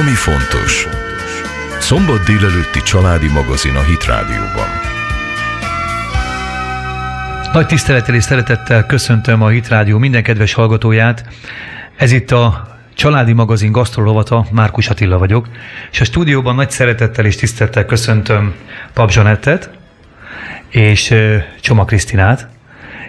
Ami 0.00 0.10
fontos. 0.10 0.86
Szombat 1.78 2.24
délelőtti 2.24 2.82
családi 2.82 3.28
magazin 3.28 3.74
a 3.74 3.82
Hit 3.82 4.04
Rádióban. 4.04 4.68
Nagy 7.52 7.66
tisztelettel 7.66 8.14
és 8.14 8.22
szeretettel 8.22 8.86
köszöntöm 8.86 9.42
a 9.42 9.48
Hit 9.48 9.68
Rádió 9.68 9.98
minden 9.98 10.22
kedves 10.22 10.52
hallgatóját. 10.52 11.24
Ez 11.96 12.12
itt 12.12 12.30
a 12.30 12.68
Családi 12.94 13.32
magazin 13.32 13.72
gasztrolovata, 13.72 14.46
Márkus 14.50 14.88
Attila 14.88 15.18
vagyok, 15.18 15.48
és 15.90 16.00
a 16.00 16.04
stúdióban 16.04 16.54
nagy 16.54 16.70
szeretettel 16.70 17.24
és 17.24 17.36
tisztelettel 17.36 17.84
köszöntöm 17.84 18.54
Pap 18.92 19.10
Zsanettet 19.10 19.70
és 20.68 21.14
Csoma 21.60 21.84
Krisztinát. 21.84 22.53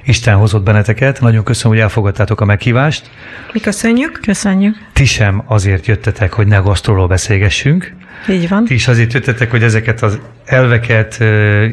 Isten 0.05 0.35
hozott 0.35 0.63
benneteket, 0.63 1.21
nagyon 1.21 1.43
köszönöm, 1.43 1.71
hogy 1.71 1.81
elfogadtátok 1.81 2.41
a 2.41 2.45
meghívást. 2.45 3.09
Mi 3.53 3.59
köszönjük. 3.59 4.19
Köszönjük. 4.21 4.75
Ti 4.93 5.05
sem 5.05 5.43
azért 5.45 5.85
jöttetek, 5.85 6.33
hogy 6.33 6.47
ne 6.47 6.57
gasztról 6.57 7.07
beszélgessünk. 7.07 7.93
Így 8.29 8.49
van. 8.49 8.65
Ti 8.65 8.73
is 8.73 8.87
azért 8.87 9.13
jöttetek, 9.13 9.51
hogy 9.51 9.63
ezeket 9.63 10.01
az 10.01 10.19
elveket, 10.45 11.23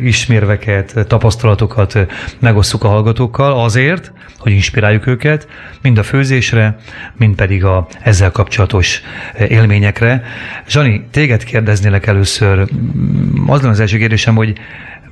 ismérveket, 0.03 1.07
tapasztalatokat 1.09 1.99
megosszuk 2.39 2.85
a 2.85 2.89
hallgatókkal 2.89 3.65
azért, 3.65 4.13
hogy 4.39 4.53
inspiráljuk 4.53 5.07
őket, 5.07 5.49
mind 5.83 5.99
a 5.99 6.03
főzésre, 6.03 6.77
mind 7.17 7.35
pedig 7.35 7.65
a 7.65 7.87
ezzel 8.01 8.31
kapcsolatos 8.31 9.01
élményekre. 9.49 10.23
Zsani, 10.69 11.07
téged 11.11 11.45
kérdeznélek 11.45 12.07
először. 12.07 12.59
Az 13.47 13.61
lenne 13.61 13.73
az 13.73 13.81
első 13.81 13.99
kérdésem, 13.99 14.35
hogy 14.35 14.59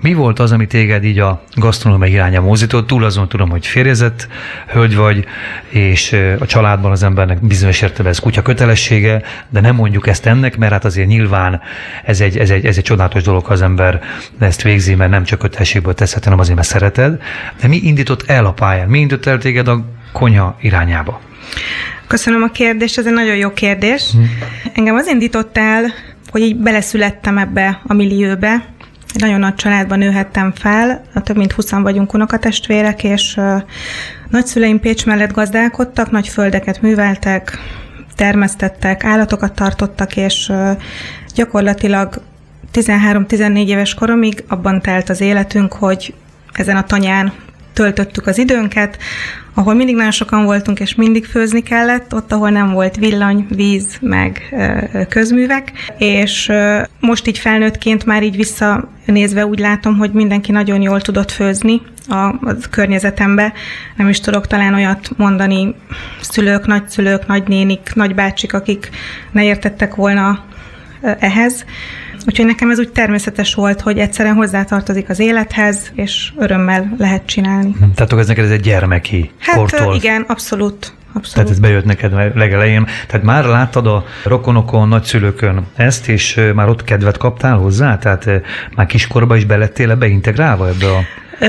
mi 0.02 0.14
volt 0.14 0.38
az, 0.38 0.52
ami 0.52 0.66
téged 0.66 1.04
így 1.04 1.18
a 1.18 1.42
gasztronómia 1.54 2.08
irányába 2.08 2.46
mozdított? 2.46 2.86
Túl 2.86 3.04
azon 3.04 3.28
tudom, 3.28 3.50
hogy 3.50 3.66
férjezett 3.66 4.28
hölgy 4.68 4.96
vagy, 4.96 5.24
és 5.68 6.16
a 6.38 6.46
családban 6.46 6.90
az 6.90 7.02
embernek 7.02 7.40
bizonyos 7.40 7.76
értelemben 7.82 8.12
ez 8.12 8.18
kutya 8.18 8.42
kötelessége, 8.42 9.22
de 9.48 9.60
nem 9.60 9.74
mondjuk 9.74 10.06
ezt 10.06 10.26
ennek, 10.26 10.56
mert 10.56 10.72
hát 10.72 10.84
azért 10.84 11.08
nyilván 11.08 11.60
ez 12.04 12.20
egy, 12.20 12.38
ez 12.38 12.50
egy, 12.50 12.66
ez 12.66 12.76
egy 12.76 12.84
csodálatos 12.84 13.22
dolog, 13.22 13.44
ha 13.44 13.52
az 13.52 13.62
ember 13.62 14.00
ezt 14.38 14.62
végzi, 14.62 14.94
mert 14.94 15.10
nem 15.10 15.24
csak 15.24 15.38
kötelességből 15.38 15.94
teszed, 15.94 16.24
hanem 16.24 16.38
azért, 16.38 16.56
mert 16.56 16.68
szereted. 16.68 17.22
De 17.60 17.68
mi 17.68 17.76
indított 17.76 18.22
el 18.26 18.46
a 18.46 18.52
pályán? 18.52 18.88
Mi 18.88 18.98
indított 18.98 19.26
el 19.26 19.38
téged 19.38 19.68
a 19.68 19.84
konyha 20.12 20.56
irányába? 20.60 21.20
Köszönöm 22.06 22.42
a 22.42 22.48
kérdést, 22.48 22.98
ez 22.98 23.06
egy 23.06 23.12
nagyon 23.12 23.36
jó 23.36 23.52
kérdés. 23.52 24.10
Hm. 24.12 24.20
Engem 24.74 24.94
az 24.94 25.06
indított 25.06 25.58
el, 25.58 25.84
hogy 26.30 26.40
így 26.40 26.56
beleszülettem 26.56 27.38
ebbe 27.38 27.80
a 27.86 27.94
millióbe, 27.94 28.64
nagyon 29.12 29.40
nagy 29.40 29.54
családban 29.54 29.98
nőhettem 29.98 30.52
fel, 30.52 31.02
több 31.24 31.36
mint 31.36 31.52
20 31.52 31.70
vagyunk 31.70 32.14
unokatestvérek, 32.14 33.04
és 33.04 33.40
nagyszüleim 34.28 34.80
Pécs 34.80 35.06
mellett 35.06 35.32
gazdálkodtak, 35.32 36.10
nagy 36.10 36.28
földeket 36.28 36.82
műveltek, 36.82 37.58
termesztettek, 38.16 39.04
állatokat 39.04 39.52
tartottak, 39.52 40.16
és 40.16 40.52
gyakorlatilag 41.34 42.22
13-14 42.72 43.66
éves 43.66 43.94
koromig 43.94 44.44
abban 44.48 44.80
telt 44.80 45.08
az 45.08 45.20
életünk, 45.20 45.72
hogy 45.72 46.14
ezen 46.52 46.76
a 46.76 46.84
tanyán 46.84 47.32
töltöttük 47.72 48.26
az 48.26 48.38
időnket, 48.38 48.98
ahol 49.54 49.74
mindig 49.74 49.94
nagyon 49.94 50.10
sokan 50.10 50.44
voltunk, 50.44 50.80
és 50.80 50.94
mindig 50.94 51.24
főzni 51.24 51.62
kellett, 51.62 52.14
ott, 52.14 52.32
ahol 52.32 52.50
nem 52.50 52.72
volt 52.72 52.96
villany, 52.96 53.46
víz, 53.48 53.98
meg 54.00 54.56
közművek, 55.08 55.72
és 55.98 56.52
most 57.00 57.26
így 57.26 57.38
felnőttként 57.38 58.04
már 58.04 58.22
így 58.22 58.36
visszanézve 58.36 59.46
úgy 59.46 59.58
látom, 59.58 59.96
hogy 59.96 60.12
mindenki 60.12 60.52
nagyon 60.52 60.82
jól 60.82 61.00
tudott 61.00 61.30
főzni 61.30 61.80
a, 62.08 62.14
a 62.14 62.56
környezetembe. 62.70 63.52
Nem 63.96 64.08
is 64.08 64.20
tudok 64.20 64.46
talán 64.46 64.74
olyat 64.74 65.10
mondani 65.16 65.74
szülők, 66.20 66.66
nagyszülők, 66.66 67.26
nagynénik, 67.26 67.90
nagybácsik, 67.94 68.52
akik 68.54 68.90
ne 69.32 69.44
értettek 69.44 69.94
volna 69.94 70.44
ehhez. 71.00 71.64
Úgyhogy 72.26 72.46
nekem 72.46 72.70
ez 72.70 72.78
úgy 72.78 72.92
természetes 72.92 73.54
volt, 73.54 73.80
hogy 73.80 73.98
egyszerűen 73.98 74.34
hozzátartozik 74.34 75.08
az 75.08 75.18
élethez, 75.18 75.90
és 75.94 76.32
örömmel 76.38 76.94
lehet 76.98 77.26
csinálni. 77.26 77.74
Hm, 77.78 77.90
tehát 77.94 78.12
ez 78.12 78.26
neked 78.26 78.44
ez 78.44 78.50
egy 78.50 78.60
gyermeki 78.60 79.30
hát, 79.38 79.56
kortól? 79.56 79.94
igen, 79.94 80.24
abszolút. 80.28 80.92
Abszolút. 81.12 81.34
Tehát 81.34 81.50
ez 81.50 81.58
bejött 81.58 81.84
neked 81.84 82.36
legelején. 82.36 82.86
Tehát 83.06 83.26
már 83.26 83.44
láttad 83.44 83.86
a 83.86 84.04
rokonokon, 84.24 84.88
nagyszülőkön 84.88 85.66
ezt, 85.76 86.08
és 86.08 86.40
már 86.54 86.68
ott 86.68 86.84
kedvet 86.84 87.16
kaptál 87.16 87.56
hozzá? 87.56 87.98
Tehát 87.98 88.30
már 88.74 88.86
kiskorban 88.86 89.36
is 89.36 89.44
belettél 89.44 89.90
ebbe 89.90 90.06
integrálva 90.06 90.68
ebbe 90.68 90.86
a 90.86 91.00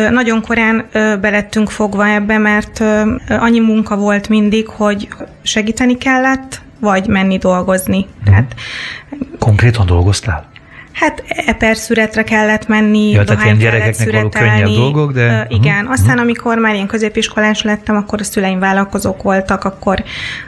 nagyon 0.10 0.42
korán 0.42 0.86
belettünk 1.22 1.70
fogva 1.70 2.08
ebbe, 2.08 2.38
mert 2.38 2.84
annyi 3.30 3.60
munka 3.60 3.96
volt 3.96 4.30
mindig, 4.30 4.68
hogy 4.68 5.08
segíteni 5.42 5.98
kellett, 5.98 6.62
vagy 6.80 7.08
menni 7.08 7.38
dolgozni. 7.38 8.08
Tehát, 8.24 8.56
Konkrétan 9.40 9.86
dolgoztál? 9.86 10.51
Hát 10.92 11.24
eperszüretre 11.28 12.24
kellett 12.24 12.68
menni, 12.68 13.10
ja, 13.10 13.24
tehát 13.24 13.44
ilyen 13.44 13.58
gyerekeknek 13.58 14.12
való 14.12 14.30
könnyebb 14.30 14.68
dolgok, 14.68 15.12
de... 15.12 15.48
Uh, 15.50 15.56
igen, 15.58 15.78
uh-huh. 15.78 15.92
aztán 15.92 16.18
amikor 16.18 16.58
már 16.58 16.74
ilyen 16.74 16.88
középiskolás 16.88 17.62
lettem, 17.62 17.96
akkor 17.96 18.20
a 18.20 18.24
szüleim 18.24 18.60
vállalkozók 18.60 19.24
voltak, 19.24 19.64
akkor 19.64 20.04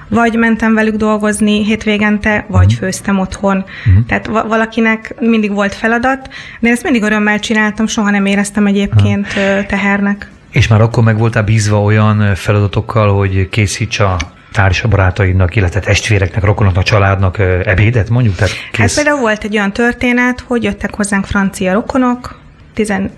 vagy 0.07 0.35
mentem 0.35 0.73
velük 0.73 0.95
dolgozni 0.95 1.65
hétvégente, 1.65 2.45
vagy 2.47 2.65
uh-huh. 2.65 2.79
főztem 2.79 3.19
otthon. 3.19 3.57
Uh-huh. 3.57 4.05
Tehát 4.07 4.27
valakinek 4.27 5.15
mindig 5.19 5.53
volt 5.53 5.73
feladat, 5.73 6.29
de 6.59 6.69
ezt 6.69 6.83
mindig 6.83 7.03
örömmel 7.03 7.39
csináltam, 7.39 7.87
soha 7.87 8.09
nem 8.09 8.25
éreztem 8.25 8.65
egyébként 8.65 9.27
uh-huh. 9.27 9.65
tehernek. 9.65 10.31
És 10.51 10.67
már 10.67 10.81
akkor 10.81 11.03
meg 11.03 11.17
voltál 11.17 11.43
bízva 11.43 11.81
olyan 11.81 12.35
feladatokkal, 12.35 13.17
hogy 13.17 13.49
készíts 13.49 13.99
a 13.99 14.17
társabarátaidnak, 14.53 15.55
illetve 15.55 15.79
testvéreknek, 15.79 16.43
rokonoknak, 16.43 16.83
családnak 16.83 17.39
ebédet 17.65 18.09
mondjuk? 18.09 18.35
Tehát 18.35 18.53
kész... 18.71 18.95
Hát 18.95 19.03
például 19.03 19.19
volt 19.19 19.43
egy 19.43 19.55
olyan 19.55 19.73
történet, 19.73 20.43
hogy 20.47 20.63
jöttek 20.63 20.95
hozzánk 20.95 21.25
francia 21.25 21.73
rokonok, 21.73 22.39
15 22.73 23.09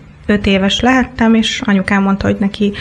éves 0.44 0.80
lehettem, 0.80 1.34
és 1.34 1.62
anyukám 1.66 2.02
mondta, 2.02 2.28
hogy 2.28 2.38
neki 2.40 2.74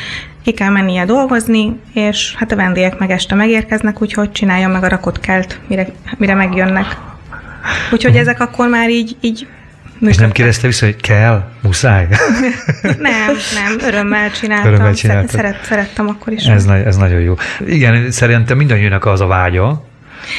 ki 0.45 0.53
kell 0.53 0.71
mennie 0.71 1.05
dolgozni, 1.05 1.81
és 1.95 2.35
hát 2.37 2.53
a 2.53 2.57
vendégek 2.57 2.99
meg 2.99 3.11
este 3.11 3.35
megérkeznek, 3.35 4.03
úgyhogy 4.03 4.33
csinálja 4.33 4.69
meg 4.69 4.83
a 4.83 4.89
rakott 4.89 5.21
kelt, 5.21 5.61
mire, 5.67 5.87
mire 6.17 6.35
megjönnek. 6.35 6.97
Úgyhogy 7.93 8.17
ezek 8.17 8.41
akkor 8.41 8.69
már 8.69 8.91
így, 8.91 9.17
így 9.21 9.47
és 10.01 10.17
nem 10.17 10.33
kérdezte 10.33 10.67
vissza, 10.67 10.85
hogy 10.85 10.97
kell, 10.97 11.49
muszáj? 11.63 12.09
nem, 12.83 13.37
nem, 13.55 13.79
örömmel 13.81 14.31
csináltam. 14.31 14.73
Örömmel 14.73 14.95
csináltam. 14.95 15.29
Szeret, 15.29 15.65
szerettem 15.65 16.09
akkor 16.09 16.33
is. 16.33 16.45
Ez, 16.45 16.65
nagy, 16.65 16.83
ez 16.87 16.97
nagyon 16.97 17.21
jó. 17.21 17.35
Igen, 17.67 18.11
szerintem 18.11 18.57
mindannyiunak 18.57 19.07
az 19.07 19.21
a 19.21 19.27
vágya, 19.27 19.85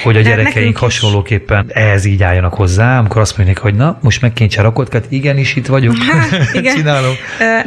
hogy 0.03 0.16
a 0.16 0.21
De 0.21 0.29
gyerekeink 0.29 0.77
hasonlóképpen 0.77 1.66
ehhez 1.73 2.05
így 2.05 2.23
álljanak 2.23 2.53
hozzá, 2.53 2.99
amikor 2.99 3.21
azt 3.21 3.38
mondják, 3.38 3.57
hogy 3.57 3.75
na, 3.75 3.97
most 4.01 4.21
megkéntse 4.21 4.61
rakotkat, 4.61 5.05
igenis 5.09 5.55
itt 5.55 5.66
vagyunk, 5.66 5.97
hát, 6.03 6.47
igen. 6.53 6.75
csinálom. 6.75 7.13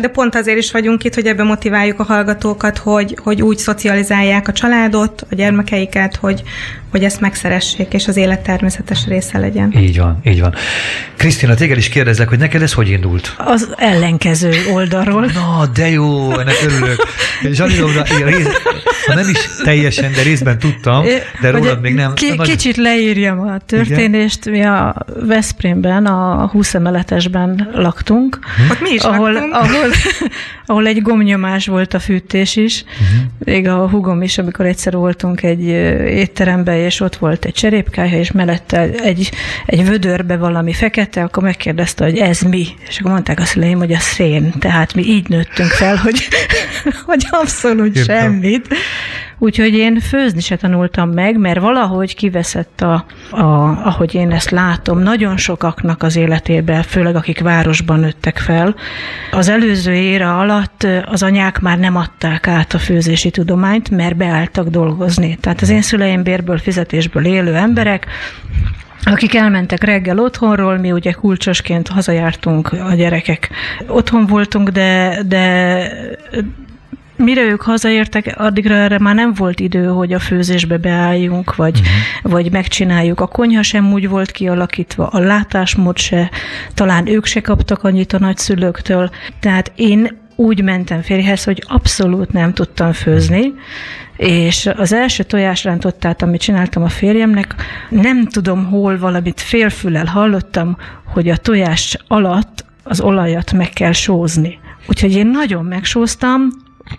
De 0.00 0.08
pont 0.08 0.34
azért 0.34 0.58
is 0.58 0.72
vagyunk 0.72 1.04
itt, 1.04 1.14
hogy 1.14 1.26
ebbe 1.26 1.42
motiváljuk 1.42 2.00
a 2.00 2.02
hallgatókat, 2.02 2.78
hogy, 2.78 3.16
hogy 3.22 3.42
úgy 3.42 3.58
szocializálják 3.58 4.48
a 4.48 4.52
családot, 4.52 5.26
a 5.30 5.34
gyermekeiket, 5.34 6.16
hogy, 6.16 6.42
hogy 6.90 7.04
ezt 7.04 7.20
megszeressék, 7.20 7.92
és 7.92 8.08
az 8.08 8.16
élet 8.16 8.40
természetes 8.40 9.06
része 9.06 9.38
legyen. 9.38 9.74
Így 9.78 9.98
van, 9.98 10.20
így 10.24 10.40
van. 10.40 10.54
Krisztina, 11.16 11.54
téged 11.54 11.76
is 11.76 11.88
kérdezlek, 11.88 12.28
hogy 12.28 12.38
neked 12.38 12.62
ez 12.62 12.72
hogy 12.72 12.88
indult? 12.88 13.34
Az 13.38 13.68
ellenkező 13.76 14.52
oldalról. 14.72 15.26
Na, 15.34 15.66
de 15.74 15.88
jó, 15.88 16.38
ennek 16.38 16.54
örülök. 16.64 17.06
Zsani, 17.52 17.74
rész, 18.24 18.46
ha 19.06 19.14
nem 19.14 19.28
is 19.28 19.38
teljesen, 19.64 20.12
de 20.12 20.22
részben 20.22 20.58
tudtam, 20.58 21.04
de 21.40 21.50
rólad 21.50 21.80
még 21.80 21.94
nem. 21.94 22.14
K- 22.14 22.36
nagy... 22.36 22.48
Kicsit 22.48 22.76
leírjam 22.76 23.40
a 23.40 23.58
történést. 23.66 24.46
Igen? 24.46 24.58
Mi 24.58 24.64
a 24.66 24.94
Veszprémben, 25.26 26.06
a 26.06 26.46
20 26.46 26.74
emeletesben 26.74 27.68
laktunk. 27.72 28.38
Uh-huh. 28.40 28.70
Ott 28.70 28.80
mi 28.80 28.90
is 28.90 29.02
ahol, 29.02 29.32
laktunk. 29.32 29.54
Ahol, 29.54 29.90
ahol 30.66 30.86
egy 30.86 31.02
gomnyomás 31.02 31.66
volt 31.66 31.94
a 31.94 31.98
fűtés 31.98 32.56
is. 32.56 32.82
Uh-huh. 32.82 33.28
Még 33.38 33.68
a 33.68 33.88
hugom 33.88 34.22
is, 34.22 34.38
amikor 34.38 34.66
egyszer 34.66 34.92
voltunk 34.92 35.42
egy 35.42 35.66
étteremben, 36.06 36.76
és 36.78 37.00
ott 37.00 37.16
volt 37.16 37.44
egy 37.44 37.52
cserépkája, 37.52 38.18
és 38.18 38.32
mellette 38.32 38.80
egy, 38.80 39.30
egy 39.66 39.88
vödörbe 39.88 40.36
valami 40.36 40.72
fekete, 40.72 41.22
akkor 41.22 41.42
megkérdezte, 41.42 42.04
hogy 42.04 42.18
ez 42.18 42.40
mi? 42.40 42.66
És 42.88 42.98
akkor 42.98 43.10
mondták 43.10 43.40
a 43.40 43.44
szüleim, 43.44 43.78
hogy 43.78 43.92
a 43.92 43.98
szén. 43.98 44.52
Tehát 44.58 44.94
mi 44.94 45.02
így 45.02 45.28
nőttünk 45.28 45.70
fel, 45.70 45.96
hogy, 45.96 46.28
hogy 47.06 47.26
abszolút 47.30 47.96
Értem. 47.96 48.16
semmit. 48.16 48.68
Úgyhogy 49.38 49.74
én 49.74 50.00
főzni 50.00 50.40
se 50.40 50.56
tanultam 50.56 51.10
meg, 51.10 51.38
mert 51.38 51.60
valahogy 51.60 52.14
kiveszett, 52.14 52.80
a, 52.80 53.04
a, 53.30 53.42
ahogy 53.84 54.14
én 54.14 54.30
ezt 54.30 54.50
látom, 54.50 54.98
nagyon 54.98 55.36
sokaknak 55.36 56.02
az 56.02 56.16
életébe, 56.16 56.82
főleg 56.82 57.16
akik 57.16 57.40
városban 57.40 58.00
nőttek 58.00 58.38
fel. 58.38 58.74
Az 59.30 59.48
előző 59.48 59.94
ére 59.94 60.30
alatt 60.30 60.86
az 61.04 61.22
anyák 61.22 61.60
már 61.60 61.78
nem 61.78 61.96
adták 61.96 62.46
át 62.48 62.74
a 62.74 62.78
főzési 62.78 63.30
tudományt, 63.30 63.90
mert 63.90 64.16
beálltak 64.16 64.68
dolgozni. 64.68 65.38
Tehát 65.40 65.60
az 65.60 65.68
én 65.68 65.82
szüleim 65.82 66.22
bérből, 66.22 66.58
fizetésből 66.58 67.24
élő 67.24 67.54
emberek, 67.54 68.06
akik 69.04 69.34
elmentek 69.34 69.84
reggel 69.84 70.18
otthonról, 70.18 70.76
mi 70.78 70.92
ugye 70.92 71.12
kulcsosként 71.12 71.88
hazajártunk, 71.88 72.72
a 72.72 72.94
gyerekek 72.94 73.50
otthon 73.86 74.26
voltunk, 74.26 74.68
de, 74.68 75.22
de 75.26 75.92
mire 77.18 77.42
ők 77.42 77.62
hazaértek, 77.62 78.34
addigra 78.36 78.74
erre 78.74 78.98
már 78.98 79.14
nem 79.14 79.34
volt 79.34 79.60
idő, 79.60 79.86
hogy 79.86 80.12
a 80.12 80.18
főzésbe 80.18 80.76
beálljunk, 80.76 81.54
vagy, 81.54 81.78
uh-huh. 81.78 82.32
vagy 82.32 82.52
megcsináljuk. 82.52 83.20
A 83.20 83.26
konyha 83.26 83.62
sem 83.62 83.92
úgy 83.92 84.08
volt 84.08 84.30
kialakítva, 84.30 85.06
a 85.06 85.18
látásmód 85.18 85.98
se, 85.98 86.30
talán 86.74 87.06
ők 87.06 87.24
se 87.24 87.40
kaptak 87.40 87.82
annyit 87.82 88.12
a 88.12 88.18
nagyszülőktől. 88.18 89.10
Tehát 89.40 89.72
én 89.76 90.16
úgy 90.36 90.62
mentem 90.62 91.02
férjhez, 91.02 91.44
hogy 91.44 91.62
abszolút 91.66 92.32
nem 92.32 92.52
tudtam 92.52 92.92
főzni, 92.92 93.52
és 94.16 94.70
az 94.76 94.92
első 94.92 95.22
tojásrántottát, 95.22 96.22
amit 96.22 96.40
csináltam 96.40 96.82
a 96.82 96.88
férjemnek, 96.88 97.54
nem 97.88 98.26
tudom 98.26 98.64
hol 98.64 98.98
valamit 98.98 99.40
félfülel 99.40 100.06
hallottam, 100.06 100.76
hogy 101.04 101.28
a 101.28 101.36
tojás 101.36 101.96
alatt 102.08 102.64
az 102.82 103.00
olajat 103.00 103.52
meg 103.52 103.68
kell 103.68 103.92
sózni. 103.92 104.58
Úgyhogy 104.86 105.12
én 105.12 105.26
nagyon 105.26 105.64
megsóztam, 105.64 106.48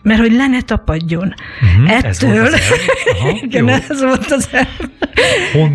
mert 0.01 0.19
hogy 0.19 0.31
le 0.31 0.47
ne 0.47 0.62
tapadjon. 0.62 1.33
Uh-huh, 1.62 1.97
Ettől, 1.97 2.45
ez 2.45 2.53
Aha, 3.13 3.39
igen, 3.41 3.68
jó. 3.68 3.74
ez 3.89 4.01
volt 4.01 4.31
az 4.31 4.50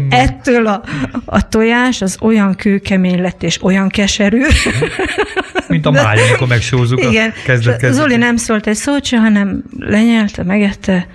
Ettől 0.08 0.66
a, 0.66 0.82
a 1.24 1.48
tojás 1.48 2.02
az 2.02 2.16
olyan 2.20 2.54
kőkemény 2.54 3.20
lett, 3.20 3.42
és 3.42 3.62
olyan 3.62 3.88
keserű. 3.88 4.42
Mint 5.68 5.86
a 5.86 5.90
máj, 5.90 6.18
amikor 6.28 6.48
megsózzuk 6.48 7.02
igen. 7.10 7.28
a 7.30 7.42
kezdet, 7.44 7.80
kezdet. 7.80 8.02
Zoli 8.02 8.16
nem 8.16 8.36
szólt 8.36 8.66
egy 8.66 8.74
szót 8.74 9.04
se, 9.04 9.16
hanem 9.18 9.62
lenyelte, 9.78 10.42
megette, 10.42 11.06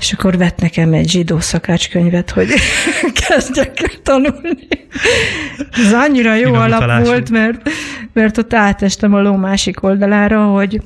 és 0.00 0.12
akkor 0.12 0.36
vett 0.36 0.60
nekem 0.60 0.92
egy 0.92 1.10
zsidó 1.10 1.40
szakácskönyvet, 1.40 2.30
hogy 2.30 2.48
kezdjek 3.28 3.82
el 3.82 4.02
tanulni. 4.02 4.68
Ez 5.72 5.92
annyira 5.92 6.34
jó 6.34 6.44
Finom 6.44 6.60
alap 6.60 6.78
utalású. 6.78 7.04
volt, 7.04 7.30
mert, 7.30 7.70
mert 8.12 8.38
ott 8.38 8.54
átestem 8.54 9.14
a 9.14 9.20
ló 9.22 9.36
másik 9.36 9.82
oldalára, 9.82 10.44
hogy 10.44 10.80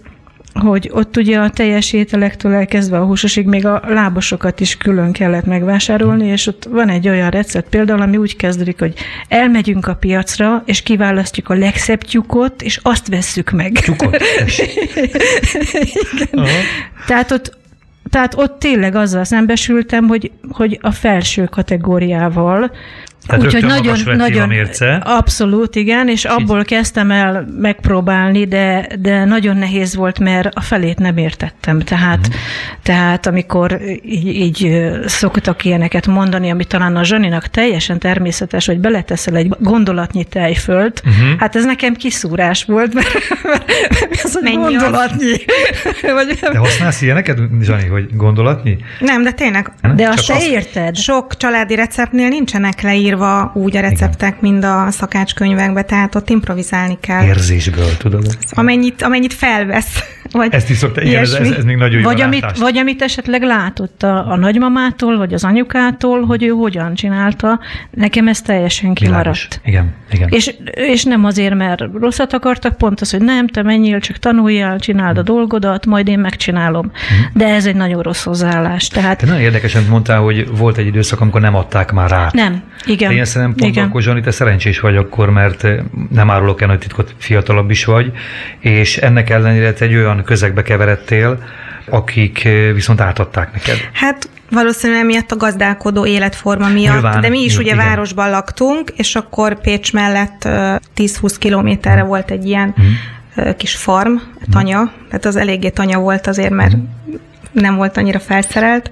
hogy 0.55 0.91
ott 0.93 1.17
ugye 1.17 1.39
a 1.39 1.51
teljes 1.51 1.93
ételektől 1.93 2.53
elkezdve 2.53 2.99
a 2.99 3.05
húsosig 3.05 3.47
még 3.47 3.67
a 3.67 3.83
lábasokat 3.87 4.61
is 4.61 4.77
külön 4.77 5.13
kellett 5.13 5.45
megvásárolni, 5.45 6.27
és 6.27 6.47
ott 6.47 6.65
van 6.71 6.89
egy 6.89 7.09
olyan 7.09 7.31
recept 7.31 7.69
például, 7.69 8.01
ami 8.01 8.17
úgy 8.17 8.37
kezdődik, 8.37 8.79
hogy 8.79 8.95
elmegyünk 9.29 9.87
a 9.87 9.95
piacra, 9.95 10.63
és 10.67 10.83
kiválasztjuk 10.83 11.49
a 11.49 11.55
legszebb 11.55 12.03
tyukot, 12.03 12.63
és 12.63 12.81
azt 12.83 13.09
vesszük 13.09 13.51
meg. 13.51 13.73
Tyukot? 13.73 14.23
Igen. 16.33 16.47
Tehát 17.07 17.31
ott 17.31 17.59
tehát 18.11 18.35
ott 18.35 18.59
tényleg 18.59 18.95
azzal 18.95 19.25
szembesültem, 19.25 20.07
hogy, 20.07 20.31
hogy 20.51 20.79
a 20.83 20.91
felső 20.91 21.45
kategóriával 21.45 22.71
tehát 23.27 23.45
Úgyhogy 23.45 23.65
nagyon, 23.65 23.99
nagyon, 24.17 24.49
mérce. 24.49 24.95
abszolút, 25.05 25.77
igen, 25.77 26.09
és 26.09 26.25
abból 26.25 26.65
kezdtem 26.65 27.11
el 27.11 27.47
megpróbálni, 27.61 28.45
de, 28.47 28.87
de 28.99 29.25
nagyon 29.25 29.57
nehéz 29.57 29.97
volt, 29.97 30.19
mert 30.19 30.55
a 30.55 30.61
felét 30.61 30.99
nem 30.99 31.17
értettem. 31.17 31.81
Tehát, 31.81 32.19
uh-huh. 32.19 32.35
tehát 32.83 33.27
amikor 33.27 33.81
így, 34.05 34.27
így 34.27 34.91
szoktak 35.07 35.65
ilyeneket 35.65 36.07
mondani, 36.07 36.51
ami 36.51 36.65
talán 36.65 36.97
a 36.97 37.05
Zsaninak 37.05 37.47
teljesen 37.47 37.99
természetes, 37.99 38.67
hogy 38.67 38.79
beleteszel 38.79 39.37
egy 39.37 39.49
gondolatnyi 39.59 40.25
tejfölt, 40.25 41.03
uh-huh. 41.05 41.39
hát 41.39 41.57
ez 41.57 41.65
nekem 41.65 41.95
kiszúrás 41.95 42.65
volt, 42.65 42.95
mert, 42.95 43.15
ez 44.25 44.37
a 44.37 44.51
gondolatnyi. 44.51 45.33
Vagy, 46.15 46.39
de 46.53 46.59
használsz 46.59 47.03
ilyeneket, 47.03 47.39
Zsani, 47.61 47.87
hogy 47.87 48.17
gondolatnyi? 48.17 48.77
Nem, 48.99 49.23
de 49.23 49.33
tényleg. 49.33 49.73
De 49.95 50.09
azt 50.09 50.25
se 50.25 50.47
érted. 50.47 50.97
Sok 50.97 51.37
családi 51.37 51.75
receptnél 51.75 52.29
nincsenek 52.29 52.81
leírva 52.81 53.10
írva 53.11 53.51
úgy 53.55 53.77
a 53.77 53.81
receptek, 53.81 54.37
Igen. 54.39 54.53
mind 54.53 54.65
a 54.65 54.91
szakácskönyvekbe, 54.91 55.83
tehát 55.83 56.15
ott 56.15 56.31
improvizálni 56.31 56.99
kell. 57.01 57.25
Érzésből, 57.25 57.97
tudod? 57.97 58.39
Amennyit, 58.51 59.03
amennyit 59.03 59.33
felvesz. 59.35 59.99
Vagy 60.33 60.55
Ezt 60.55 60.71
is 60.71 60.77
szokta, 60.77 61.03
igen, 61.03 61.21
ez, 61.21 61.33
ez, 61.33 61.51
ez, 61.51 61.65
még 61.65 61.77
nagyon 61.77 61.99
jó 61.99 62.05
vagy 62.05 62.21
amit, 62.21 62.59
vagy 62.59 62.79
amit 62.79 63.03
esetleg 63.03 63.43
látott 63.43 64.03
a, 64.03 64.31
a 64.31 64.37
nagymamától, 64.37 65.19
vagy 65.19 65.33
az 65.33 65.45
anyukától, 65.45 66.25
hogy 66.25 66.43
ő 66.43 66.49
hogyan 66.49 66.95
csinálta, 66.95 67.61
nekem 67.91 68.29
ez 68.29 68.43
teljesen 68.43 68.95
kimaradt. 68.95 69.25
Világos. 69.25 69.49
Igen, 69.65 69.95
igen. 70.13 70.29
És, 70.31 70.55
és 70.73 71.05
nem 71.05 71.25
azért, 71.25 71.55
mert 71.55 71.83
rosszat 72.01 72.33
akartak, 72.33 72.77
pont 72.77 73.01
az, 73.01 73.11
hogy 73.11 73.21
nem, 73.21 73.47
te 73.47 73.63
menjél, 73.63 74.01
csak 74.01 74.17
tanuljál, 74.17 74.79
csináld 74.79 75.19
a 75.19 75.23
dolgodat, 75.23 75.87
majd 75.87 76.09
én 76.09 76.19
megcsinálom. 76.19 76.85
Hmm. 76.85 77.31
De 77.33 77.47
ez 77.55 77.67
egy 77.67 77.77
nagyon 77.77 78.03
rossz 78.03 78.25
hozzáállás. 78.25 78.89
Tehát... 78.89 79.19
Te 79.19 79.27
nagyon 79.27 79.41
érdekesen 79.41 79.85
mondtál, 79.89 80.21
hogy 80.21 80.57
volt 80.57 80.77
egy 80.77 80.87
időszak, 80.87 81.21
amikor 81.21 81.41
nem 81.41 81.55
adták 81.55 81.93
már 81.93 82.11
rá. 82.11 82.29
Nem, 82.33 82.63
igen. 82.87 83.13
Én 83.13 83.25
szerintem 83.25 83.57
pont 83.57 83.73
igen. 83.73 83.87
akkor, 83.87 84.03
Zsani, 84.03 84.21
te 84.21 84.31
szerencsés 84.31 84.81
vagy 84.81 84.97
akkor, 84.97 85.31
mert 85.31 85.67
nem 86.11 86.31
árulok 86.31 86.61
el 86.61 86.67
nagy 86.69 86.79
titkot, 86.79 87.15
fiatalabb 87.19 87.71
is 87.71 87.85
vagy, 87.85 88.13
és 88.59 88.97
ennek 88.97 89.31
ellenére 89.31 89.73
egy 89.79 89.95
olyan 89.95 90.20
közegbe 90.23 90.63
keveredtél, 90.63 91.43
akik 91.87 92.45
eh, 92.45 92.73
viszont 92.73 93.01
átadták 93.01 93.53
neked. 93.53 93.77
Hát 93.93 94.29
Valószínűleg 94.51 95.05
miatt 95.05 95.31
a 95.31 95.37
gazdálkodó 95.37 96.07
életforma 96.07 96.69
miatt, 96.69 96.93
Nyilván, 96.93 97.21
de 97.21 97.29
mi 97.29 97.41
is 97.45 97.59
ugye 97.59 97.73
igen. 97.73 97.87
városban 97.87 98.31
laktunk, 98.31 98.93
és 98.97 99.15
akkor 99.15 99.61
Pécs 99.61 99.93
mellett 99.93 100.49
10-20 100.97 101.35
kilométerre 101.39 102.03
volt 102.03 102.31
egy 102.31 102.47
ilyen 102.47 102.75
uh-huh. 102.77 103.57
kis 103.57 103.77
farm, 103.77 104.15
tanya, 104.51 104.93
tehát 105.09 105.25
az 105.25 105.37
eléggé 105.37 105.69
tanya 105.69 105.99
volt 105.99 106.27
azért, 106.27 106.51
mert 106.51 106.73
uh-huh. 106.73 107.21
nem 107.53 107.77
volt 107.77 107.97
annyira 107.97 108.19
felszerelt, 108.19 108.91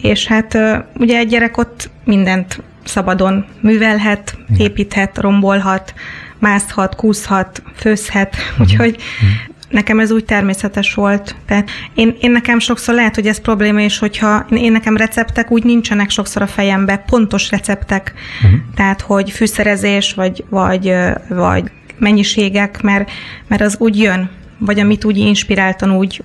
és 0.00 0.26
hát 0.26 0.58
ugye 0.96 1.18
egy 1.18 1.28
gyerek 1.28 1.56
ott 1.56 1.90
mindent 2.04 2.62
szabadon 2.84 3.44
művelhet, 3.60 4.38
építhet, 4.56 5.18
rombolhat, 5.18 5.94
mászhat, 6.38 6.94
kúszhat, 6.94 7.62
főzhet, 7.76 8.36
uh-huh. 8.36 8.60
úgyhogy 8.66 8.96
nekem 9.74 10.00
ez 10.00 10.10
úgy 10.10 10.24
természetes 10.24 10.94
volt. 10.94 11.36
Tehát 11.46 11.70
én, 11.94 12.16
én 12.20 12.30
nekem 12.30 12.58
sokszor 12.58 12.94
lehet, 12.94 13.14
hogy 13.14 13.26
ez 13.26 13.40
probléma 13.40 13.80
is, 13.80 13.98
hogyha 13.98 14.46
én 14.50 14.72
nekem 14.72 14.96
receptek 14.96 15.50
úgy 15.50 15.64
nincsenek 15.64 16.10
sokszor 16.10 16.42
a 16.42 16.46
fejembe, 16.46 16.96
pontos 16.96 17.50
receptek, 17.50 18.12
uh-huh. 18.42 18.60
tehát 18.74 19.00
hogy 19.00 19.30
fűszerezés, 19.30 20.12
vagy, 20.12 20.44
vagy, 20.48 20.94
vagy 21.28 21.70
mennyiségek, 21.98 22.82
mert, 22.82 23.10
mert 23.48 23.62
az 23.62 23.76
úgy 23.78 23.98
jön, 23.98 24.30
vagy 24.58 24.78
amit 24.78 25.04
úgy 25.04 25.16
inspiráltan 25.16 25.96
úgy, 25.96 26.22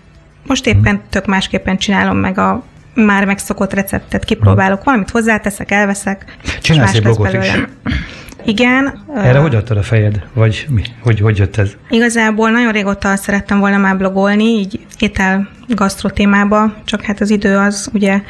most 0.48 0.68
éppen 0.68 0.96
uh-huh. 0.96 1.10
tök 1.10 1.26
másképpen 1.26 1.78
csinálom 1.78 2.18
meg 2.18 2.38
a 2.38 2.64
már 2.94 3.26
megszokott 3.26 3.74
receptet, 3.74 4.26
kipróbálok, 4.26 4.84
valamit 4.84 5.10
hozzáteszek, 5.10 5.72
elveszek. 5.72 6.38
Csinálsz 6.62 6.94
egy 6.94 7.02
blogot 7.02 7.34
is. 7.34 7.48
Igen. 8.46 9.00
Erre 9.16 9.38
uh, 9.38 9.42
hogy 9.42 9.56
adtad 9.56 9.78
a 9.78 9.84
fejed? 9.84 10.24
Vagy 10.34 10.66
mi? 10.70 10.82
Hogy, 11.02 11.20
hogy 11.20 11.38
jött 11.38 11.58
ez? 11.58 11.72
Igazából 11.90 12.50
nagyon 12.50 12.72
régóta 12.72 13.16
szerettem 13.16 13.60
volna 13.60 13.78
már 13.78 13.98
blogolni, 13.98 14.44
így 14.44 14.80
étel 15.00 15.50
gasztro 15.68 16.10
témába, 16.10 16.74
csak 16.86 17.02
hát 17.02 17.22
az 17.22 17.30
idő 17.30 17.58
az 17.58 17.90
ugye 17.94 18.22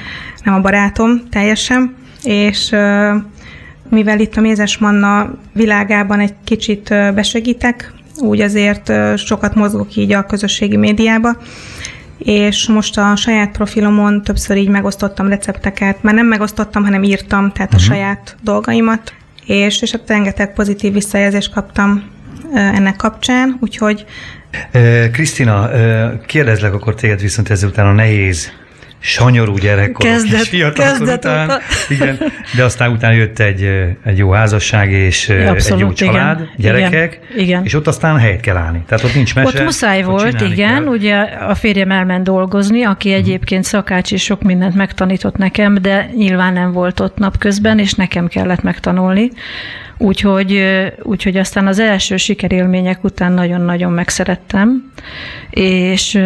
nem 0.44 0.54
a 0.54 0.62
barátom 0.62 1.22
teljesen, 1.30 1.96
és 2.24 2.72
uh, 2.72 3.16
mivel 3.90 4.20
itt 4.20 4.36
a 4.36 4.42
Mézes 4.42 4.78
Manna 4.78 5.34
világában 5.54 6.20
egy 6.20 6.34
kicsit 6.44 6.90
uh, 6.90 7.14
besegítek, 7.14 7.94
úgy 8.18 8.42
azért 8.42 8.90
uh, 8.90 9.16
sokat 9.16 9.56
mozgok 9.56 9.96
így 9.96 10.14
a 10.14 10.26
közösségi 10.26 10.78
médiába, 10.78 11.38
és 12.18 12.68
most 12.68 12.98
a 12.98 13.16
saját 13.16 13.52
profilomon 13.52 14.22
többször 14.22 14.58
így 14.58 14.70
megosztottam 14.70 15.28
recepteket, 15.28 16.04
már 16.04 16.14
nem 16.14 16.26
megosztottam, 16.26 16.84
hanem 16.84 17.04
írtam, 17.04 17.52
tehát 17.52 17.74
uh-huh. 17.74 17.90
a 17.90 17.94
mhm. 17.94 17.94
saját 17.94 18.36
dolgaimat, 18.42 19.14
és, 19.50 19.82
és 19.82 19.96
rengeteg 20.08 20.54
pozitív 20.54 20.94
visszajelzést 20.94 21.54
kaptam 21.54 22.04
ennek 22.54 22.96
kapcsán, 22.96 23.58
úgyhogy 23.60 24.06
Krisztina, 25.12 25.70
kérdezlek 26.26 26.74
akkor 26.74 26.96
téged 26.96 27.22
viszont 27.22 27.50
ezután 27.50 27.86
a 27.86 27.92
nehéz 27.92 28.52
sanyarú 29.00 29.58
gyerekkor, 29.58 30.06
kezdet, 30.06 30.74
kezdet 30.74 31.18
után, 31.18 31.46
után. 31.46 31.60
Igen, 31.90 32.18
de 32.56 32.64
aztán 32.64 32.92
utána 32.92 33.14
jött 33.14 33.40
egy, 33.40 33.62
egy 34.06 34.18
jó 34.18 34.32
házasság 34.32 34.92
és 34.92 35.30
Abszolút, 35.30 35.72
egy 35.72 35.80
jó 35.80 35.94
család, 35.94 36.40
igen, 36.40 36.52
gyerekek, 36.58 37.20
igen, 37.38 37.64
és 37.64 37.74
ott 37.74 37.88
aztán 37.88 38.18
helyet 38.18 38.40
kell 38.40 38.56
állni. 38.56 38.84
Tehát 38.88 39.04
ott 39.04 39.16
nincs 39.16 39.36
mese. 39.36 39.48
Ott 39.48 39.64
muszáj 39.64 40.04
volt, 40.04 40.42
igen, 40.42 40.84
kell. 40.84 40.94
ugye 40.94 41.16
a 41.22 41.56
férjem 41.56 41.92
elment 41.92 42.24
dolgozni, 42.24 42.84
aki 42.84 43.10
mhm. 43.10 43.18
egyébként 43.18 43.64
szakács 43.64 44.12
és 44.12 44.24
sok 44.24 44.42
mindent 44.42 44.76
megtanított 44.76 45.38
nekem, 45.38 45.78
de 45.82 46.10
nyilván 46.16 46.54
nem 46.54 46.72
volt 46.72 47.00
ott 47.00 47.18
napközben, 47.18 47.80
és 47.80 47.94
nekem 47.94 48.28
kellett 48.28 48.62
megtanulni. 48.62 49.30
Úgyhogy, 50.02 50.64
úgyhogy 51.02 51.38
aztán 51.38 51.68
az 51.68 51.80
első 51.80 52.18
sikerélmények 52.18 53.04
után 53.04 53.32
nagyon-nagyon 53.32 53.92
megszerettem, 53.92 54.92
és 55.50 56.20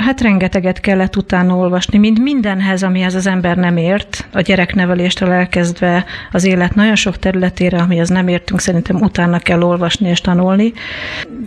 Hát 0.00 0.20
rengeteget 0.20 0.80
kellett 0.80 1.16
utána 1.16 1.56
olvasni, 1.56 1.98
mint 1.98 2.18
mindenhez, 2.18 2.82
amihez 2.82 3.14
az 3.14 3.26
ember 3.26 3.56
nem 3.56 3.76
ért, 3.76 4.26
a 4.32 4.40
gyerekneveléstől 4.40 5.30
elkezdve 5.30 6.04
az 6.32 6.44
élet 6.44 6.74
nagyon 6.74 6.94
sok 6.94 7.18
területére, 7.18 7.78
amihez 7.78 8.08
nem 8.08 8.28
értünk, 8.28 8.60
szerintem 8.60 8.96
utána 8.96 9.38
kell 9.38 9.62
olvasni 9.62 10.08
és 10.08 10.20
tanulni. 10.20 10.72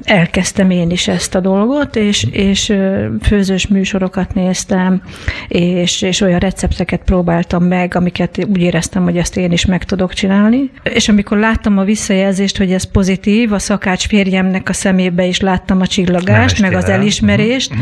Elkezdtem 0.04 0.70
én 0.70 0.90
is 0.90 1.08
ezt 1.08 1.36
a 1.36 1.40
dolgot, 1.40 1.96
és, 1.96 2.28
és 2.32 2.74
főzős 3.22 3.68
műsorokat 3.68 4.34
néztem, 4.34 5.02
és, 5.48 6.02
és 6.02 6.22
olyan 6.22 6.40
recepteket 6.40 7.02
próbáltam 7.06 7.64
meg, 7.64 7.96
amiket 7.96 8.46
úgy 8.50 8.62
éreztem, 8.62 9.04
hogy 9.04 9.18
ezt 9.18 9.38
én 9.38 9.52
is 9.52 9.66
meg 9.66 9.84
tudok 9.84 10.14
csinálni. 10.14 10.72
És 10.84 11.10
amikor 11.14 11.38
láttam 11.38 11.78
a 11.78 11.84
visszajelzést, 11.84 12.58
hogy 12.58 12.72
ez 12.72 12.84
pozitív, 12.84 13.52
a 13.54 13.60
szakács 13.60 14.08
férjemnek 14.08 14.70
a 14.70 14.74
szemébe 14.74 15.26
is 15.26 15.40
láttam 15.40 15.82
a 15.82 15.88
csillagást, 15.88 16.62
meg 16.62 16.74
az 16.74 16.86
el. 16.86 16.92
elismerést, 16.92 17.74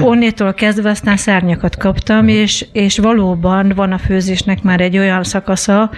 onnétól 0.00 0.54
kezdve 0.54 0.90
aztán 0.90 1.16
szárnyakat 1.16 1.76
kaptam, 1.76 2.28
és, 2.28 2.66
és 2.72 2.98
valóban 2.98 3.72
van 3.76 3.92
a 3.92 3.98
főzésnek 3.98 4.62
már 4.62 4.80
egy 4.80 4.98
olyan 4.98 5.24
szakasza, 5.24 5.90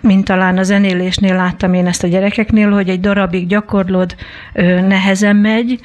mint 0.00 0.24
talán 0.24 0.58
a 0.58 0.62
zenélésnél 0.62 1.34
láttam 1.34 1.74
én 1.74 1.86
ezt 1.86 2.02
a 2.02 2.08
gyerekeknél, 2.08 2.70
hogy 2.70 2.88
egy 2.88 3.00
darabig 3.00 3.46
gyakorlod, 3.46 4.14
nehezen 4.88 5.36
megy, 5.36 5.80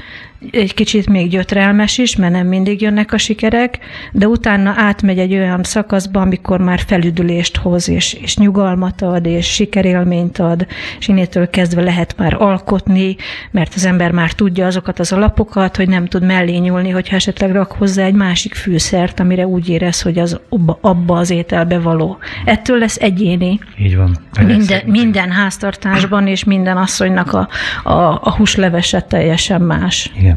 egy 0.51 0.74
kicsit 0.74 1.10
még 1.10 1.29
gyötrelmes 1.29 1.98
is, 1.98 2.15
mert 2.15 2.33
nem 2.33 2.48
mindig 2.48 2.81
jönnek 2.81 3.13
a 3.13 3.17
sikerek, 3.17 3.79
de 4.12 4.27
utána 4.27 4.74
átmegy 4.77 5.19
egy 5.19 5.33
olyan 5.33 5.63
szakaszba, 5.63 6.21
amikor 6.21 6.60
már 6.60 6.79
felüdülést 6.79 7.57
hoz, 7.57 7.89
és, 7.89 8.13
és 8.13 8.38
nyugalmat 8.38 9.01
ad, 9.01 9.25
és 9.25 9.45
sikerélményt 9.45 10.38
ad, 10.38 10.67
és 11.00 11.07
innétől 11.07 11.50
kezdve 11.50 11.81
lehet 11.81 12.15
már 12.17 12.36
alkotni, 12.39 13.15
mert 13.51 13.74
az 13.75 13.86
ember 13.86 14.12
már 14.12 14.31
tudja 14.31 14.65
azokat 14.65 15.00
az 15.00 15.12
alapokat, 15.12 15.75
hogy 15.75 15.88
nem 15.88 16.05
tud 16.05 16.24
mellé 16.24 16.57
nyúlni, 16.57 16.89
hogyha 16.89 17.15
esetleg 17.15 17.51
rak 17.51 17.71
hozzá 17.71 18.05
egy 18.05 18.13
másik 18.13 18.53
fűszert, 18.53 19.19
amire 19.19 19.48
úgy 19.48 19.69
érez, 19.69 20.01
hogy 20.01 20.19
az 20.19 20.39
abba, 20.50 20.77
abba 20.81 21.17
az 21.17 21.29
ételbe 21.29 21.79
való. 21.79 22.17
Ettől 22.45 22.77
lesz 22.77 22.98
egyéni. 22.98 23.60
Így 23.77 23.95
van. 23.95 24.17
Minden, 24.45 24.81
minden 24.86 25.31
háztartásban 25.31 26.27
és 26.27 26.43
minden 26.43 26.77
asszonynak 26.77 27.33
a, 27.33 27.48
a, 27.83 28.19
a 28.21 28.36
húslevese 28.38 29.01
teljesen 29.01 29.62
más. 29.62 30.12
Igen. 30.17 30.30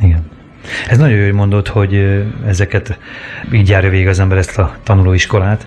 Igen. 0.00 0.30
Ez 0.88 0.98
nagyon 0.98 1.18
jó, 1.18 1.24
hogy 1.24 1.32
mondod, 1.32 1.68
hogy 1.68 2.24
ezeket 2.46 2.98
így 3.52 3.68
járja 3.68 3.90
végig 3.90 4.08
az 4.08 4.18
ember 4.18 4.38
ezt 4.38 4.58
a 4.58 4.76
tanulóiskolát. 4.82 5.66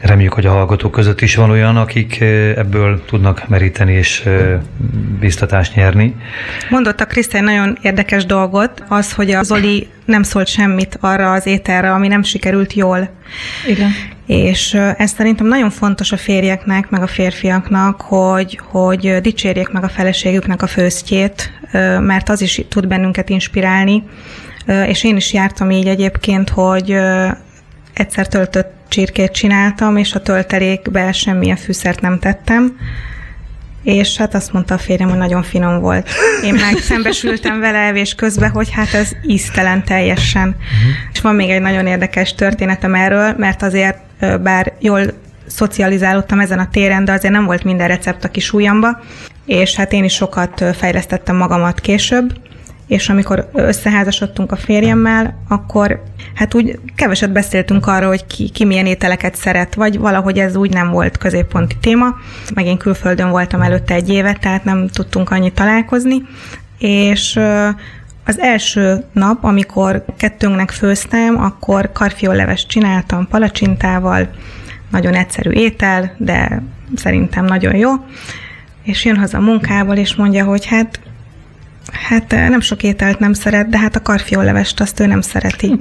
Reméljük, 0.00 0.32
hogy 0.32 0.46
a 0.46 0.50
hallgatók 0.50 0.92
között 0.92 1.20
is 1.20 1.34
van 1.34 1.50
olyan, 1.50 1.76
akik 1.76 2.20
ebből 2.56 3.04
tudnak 3.04 3.48
meríteni 3.48 3.92
és 3.92 4.28
biztatást 5.20 5.74
nyerni. 5.74 6.16
Mondott 6.70 7.00
a 7.00 7.04
Krisztián 7.04 7.44
nagyon 7.44 7.78
érdekes 7.82 8.26
dolgot, 8.26 8.84
az, 8.88 9.12
hogy 9.12 9.30
a 9.30 9.42
Zoli 9.42 9.88
nem 10.04 10.22
szólt 10.22 10.46
semmit 10.46 10.98
arra 11.00 11.32
az 11.32 11.46
ételre, 11.46 11.92
ami 11.92 12.08
nem 12.08 12.22
sikerült 12.22 12.72
jól. 12.72 13.10
Igen. 13.66 13.90
És 14.26 14.74
ez 14.96 15.10
szerintem 15.10 15.46
nagyon 15.46 15.70
fontos 15.70 16.12
a 16.12 16.16
férjeknek, 16.16 16.90
meg 16.90 17.02
a 17.02 17.06
férfiaknak, 17.06 18.00
hogy, 18.00 18.60
hogy 18.62 19.20
dicsérjék 19.20 19.68
meg 19.68 19.84
a 19.84 19.88
feleségüknek 19.88 20.62
a 20.62 20.66
főztjét, 20.66 21.52
mert 22.00 22.28
az 22.28 22.40
is 22.40 22.60
tud 22.68 22.86
bennünket 22.86 23.28
inspirálni. 23.28 24.02
És 24.86 25.04
én 25.04 25.16
is 25.16 25.32
jártam 25.32 25.70
így 25.70 25.86
egyébként, 25.86 26.48
hogy 26.48 26.96
egyszer 27.92 28.28
töltött 28.28 28.72
csirkét 28.88 29.32
csináltam, 29.32 29.96
és 29.96 30.14
a 30.14 30.22
töltelékbe 30.22 31.12
semmilyen 31.12 31.56
fűszert 31.56 32.00
nem 32.00 32.18
tettem. 32.18 32.76
És 33.82 34.16
hát 34.16 34.34
azt 34.34 34.52
mondta 34.52 34.74
a 34.74 34.78
férjem, 34.78 35.08
hogy 35.08 35.18
nagyon 35.18 35.42
finom 35.42 35.80
volt. 35.80 36.08
Én 36.44 36.54
meg 36.54 36.78
szembesültem 36.78 37.60
vele 37.60 37.78
evés 37.78 38.14
közben, 38.14 38.50
hogy 38.50 38.70
hát 38.70 38.94
ez 38.94 39.10
íztelen 39.26 39.84
teljesen. 39.84 40.48
Uh-huh. 40.48 40.92
És 41.12 41.20
van 41.20 41.34
még 41.34 41.50
egy 41.50 41.60
nagyon 41.60 41.86
érdekes 41.86 42.34
történetem 42.34 42.94
erről, 42.94 43.34
mert 43.38 43.62
azért 43.62 43.98
bár 44.42 44.72
jól 44.78 45.02
szocializálódtam 45.46 46.40
ezen 46.40 46.58
a 46.58 46.68
téren, 46.70 47.04
de 47.04 47.12
azért 47.12 47.32
nem 47.32 47.44
volt 47.44 47.64
minden 47.64 47.88
recept 47.88 48.24
a 48.24 48.30
kis 48.30 48.52
ujjamba, 48.52 49.02
és 49.46 49.74
hát 49.74 49.92
én 49.92 50.04
is 50.04 50.14
sokat 50.14 50.64
fejlesztettem 50.76 51.36
magamat 51.36 51.80
később, 51.80 52.36
és 52.86 53.08
amikor 53.08 53.48
összeházasodtunk 53.52 54.52
a 54.52 54.56
férjemmel, 54.56 55.42
akkor 55.48 56.02
hát 56.34 56.54
úgy 56.54 56.78
keveset 56.96 57.32
beszéltünk 57.32 57.86
arról, 57.86 58.08
hogy 58.08 58.26
ki, 58.26 58.48
ki 58.48 58.64
milyen 58.64 58.86
ételeket 58.86 59.34
szeret, 59.34 59.74
vagy 59.74 59.98
valahogy 59.98 60.38
ez 60.38 60.56
úgy 60.56 60.72
nem 60.72 60.90
volt 60.90 61.18
középponti 61.18 61.76
téma. 61.80 62.06
Meg 62.54 62.66
én 62.66 62.78
külföldön 62.78 63.30
voltam 63.30 63.62
előtte 63.62 63.94
egy 63.94 64.08
évet, 64.08 64.40
tehát 64.40 64.64
nem 64.64 64.88
tudtunk 64.88 65.30
annyit 65.30 65.54
találkozni, 65.54 66.22
és 66.78 67.40
az 68.24 68.40
első 68.40 69.04
nap, 69.12 69.44
amikor 69.44 70.04
kettőnknek 70.16 70.70
főztem, 70.70 71.42
akkor 71.42 71.92
karfiolleves 71.92 72.66
csináltam 72.66 73.28
palacsintával, 73.28 74.28
nagyon 74.90 75.14
egyszerű 75.14 75.50
étel, 75.50 76.14
de 76.16 76.62
szerintem 76.94 77.44
nagyon 77.44 77.76
jó, 77.76 77.90
és 78.84 79.04
jön 79.04 79.16
haza 79.16 79.38
a 79.38 79.40
munkából, 79.40 79.96
és 79.96 80.14
mondja, 80.14 80.44
hogy 80.44 80.66
hát 80.66 81.00
Hát 82.08 82.32
eh, 82.32 82.48
nem 82.48 82.60
sok 82.60 82.82
ételt 82.82 83.18
nem 83.18 83.32
szeret, 83.32 83.68
de 83.68 83.78
hát 83.78 83.96
a 83.96 84.02
karfiollevest 84.02 84.80
azt 84.80 85.00
ő 85.00 85.06
nem 85.06 85.20
szereti. 85.20 85.72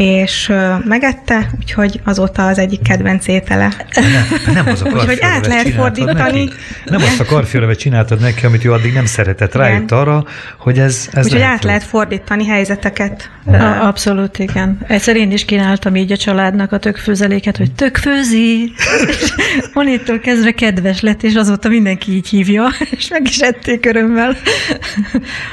És 0.00 0.52
megette, 0.84 1.50
úgyhogy 1.58 2.00
azóta 2.04 2.46
az 2.46 2.58
egyik 2.58 2.82
kedvenc 2.82 3.26
étele. 3.26 3.72
Nem, 3.94 4.54
nem 4.54 4.66
az 4.66 4.82
a 4.82 4.88
Úgyhogy 4.94 5.18
át 5.20 5.46
lehet 5.46 5.68
fordítani. 5.68 6.44
Neki. 6.44 6.50
Nem 6.84 7.00
azt 7.00 7.20
a 7.20 7.24
karfiolevet 7.24 7.78
csináltad 7.78 8.20
neki, 8.20 8.46
amit 8.46 8.64
ő 8.64 8.72
addig 8.72 8.92
nem 8.92 9.06
szeretett. 9.06 9.54
Rájött 9.54 9.90
arra, 9.90 10.24
hogy 10.58 10.78
ez, 10.78 11.08
ez 11.12 11.24
Úgyhogy 11.24 11.40
át 11.40 11.62
jó. 11.62 11.68
lehet 11.68 11.82
fordítani 11.82 12.46
helyzeteket. 12.46 13.30
A, 13.46 13.86
abszolút, 13.86 14.38
igen. 14.38 14.78
Egyszer 14.86 15.16
én 15.16 15.32
is 15.32 15.44
kínáltam 15.44 15.96
így 15.96 16.12
a 16.12 16.16
családnak 16.16 16.72
a 16.72 16.78
tökfőzeléket, 16.78 17.56
hogy 17.56 17.72
tök 17.72 17.96
főzi. 17.96 18.72
És 19.08 19.32
Onnitól 19.74 20.18
kezdve 20.18 20.50
kedves 20.50 21.00
lett, 21.00 21.22
és 21.22 21.34
azóta 21.34 21.68
mindenki 21.68 22.12
így 22.12 22.28
hívja, 22.28 22.68
és 22.96 23.08
meg 23.08 23.22
is 23.24 23.38
ették 23.38 23.86
örömmel. 23.86 24.36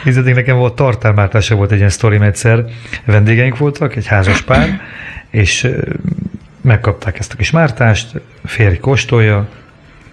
Nézzétek, 0.03 0.35
nekem 0.35 0.57
volt 0.57 0.75
tartármártása 0.75 1.55
volt 1.55 1.71
egy 1.71 1.77
ilyen 1.77 1.89
sztorim 1.89 2.21
egyszer. 2.21 2.65
Vendégeink 3.05 3.57
voltak, 3.57 3.95
egy 3.95 4.07
házas 4.07 4.36
pár, 4.41 4.81
és 5.29 5.67
megkapták 6.61 7.19
ezt 7.19 7.33
a 7.33 7.35
kis 7.35 7.51
mártást, 7.51 8.21
férj 8.45 8.77
kóstolja, 8.77 9.47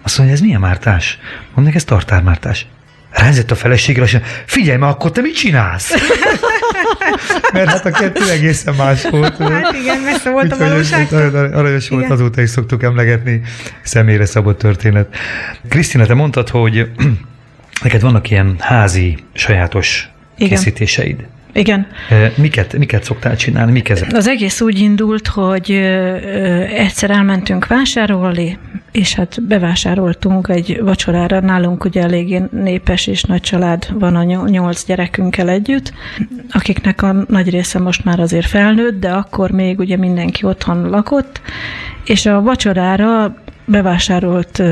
azt 0.01 0.17
mondja, 0.17 0.35
ez 0.35 0.41
milyen 0.41 0.59
mártás? 0.59 1.19
Mondják, 1.53 1.75
ez 1.75 1.83
tartármártás. 1.83 2.65
Rázett 3.09 3.51
a 3.51 3.55
feleségre, 3.55 4.03
és 4.03 4.17
figyelj 4.45 4.77
már, 4.77 4.89
akkor 4.89 5.11
te 5.11 5.21
mit 5.21 5.35
csinálsz? 5.35 5.93
Mert 7.53 7.69
hát 7.69 7.85
a 7.85 7.91
kettő 7.91 8.29
egészen 8.29 8.73
más 8.75 9.09
volt. 9.09 9.37
Hát 9.37 9.73
igen, 9.73 9.99
messze 9.99 10.29
volt 10.29 10.51
a 10.51 10.57
valóság. 10.57 11.13
Aranyos 11.53 11.89
volt, 11.89 12.01
Igen. 12.01 12.11
azóta 12.11 12.41
is 12.41 12.49
szoktuk 12.49 12.83
emlegetni, 12.83 13.41
személyre 13.81 14.25
szabott 14.25 14.57
történet. 14.57 15.15
Krisztina, 15.69 16.05
te 16.05 16.13
mondtad, 16.13 16.49
hogy 16.49 16.91
neked 17.83 18.01
vannak 18.01 18.29
ilyen 18.29 18.55
házi, 18.59 19.17
sajátos 19.33 20.09
Igen. 20.37 20.49
készítéseid. 20.49 21.25
Igen. 21.55 21.87
Miket, 22.35 22.77
miket 22.77 23.03
szoktál 23.03 23.35
csinálni? 23.35 23.71
Mik 23.71 23.89
ezek? 23.89 24.13
Az 24.13 24.27
egész 24.27 24.61
úgy 24.61 24.79
indult, 24.79 25.27
hogy 25.27 25.71
egyszer 26.75 27.09
elmentünk 27.09 27.67
vásárolni, 27.67 28.57
és 28.91 29.13
hát 29.13 29.43
bevásároltunk 29.47 30.47
egy 30.47 30.79
vacsorára. 30.81 31.39
Nálunk 31.39 31.85
ugye 31.85 32.01
eléggé 32.01 32.41
népes 32.51 33.07
és 33.07 33.23
nagy 33.23 33.41
család 33.41 33.99
van 33.99 34.15
a 34.15 34.23
nyol- 34.23 34.49
nyolc 34.49 34.85
gyerekünkkel 34.85 35.49
együtt, 35.49 35.93
akiknek 36.51 37.01
a 37.01 37.25
nagy 37.27 37.49
része 37.49 37.79
most 37.79 38.03
már 38.03 38.19
azért 38.19 38.47
felnőtt, 38.47 38.99
de 38.99 39.11
akkor 39.11 39.51
még 39.51 39.79
ugye 39.79 39.97
mindenki 39.97 40.45
otthon 40.45 40.89
lakott, 40.89 41.41
és 42.05 42.25
a 42.25 42.41
vacsorára 42.41 43.35
bevásárolt 43.65 44.63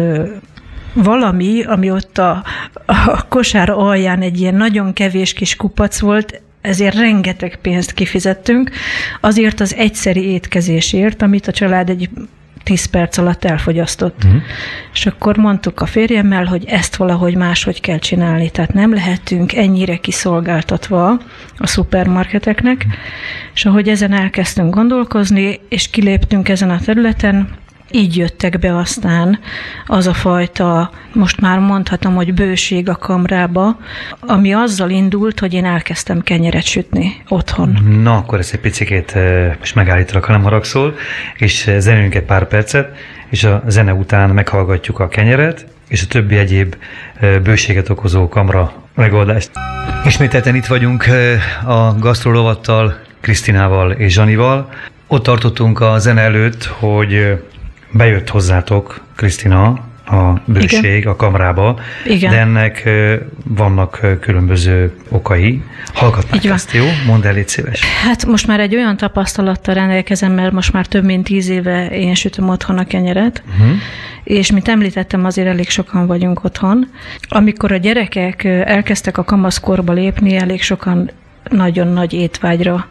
valami, 0.93 1.63
ami 1.63 1.91
ott 1.91 2.17
a, 2.17 2.43
a 2.85 3.27
kosár 3.27 3.69
alján 3.69 4.21
egy 4.21 4.39
ilyen 4.39 4.55
nagyon 4.55 4.93
kevés 4.93 5.33
kis 5.33 5.55
kupac 5.55 5.99
volt, 5.99 6.41
ezért 6.63 6.95
rengeteg 6.95 7.59
pénzt 7.61 7.91
kifizettünk, 7.91 8.71
azért 9.21 9.59
az 9.59 9.75
egyszeri 9.75 10.23
étkezésért, 10.23 11.21
amit 11.21 11.47
a 11.47 11.51
család 11.51 11.89
egy 11.89 12.09
10 12.63 12.85
perc 12.85 13.17
alatt 13.17 13.45
elfogyasztott. 13.45 14.23
Mhm. 14.23 14.35
És 14.93 15.05
akkor 15.05 15.37
mondtuk 15.37 15.81
a 15.81 15.85
férjemmel, 15.85 16.45
hogy 16.45 16.65
ezt 16.65 16.95
valahogy 16.95 17.35
máshogy 17.35 17.81
kell 17.81 17.99
csinálni, 17.99 18.49
tehát 18.49 18.73
nem 18.73 18.93
lehetünk 18.93 19.53
ennyire 19.53 19.97
kiszolgáltatva 19.97 21.19
a 21.57 21.67
szupermarketeknek, 21.67 22.85
és 23.53 23.65
ahogy 23.65 23.89
ezen 23.89 24.13
elkezdtünk 24.13 24.73
gondolkozni, 24.73 25.59
és 25.69 25.89
kiléptünk 25.89 26.49
ezen 26.49 26.69
a 26.69 26.79
területen, 26.79 27.49
így 27.93 28.17
jöttek 28.17 28.59
be 28.59 28.77
aztán 28.77 29.39
az 29.85 30.07
a 30.07 30.13
fajta, 30.13 30.91
most 31.13 31.41
már 31.41 31.59
mondhatom, 31.59 32.15
hogy 32.15 32.33
bőség 32.33 32.89
a 32.89 32.95
kamrába, 32.95 33.77
ami 34.19 34.53
azzal 34.53 34.89
indult, 34.89 35.39
hogy 35.39 35.53
én 35.53 35.65
elkezdtem 35.65 36.21
kenyeret 36.21 36.63
sütni 36.65 37.21
otthon. 37.27 37.99
Na, 38.01 38.15
akkor 38.15 38.39
ezt 38.39 38.53
egy 38.53 38.59
picikét 38.59 39.11
eh, 39.11 39.55
most 39.59 39.75
megállítalak, 39.75 40.23
ha 40.23 40.31
nem 40.31 40.43
haragszol, 40.43 40.95
és 41.37 41.71
zenélünk 41.77 42.15
egy 42.15 42.23
pár 42.23 42.47
percet, 42.47 42.97
és 43.29 43.43
a 43.43 43.63
zene 43.67 43.93
után 43.93 44.29
meghallgatjuk 44.29 44.99
a 44.99 45.07
kenyeret, 45.07 45.65
és 45.87 46.01
a 46.01 46.07
többi 46.07 46.37
egyéb 46.37 46.75
bőséget 47.43 47.89
okozó 47.89 48.27
kamra 48.27 48.73
megoldást. 48.95 49.51
Ismételten 50.05 50.55
itt 50.55 50.65
vagyunk 50.65 51.05
a 51.65 51.95
gasztrolovattal, 51.99 52.99
Krisztinával 53.21 53.91
és 53.91 54.13
Zsanival. 54.13 54.69
Ott 55.07 55.23
tartottunk 55.23 55.79
a 55.79 55.99
zene 55.99 56.21
előtt, 56.21 56.65
hogy 56.65 57.41
bejött 57.93 58.29
hozzátok 58.29 59.01
Krisztina 59.15 59.91
a 60.05 60.41
bőség 60.45 60.97
Igen. 60.97 61.11
a 61.11 61.15
kamrába, 61.15 61.79
Igen. 62.05 62.31
de 62.31 62.37
ennek 62.37 62.89
vannak 63.43 63.99
különböző 64.19 64.93
okai. 65.09 65.61
Hallgatnánk 65.93 66.45
ezt, 66.45 66.71
jó? 66.71 66.83
Mondd 67.05 67.25
el, 67.25 67.33
légy 67.33 67.47
szíves. 67.47 67.81
Hát 68.03 68.25
most 68.25 68.47
már 68.47 68.59
egy 68.59 68.75
olyan 68.75 68.97
tapasztalattal 68.97 69.73
rendelkezem, 69.73 70.31
mert 70.31 70.51
most 70.51 70.73
már 70.73 70.85
több 70.85 71.03
mint 71.03 71.23
tíz 71.23 71.49
éve 71.49 71.87
én 71.87 72.15
sütöm 72.15 72.49
otthon 72.49 72.77
a 72.77 72.85
kenyeret, 72.85 73.43
uh-huh. 73.47 73.75
és 74.23 74.51
mint 74.51 74.67
említettem, 74.67 75.25
azért 75.25 75.47
elég 75.47 75.69
sokan 75.69 76.07
vagyunk 76.07 76.43
otthon. 76.43 76.87
Amikor 77.29 77.71
a 77.71 77.77
gyerekek 77.77 78.43
elkezdtek 78.43 79.17
a 79.17 79.23
kamaszkorba 79.23 79.93
lépni, 79.93 80.35
elég 80.35 80.61
sokan 80.61 81.11
nagyon 81.49 81.87
nagy 81.87 82.13
étvágyra 82.13 82.87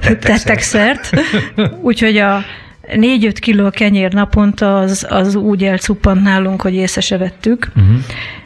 tettek, 0.00 0.18
tettek 0.32 0.60
szert. 0.60 1.10
Úgyhogy 1.80 2.16
a 2.16 2.44
4-5 2.88 3.36
kiló 3.40 3.70
kenyér 3.70 4.12
naponta 4.12 4.78
az, 4.78 5.06
az 5.10 5.34
úgy 5.34 5.64
elcuppant 5.64 6.22
nálunk, 6.22 6.62
hogy 6.62 6.74
észre 6.74 7.00
se 7.00 7.18
vettük. 7.18 7.72
Uh-huh. 7.76 7.96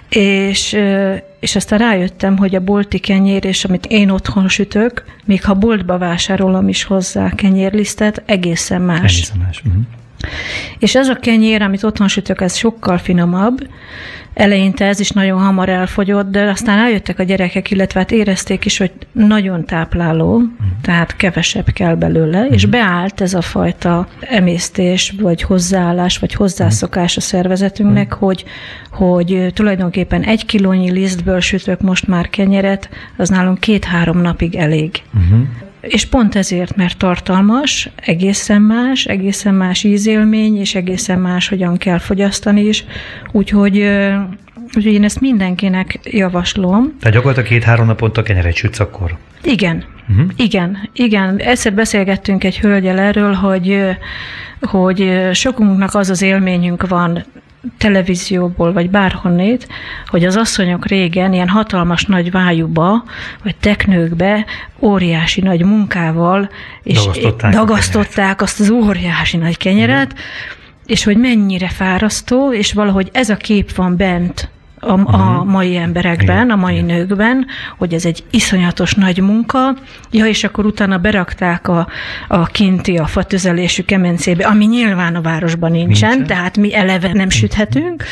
És, 0.09 0.77
és 1.41 1.57
aztán 1.57 1.79
rájöttem, 1.79 2.37
hogy 2.37 2.55
a 2.55 2.61
bolti 2.61 2.99
kenyér, 2.99 3.45
és 3.45 3.65
amit 3.65 3.87
én 3.87 4.11
otthon 4.11 4.49
sütök, 4.49 5.05
még 5.25 5.45
ha 5.45 5.55
boltba 5.55 5.99
vásárolom 5.99 6.69
is 6.69 6.85
hozzá 6.85 7.31
kenyérlisztet, 7.31 8.23
egészen 8.27 8.83
más. 8.83 9.17
Egészen 9.17 9.39
más. 9.39 9.63
Uh-huh. 9.67 9.83
És 10.79 10.95
ez 10.95 11.09
a 11.09 11.15
kenyér, 11.15 11.63
amit 11.63 11.83
otthon 11.83 12.09
sütök, 12.09 12.41
ez 12.41 12.57
sokkal 12.57 12.99
finomabb. 12.99 13.69
Eleinte 14.35 14.87
ez 14.87 15.01
is 15.01 15.11
nagyon 15.11 15.41
hamar 15.41 15.69
elfogyott, 15.69 16.31
de 16.31 16.43
aztán 16.43 16.79
eljöttek 16.79 17.19
a 17.19 17.23
gyerekek, 17.23 17.71
illetve 17.71 18.01
hát 18.01 18.11
érezték 18.11 18.65
is, 18.65 18.79
hogy 18.79 18.93
nagyon 19.13 19.65
tápláló, 19.65 20.39
mm. 20.39 20.45
tehát 20.83 21.17
kevesebb 21.17 21.71
kell 21.71 21.95
belőle, 21.95 22.47
és 22.47 22.63
mhm. 22.63 22.71
beállt 22.71 23.21
ez 23.21 23.35
a 23.35 23.41
fajta 23.41 24.09
emésztés, 24.21 25.15
vagy 25.21 25.43
hozzáállás, 25.43 26.19
vagy 26.19 26.35
hozzászokás 26.35 27.17
a 27.17 27.21
szervezetünknek, 27.21 28.15
mm. 28.15 28.19
hogy, 28.19 28.45
hogy 28.91 29.51
tulajdonképpen 29.55 30.23
egy 30.23 30.47
kilónyi 30.47 30.91
lisztből 30.91 31.41
sütök 31.41 31.81
most 31.81 32.07
már 32.07 32.29
kenyeret, 32.29 32.89
az 33.17 33.29
nálunk 33.29 33.61
két-három 33.61 34.19
napig 34.19 34.55
elég. 34.55 35.03
Mm. 35.19 35.43
És 35.81 36.05
pont 36.07 36.35
ezért, 36.35 36.77
mert 36.77 36.99
tartalmas, 36.99 37.91
egészen 37.97 38.63
más, 38.63 39.05
egészen 39.05 39.55
más 39.55 39.85
ízélmény, 39.85 40.59
és 40.59 40.75
egészen 40.75 41.19
más, 41.19 41.49
hogyan 41.49 41.77
kell 41.77 41.99
fogyasztani 41.99 42.61
is. 42.61 42.85
Úgyhogy 43.33 43.89
Úgyhogy 44.77 44.93
én 44.93 45.05
ezt 45.05 45.21
mindenkinek 45.21 45.99
javaslom. 46.03 46.97
Tehát 47.01 47.15
gyakorlatilag 47.15 47.49
két-három 47.49 47.87
naponta 47.87 48.23
kenyeret 48.23 48.55
sütsz 48.55 48.81
akkor? 48.81 49.17
Igen, 49.43 49.85
uh-huh. 50.09 50.31
igen, 50.37 50.89
igen. 50.93 51.37
Egyszer 51.37 51.73
beszélgettünk 51.73 52.45
egy 52.45 52.59
hölgyel 52.59 52.99
erről, 52.99 53.33
hogy, 53.33 53.81
hogy 54.61 55.29
sokunknak 55.33 55.95
az 55.95 56.11
az 56.11 56.23
élményünk 56.23 56.89
van, 56.89 57.25
televízióból, 57.79 58.73
vagy 58.73 58.91
bárhonnét, 58.91 59.69
hogy 60.07 60.25
az 60.25 60.37
asszonyok 60.37 60.87
régen 60.87 61.33
ilyen 61.33 61.49
hatalmas 61.49 62.05
nagy 62.05 62.31
vájúba, 62.31 63.05
vagy 63.43 63.57
teknőkbe 63.57 64.45
óriási 64.79 65.41
nagy 65.41 65.65
munkával, 65.65 66.51
és 66.83 66.99
dagasztották, 66.99 67.53
dagasztották 67.53 68.43
azt 68.43 68.61
az 68.61 68.71
óriási 68.71 69.37
nagy 69.37 69.57
kenyeret, 69.57 70.13
uh-huh. 70.13 70.21
és 70.87 71.05
hogy 71.05 71.17
mennyire 71.17 71.69
fárasztó, 71.69 72.53
és 72.53 72.73
valahogy 72.73 73.09
ez 73.13 73.31
a 73.31 73.37
kép 73.37 73.75
van 73.75 73.97
bent 73.97 74.51
a, 74.81 74.91
a 74.91 74.95
mhm. 74.95 75.49
mai 75.49 75.77
emberekben, 75.77 76.51
a 76.51 76.57
mai 76.57 76.81
nőkben, 76.81 77.47
hogy 77.79 77.95
ez 77.95 78.05
egy 78.05 78.25
iszonyatos 78.31 78.95
nagy 78.95 79.21
munka, 79.21 79.77
ja, 80.11 80.27
és 80.27 80.45
akkor 80.45 80.67
utána 80.67 80.99
berakták 80.99 81.69
a, 81.69 81.89
a 82.29 82.45
kinti, 82.45 82.97
a 82.97 83.07
fatüzelésű 83.07 83.83
kemencébe, 83.83 84.47
ami 84.47 84.65
nyilván 84.67 85.15
a 85.15 85.21
városban 85.21 85.71
nincsen, 85.71 86.09
nincsen. 86.09 86.27
tehát 86.27 86.57
mi 86.57 86.75
eleve 86.75 87.13
nem 87.13 87.29
süthetünk, 87.29 88.05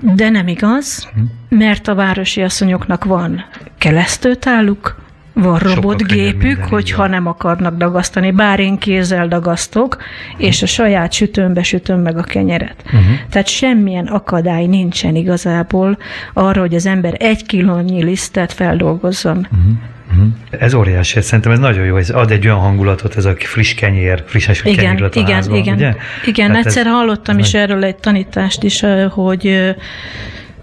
de 0.00 0.28
nem 0.28 0.48
igaz, 0.48 1.08
mhm. 1.14 1.24
mert 1.58 1.88
a 1.88 1.94
városi 1.94 2.42
asszonyoknak 2.42 3.04
van 3.04 3.44
kelesztőtáluk, 3.78 5.03
van 5.34 5.58
robotgépük, 5.58 6.64
hogyha 6.64 7.06
nem 7.06 7.26
akarnak 7.26 7.76
dagasztani, 7.76 8.30
bár 8.30 8.60
én 8.60 8.78
kézzel 8.78 9.28
dagasztok, 9.28 9.96
és 10.36 10.62
a 10.62 10.66
saját 10.66 11.12
sütőmbe 11.12 11.62
sütöm 11.62 12.00
meg 12.00 12.18
a 12.18 12.22
kenyeret. 12.22 12.74
Uh-huh. 12.84 13.00
Tehát 13.30 13.48
semmilyen 13.48 14.06
akadály 14.06 14.66
nincsen 14.66 15.14
igazából 15.14 15.98
arra, 16.32 16.60
hogy 16.60 16.74
az 16.74 16.86
ember 16.86 17.14
egy 17.18 17.46
kilónyi 17.46 18.04
lisztet 18.04 18.52
feldolgozzon. 18.52 19.36
Uh-huh. 19.36 19.72
Uh-huh. 20.10 20.26
Ez 20.50 20.74
óriási, 20.74 21.20
szerintem 21.20 21.52
ez 21.52 21.58
nagyon 21.58 21.84
jó, 21.84 21.96
ez 21.96 22.10
ad 22.10 22.30
egy 22.30 22.46
olyan 22.46 22.58
hangulatot, 22.58 23.16
ez 23.16 23.24
a 23.24 23.34
friss 23.38 23.74
kenyér, 23.74 24.22
friss 24.26 24.48
igen, 24.64 24.96
kenyér 24.96 25.08
igen, 25.12 25.34
házban, 25.34 25.56
igen, 25.56 25.74
ugye? 25.74 25.94
Igen, 26.26 26.50
hát 26.50 26.66
egyszer 26.66 26.86
ez, 26.86 26.92
hallottam 26.92 27.38
ez 27.38 27.46
is 27.46 27.54
erről 27.54 27.84
egy 27.84 27.96
tanítást 27.96 28.62
is, 28.62 28.84
hogy 29.10 29.74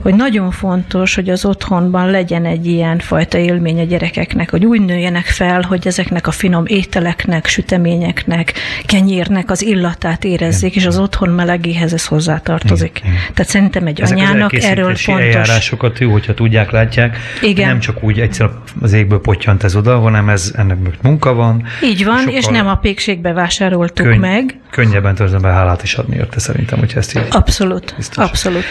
hogy 0.02 0.16
nagyon 0.16 0.52
fontos, 0.52 1.16
hogy 1.16 1.30
az 1.30 1.46
otthonban 1.46 2.10
legyen 2.10 2.46
egy 2.46 2.66
ilyen 2.68 3.00
fajta 3.00 3.38
élmény 3.38 3.80
a 3.80 3.84
gyerekeknek, 3.84 4.50
hogy 4.50 4.66
úgy 4.66 4.82
nőjenek 4.82 5.26
fel, 5.26 5.62
hogy 5.62 5.88
ezeknek 5.88 6.28
a 6.28 6.32
finom 6.32 6.64
ételeknek, 6.68 7.46
süteményeknek, 7.48 8.54
kenyérnek 8.86 9.50
az 9.52 9.62
illatát 9.62 10.24
érezzék, 10.24 10.72
igen. 10.76 10.84
és 10.84 10.88
az 10.90 10.98
otthon 11.00 11.30
melegéhez 11.30 11.94
ez 11.94 12.06
hozzátartozik. 12.06 13.00
Igen, 13.00 13.12
igen. 13.12 13.24
Tehát 13.34 13.52
szerintem 13.52 13.86
egy 13.88 14.02
Ezek 14.02 14.18
anyának 14.18 14.64
erről 14.64 14.96
fontos. 14.96 15.26
eljárásokat 15.26 16.00
jó, 16.00 16.12
hogyha 16.12 16.34
tudják, 16.34 16.72
látják. 16.72 17.18
Igen. 17.42 17.68
Nem 17.68 17.80
csak 17.80 18.04
úgy 18.04 18.20
egyszer 18.20 18.50
az 18.82 18.94
égből 18.94 19.22
potyant 19.22 19.64
ez 19.64 19.76
oda, 19.76 20.00
hanem 20.00 20.30
ez 20.30 20.52
ennek 20.58 20.78
mögött 20.78 21.02
munka 21.02 21.34
van. 21.34 21.64
Így 21.84 22.06
van, 22.06 22.28
és 22.28 22.46
nem 22.46 22.68
a 22.68 22.76
pékségbe 22.76 23.34
vásároltuk 23.34 24.06
könny- 24.06 24.20
meg. 24.20 24.60
Könnyebben 24.70 25.16
tudom 25.16 25.44
hálát 25.44 25.84
is 25.84 25.94
adni 25.94 26.16
érte 26.16 26.40
szerintem, 26.40 26.80
hogyha 26.80 27.00
ezt 27.00 27.18
így. 27.18 27.26
Abszolút, 27.30 27.94
biztos. 27.98 28.24
abszolút. 28.24 28.64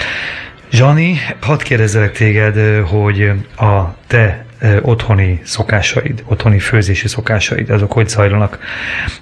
Zsani, 0.73 1.19
hadd 1.41 1.63
kérdezzelek 1.63 2.13
téged, 2.13 2.87
hogy 2.87 3.33
a 3.57 3.95
te 4.07 4.45
otthoni 4.83 5.41
szokásaid, 5.45 6.23
otthoni 6.27 6.59
főzési 6.59 7.09
szokásaid, 7.09 7.71
azok 7.71 7.93
hogy 7.93 8.09
zajlanak? 8.09 8.59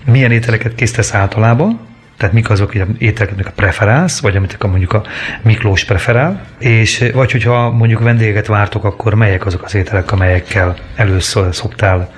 Milyen 0.05 0.31
ételeket 0.31 0.75
készítesz 0.75 1.15
általában? 1.15 1.81
Tehát 2.17 2.35
mik 2.35 2.51
azok 2.51 2.73
hogy 2.73 2.87
ételeket, 2.99 3.47
a 3.47 3.51
preferálsz, 3.55 4.21
vagy 4.21 4.37
amit 4.37 4.63
mondjuk 4.63 4.93
a 4.93 5.03
Miklós 5.43 5.85
preferál, 5.85 6.45
és 6.59 7.11
vagy 7.13 7.33
hogyha 7.33 7.71
mondjuk 7.71 8.01
vendégeket 8.01 8.47
vártok, 8.47 8.85
akkor 8.85 9.15
melyek 9.15 9.47
azok 9.47 9.63
az 9.63 9.75
ételek, 9.75 10.13
amelyekkel 10.13 10.77
először 10.97 11.55
szoktál 11.55 12.13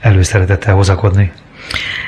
előszeretettel 0.00 0.74
hozakodni? 0.74 1.32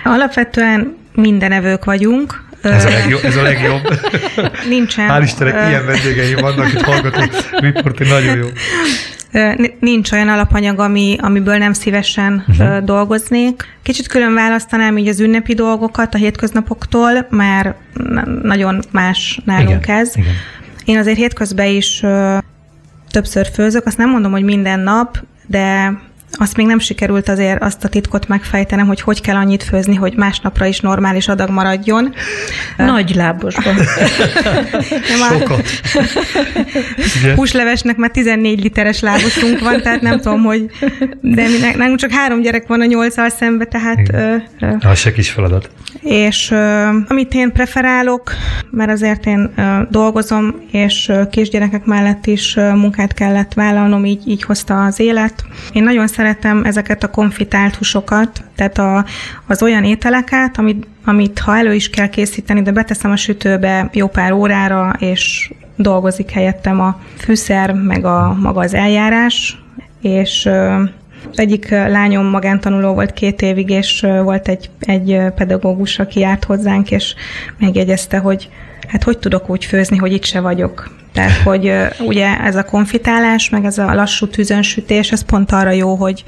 Alapvetően 0.05 0.97
mindenevők 1.15 1.85
vagyunk, 1.85 2.44
ez 2.65 2.85
a 2.85 2.89
legjobb. 2.89 3.25
Ez 3.25 3.37
a 3.37 3.43
legjobb. 3.53 4.01
Nincsen. 4.69 5.09
Hál' 5.09 5.23
Istennek, 5.23 5.69
ilyen 5.69 5.87
vendégeim 5.87 6.37
vannak, 6.37 6.73
itt 6.73 6.81
hallgatók, 6.81 7.31
riporti 7.51 8.05
nagyon 8.05 8.37
jó. 8.37 8.49
Nincs 9.81 10.13
olyan 10.13 10.29
alapanyag, 10.29 10.79
ami, 10.79 11.17
amiből 11.21 11.57
nem 11.57 11.73
szívesen 11.73 12.45
uh-huh. 12.49 12.79
dolgoznék. 12.79 13.67
Kicsit 13.83 14.07
külön 14.07 14.35
választanám 14.35 14.99
így 14.99 15.09
az 15.09 15.21
ünnepi 15.21 15.55
dolgokat 15.55 16.15
a 16.15 16.19
hétköznapoktól, 16.19 17.27
mert 17.31 17.75
nagyon 18.43 18.83
más 18.91 19.41
nálunk 19.45 19.85
igen, 19.85 19.99
ez. 19.99 20.17
Igen. 20.17 20.35
Én 20.85 20.99
azért 20.99 21.17
hétközben 21.17 21.67
is 21.67 22.03
többször 23.11 23.47
főzök, 23.55 23.87
azt 23.87 23.99
nem 23.99 24.11
mondom, 24.11 24.33
hogy 24.33 24.43
minden 24.43 24.81
nap, 24.81 25.19
de 25.47 25.95
azt 26.39 26.57
még 26.57 26.67
nem 26.67 26.79
sikerült 26.79 27.29
azért 27.29 27.63
azt 27.63 27.85
a 27.85 27.89
titkot 27.89 28.29
megfejtenem, 28.29 28.87
hogy 28.87 29.01
hogy 29.01 29.21
kell 29.21 29.37
annyit 29.37 29.63
főzni, 29.63 29.95
hogy 29.95 30.15
másnapra 30.17 30.67
is 30.67 30.81
normális 30.81 31.29
adag 31.29 31.51
maradjon. 31.51 32.15
Nagy 32.77 33.15
lábosban. 33.15 33.75
Sokat. 35.29 35.71
Húslevesnek 37.35 37.97
már 37.97 38.11
14 38.11 38.63
literes 38.63 39.01
lábosunk 39.01 39.61
van, 39.61 39.83
tehát 39.83 40.01
nem 40.01 40.21
tudom, 40.21 40.43
hogy 40.43 40.71
de 41.21 41.43
mi, 41.43 41.77
nálunk 41.77 41.99
csak 41.99 42.11
három 42.11 42.41
gyerek 42.41 42.67
van 42.67 42.81
a 42.81 42.85
nyolccal 42.85 43.29
szembe, 43.29 43.65
tehát... 43.65 44.11
Ö, 44.13 44.37
Az 44.81 44.99
se 44.99 45.13
kis 45.13 45.31
feladat. 45.31 45.71
És 46.01 46.51
ö, 46.51 46.89
amit 47.09 47.35
én 47.35 47.53
preferálok, 47.53 48.33
mert 48.71 48.91
azért 48.91 49.27
én 49.27 49.53
ö, 49.57 49.63
dolgozom, 49.91 50.55
és 50.71 51.09
ö, 51.09 51.29
kisgyerekek 51.31 51.85
mellett 51.85 52.27
is 52.27 52.57
ö, 52.57 52.75
munkát 52.75 53.15
kellett 53.15 53.53
vállalnom, 53.55 54.05
így, 54.05 54.29
így 54.29 54.43
hozta 54.43 54.85
az 54.85 55.01
élet. 55.01 55.45
Én 55.73 55.83
nagyon 55.83 56.07
szeretem 56.07 56.24
szeretem 56.25 56.65
ezeket 56.65 57.03
a 57.03 57.11
konfitált 57.11 57.75
húsokat, 57.75 58.43
tehát 58.55 58.79
a, 58.79 59.05
az 59.47 59.63
olyan 59.63 59.85
ételeket, 59.85 60.59
amit, 60.59 60.87
amit 61.05 61.39
ha 61.39 61.57
elő 61.57 61.75
is 61.75 61.91
kell 61.91 62.09
készíteni, 62.09 62.63
de 62.63 62.73
beteszem 62.73 63.11
a 63.11 63.17
sütőbe 63.17 63.91
jó 63.93 64.07
pár 64.07 64.33
órára, 64.33 64.97
és 64.99 65.53
dolgozik 65.77 66.31
helyettem 66.31 66.81
a 66.81 67.01
fűszer, 67.17 67.73
meg 67.73 68.05
a 68.05 68.37
maga 68.41 68.61
az 68.61 68.75
eljárás, 68.75 69.63
és 70.01 70.47
az 71.31 71.39
egyik 71.39 71.71
lányom 71.71 72.27
magántanuló 72.27 72.95
volt 72.95 73.13
két 73.13 73.43
évig, 73.43 73.71
és 73.71 74.01
volt 74.01 74.49
egy, 74.49 74.71
egy 74.81 75.21
pedagógus, 75.35 75.99
aki 75.99 76.21
járt 76.21 76.45
hozzánk, 76.45 76.91
és 76.91 77.15
megjegyezte, 77.59 78.19
hogy 78.19 78.49
hát 78.89 79.03
hogy 79.03 79.19
tudok 79.19 79.51
úgy 79.51 79.65
főzni, 79.65 79.97
hogy 79.97 80.13
itt 80.13 80.25
se 80.25 80.41
vagyok. 80.41 80.91
Tehát, 81.15 81.37
hogy 81.37 81.73
ugye 81.99 82.39
ez 82.41 82.57
a 82.57 82.65
konfitálás, 82.65 83.49
meg 83.49 83.65
ez 83.65 83.79
a 83.79 83.95
lassú 83.95 84.27
tűzönsütés, 84.27 85.13
ez 85.13 85.25
pont 85.25 85.53
arra 85.53 85.71
jó, 85.71 85.95
hogy 85.95 86.25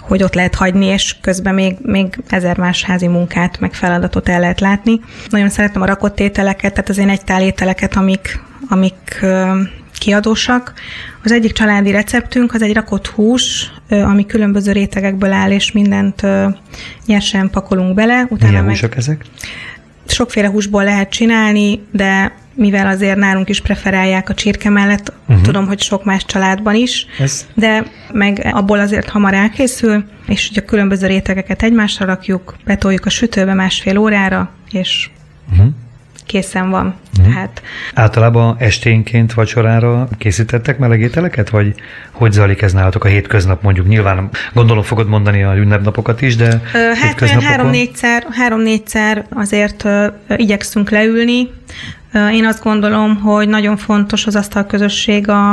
hogy 0.00 0.22
ott 0.22 0.34
lehet 0.34 0.54
hagyni, 0.54 0.86
és 0.86 1.16
közben 1.20 1.54
még, 1.54 1.76
még 1.82 2.18
ezer 2.28 2.56
más 2.56 2.84
házi 2.84 3.06
munkát, 3.06 3.60
meg 3.60 3.74
feladatot 3.74 4.28
el 4.28 4.40
lehet 4.40 4.60
látni. 4.60 5.00
Nagyon 5.30 5.48
szeretem 5.48 5.82
a 5.82 5.86
rakott 5.86 6.20
ételeket, 6.20 6.72
tehát 6.72 6.88
az 6.88 6.98
én 6.98 7.08
egy 7.08 7.24
tál 7.24 7.42
ételeket, 7.42 7.96
amik, 7.96 8.40
amik 8.68 9.24
kiadósak. 9.98 10.72
Az 11.24 11.32
egyik 11.32 11.52
családi 11.52 11.90
receptünk 11.90 12.54
az 12.54 12.62
egy 12.62 12.74
rakott 12.74 13.06
hús, 13.06 13.72
ami 13.88 14.26
különböző 14.26 14.72
rétegekből 14.72 15.32
áll, 15.32 15.50
és 15.50 15.72
mindent 15.72 16.22
nyersen 17.06 17.50
pakolunk 17.50 17.94
bele. 17.94 18.26
Utána 18.28 18.50
Milyen 18.50 18.64
meg... 18.64 18.74
húsok 18.74 18.96
ezek? 18.96 19.24
Sokféle 20.06 20.48
húsból 20.48 20.84
lehet 20.84 21.10
csinálni, 21.10 21.86
de 21.90 22.32
mivel 22.54 22.86
azért 22.86 23.16
nálunk 23.16 23.48
is 23.48 23.60
preferálják 23.60 24.28
a 24.28 24.34
csirke 24.34 24.70
mellett, 24.70 25.12
uh-huh. 25.28 25.44
tudom, 25.44 25.66
hogy 25.66 25.80
sok 25.80 26.04
más 26.04 26.24
családban 26.24 26.74
is, 26.74 27.06
Ez... 27.18 27.46
de 27.54 27.84
meg 28.12 28.50
abból 28.52 28.78
azért 28.78 29.08
hamar 29.08 29.34
elkészül, 29.34 30.04
és 30.26 30.48
ugye 30.50 30.60
a 30.60 30.64
különböző 30.64 31.06
rétegeket 31.06 31.62
egymásra 31.62 32.06
rakjuk, 32.06 32.56
betoljuk 32.64 33.06
a 33.06 33.10
sütőbe 33.10 33.54
másfél 33.54 33.96
órára, 33.96 34.50
és 34.70 35.10
uh-huh 35.50 35.72
készen 36.32 36.70
van. 36.70 36.94
Mm. 37.20 37.24
Tehát... 37.24 37.62
Általában 37.94 38.56
esténként 38.58 39.32
vacsorára 39.32 40.08
készítettek 40.18 40.78
melegételeket, 40.78 41.50
vagy 41.50 41.74
hogy 42.10 42.32
zajlik 42.32 42.62
ez 42.62 42.72
nálatok 42.72 43.04
a 43.04 43.08
hétköznap 43.08 43.62
mondjuk? 43.62 43.88
Nyilván 43.88 44.28
gondolom 44.52 44.82
fogod 44.82 45.08
mondani 45.08 45.42
a 45.42 45.56
ünnepnapokat 45.56 46.22
is, 46.22 46.36
de 46.36 46.62
Hát 47.02 47.20
olyan 47.20 47.40
három-négyszer, 47.40 48.26
három-négyszer 48.30 49.24
azért 49.30 49.84
uh, 49.84 50.12
igyekszünk 50.36 50.90
leülni. 50.90 51.50
Én 52.14 52.44
azt 52.44 52.62
gondolom, 52.62 53.20
hogy 53.20 53.48
nagyon 53.48 53.76
fontos 53.76 54.26
az 54.26 54.36
asztalközösség 54.36 55.28
a, 55.28 55.52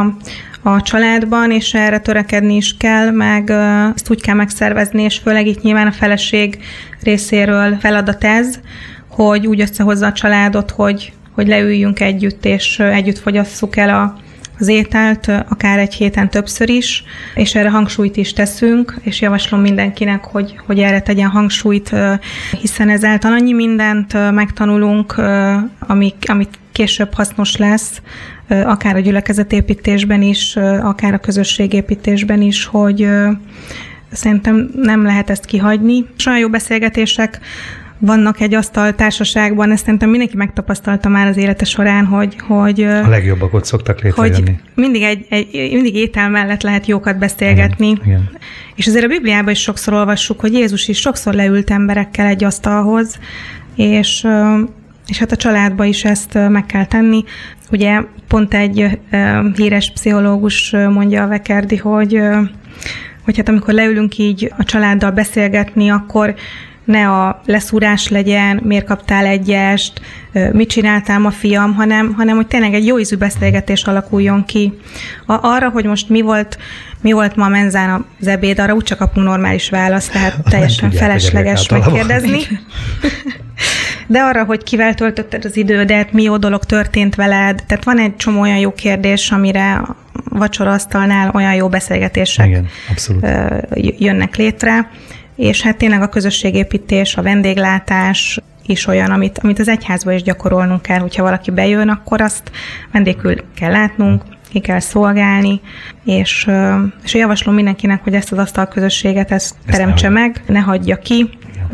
a 0.62 0.82
családban, 0.82 1.52
és 1.52 1.74
erre 1.74 2.00
törekedni 2.00 2.56
is 2.56 2.78
kell, 2.78 3.12
meg 3.12 3.50
ezt 3.96 4.10
úgy 4.10 4.22
kell 4.22 4.36
megszervezni, 4.36 5.02
és 5.04 5.18
főleg 5.18 5.48
itt 5.48 5.62
nyilván 5.62 5.88
a 5.88 5.92
feleség 5.92 6.60
részéről 7.04 7.78
feladat 7.80 8.24
ez, 8.24 8.60
hogy 9.08 9.48
úgy 9.48 9.62
összehozza 9.62 10.06
a 10.06 10.12
családot, 10.12 10.72
hogy, 10.72 11.14
hogy 11.36 11.48
leüljünk 11.48 12.00
együtt, 12.00 12.46
és 12.46 12.80
együtt 12.80 13.20
fogyasszuk 13.20 13.78
el 13.78 13.90
a, 13.90 14.16
az 14.60 14.68
ételt, 14.68 15.28
akár 15.50 15.80
egy 15.80 15.94
héten 15.94 16.30
többször 16.30 16.70
is, 16.70 17.04
és 17.36 17.56
erre 17.56 17.70
hangsúlyt 17.70 18.18
is 18.18 18.34
teszünk, 18.34 18.96
és 19.02 19.22
javaslom 19.22 19.62
mindenkinek, 19.62 20.24
hogy, 20.24 20.60
hogy 20.66 20.80
erre 20.80 21.02
tegyen 21.02 21.30
hangsúlyt, 21.30 21.96
hiszen 22.62 22.90
ezáltal 22.90 23.32
annyi 23.32 23.54
mindent 23.54 24.32
megtanulunk, 24.32 25.16
amik, 25.80 26.16
amit 26.28 26.60
később 26.72 27.14
hasznos 27.14 27.56
lesz, 27.56 28.02
akár 28.48 28.96
a 28.96 29.00
gyülekezetépítésben 29.00 30.22
is, 30.22 30.56
akár 30.82 31.14
a 31.14 31.20
közösségépítésben 31.20 32.42
is, 32.42 32.66
hogy 32.66 33.08
szerintem 34.12 34.70
nem 34.76 35.04
lehet 35.04 35.30
ezt 35.30 35.46
kihagyni. 35.46 36.06
Olyan 36.28 36.40
jó 36.40 36.50
beszélgetések 36.50 37.40
vannak 38.00 38.40
egy 38.40 38.54
asztal 38.54 38.96
társaságban, 38.96 39.72
ezt 39.72 39.84
szerintem 39.84 40.10
mindenki 40.10 40.38
megtapasztalta 40.38 41.10
már 41.10 41.28
az 41.28 41.38
élete 41.38 41.66
során, 41.66 42.06
hogy... 42.06 42.36
hogy 42.48 42.82
a 42.82 43.08
legjobbak 43.08 43.54
ott 43.54 43.66
szoktak 43.66 44.02
létrejönni. 44.02 44.46
Hogy 44.46 44.56
mindig, 44.76 45.02
egy, 45.02 45.26
egy, 45.30 45.50
mindig 45.72 45.96
étel 45.96 46.30
mellett 46.30 46.62
lehet 46.62 46.86
jókat 46.86 47.18
beszélgetni. 47.18 47.88
Igen, 47.88 48.06
igen. 48.06 48.30
És 48.76 48.88
azért 48.88 49.06
a 49.06 49.08
Bibliában 49.08 49.52
is 49.52 49.62
sokszor 49.62 49.94
olvassuk, 49.94 50.40
hogy 50.40 50.54
Jézus 50.54 50.88
is 50.88 51.00
sokszor 51.00 51.34
leült 51.34 51.72
emberekkel 51.72 52.26
egy 52.26 52.44
asztalhoz, 52.44 53.20
és, 53.76 54.28
és 55.08 55.18
hát 55.18 55.32
a 55.32 55.36
családba 55.36 55.84
is 55.84 56.04
ezt 56.04 56.40
meg 56.50 56.66
kell 56.66 56.86
tenni. 56.86 57.24
Ugye 57.72 58.02
pont 58.28 58.54
egy 58.54 59.00
híres 59.56 59.92
pszichológus 59.92 60.72
mondja 60.72 61.24
a 61.24 61.28
Vekerdi, 61.28 61.78
hogy 61.78 62.22
hogy 63.26 63.38
hát 63.38 63.50
amikor 63.50 63.74
leülünk 63.74 64.18
így 64.18 64.54
a 64.58 64.64
családdal 64.64 65.12
beszélgetni, 65.12 65.90
akkor 65.90 66.36
ne 66.90 67.10
a 67.10 67.42
leszúrás 67.46 68.08
legyen, 68.08 68.60
miért 68.64 68.86
kaptál 68.86 69.26
egyest, 69.26 70.02
mit 70.52 70.70
csináltál 70.70 71.26
a 71.26 71.32
fiam, 71.32 71.74
hanem, 71.74 72.14
hanem 72.14 72.36
hogy 72.36 72.48
tényleg 72.48 72.74
egy 72.74 72.86
jó 72.86 73.00
ízű 73.00 73.16
beszélgetés 73.16 73.84
alakuljon 73.84 74.46
ki. 74.46 74.80
A, 75.26 75.34
arra, 75.42 75.70
hogy 75.70 75.86
most 75.86 76.10
mi 76.10 76.22
volt, 76.22 76.58
mi 77.02 77.12
volt 77.12 77.36
ma 77.36 77.46
a 77.46 77.50
menzán 77.50 78.06
az 78.20 78.28
ebéd, 78.28 78.60
arra 78.60 78.74
úgyse 78.74 78.96
kapunk 78.96 79.28
normális 79.28 79.70
választ, 79.70 80.12
tehát 80.12 80.36
teljesen 80.50 80.90
tudják, 80.90 81.08
felesleges 81.08 81.70
megkérdezni. 81.70 82.40
De 84.08 84.20
arra, 84.20 84.44
hogy 84.44 84.64
kivel 84.64 84.94
töltötted 84.94 85.46
az 85.46 85.58
idődet, 85.58 86.12
mi 86.14 86.24
jó 86.24 86.38
dolog 86.38 86.64
történt 86.64 87.16
veled, 87.16 87.64
tehát 87.68 87.84
van 87.84 88.00
egy 88.00 88.16
csomó 88.16 88.42
olyan 88.42 88.58
jó 88.58 88.74
kérdés, 88.74 89.32
amire 89.32 89.82
vacsoraasztalnál 90.30 91.32
olyan 91.34 91.54
jó 91.54 91.70
beszélgetések 91.70 92.48
Igen, 92.48 92.68
abszolút. 92.90 93.26
jönnek 93.98 94.36
létre 94.36 94.90
és 95.40 95.62
hát 95.62 95.78
tényleg 95.78 96.02
a 96.02 96.10
közösségépítés, 96.10 97.16
a 97.16 97.22
vendéglátás 97.22 98.40
is 98.66 98.88
olyan, 98.88 99.12
amit, 99.12 99.40
amit 99.42 99.60
az 99.60 99.68
egyházba 99.68 100.12
is 100.12 100.22
gyakorolnunk 100.22 100.82
kell, 100.82 101.00
hogyha 101.00 101.24
valaki 101.24 101.52
bejön, 101.52 101.90
akkor 101.90 102.22
azt 102.22 102.52
vendégül 102.92 103.36
kell 103.56 103.72
látnunk, 103.72 104.24
ki 104.50 104.60
kell 104.60 104.80
szolgálni, 104.80 105.62
és, 106.06 106.48
és 107.04 107.14
javaslom 107.14 107.56
mindenkinek, 107.56 108.04
hogy 108.04 108.14
ezt 108.14 108.32
az 108.32 108.38
asztalközösséget 108.38 109.32
ezt, 109.32 109.56
ezt 109.66 109.78
teremtse 109.78 110.10
meg, 110.10 110.44
ne 110.48 110.60
hagyja 110.60 110.98
ki, 110.98 111.30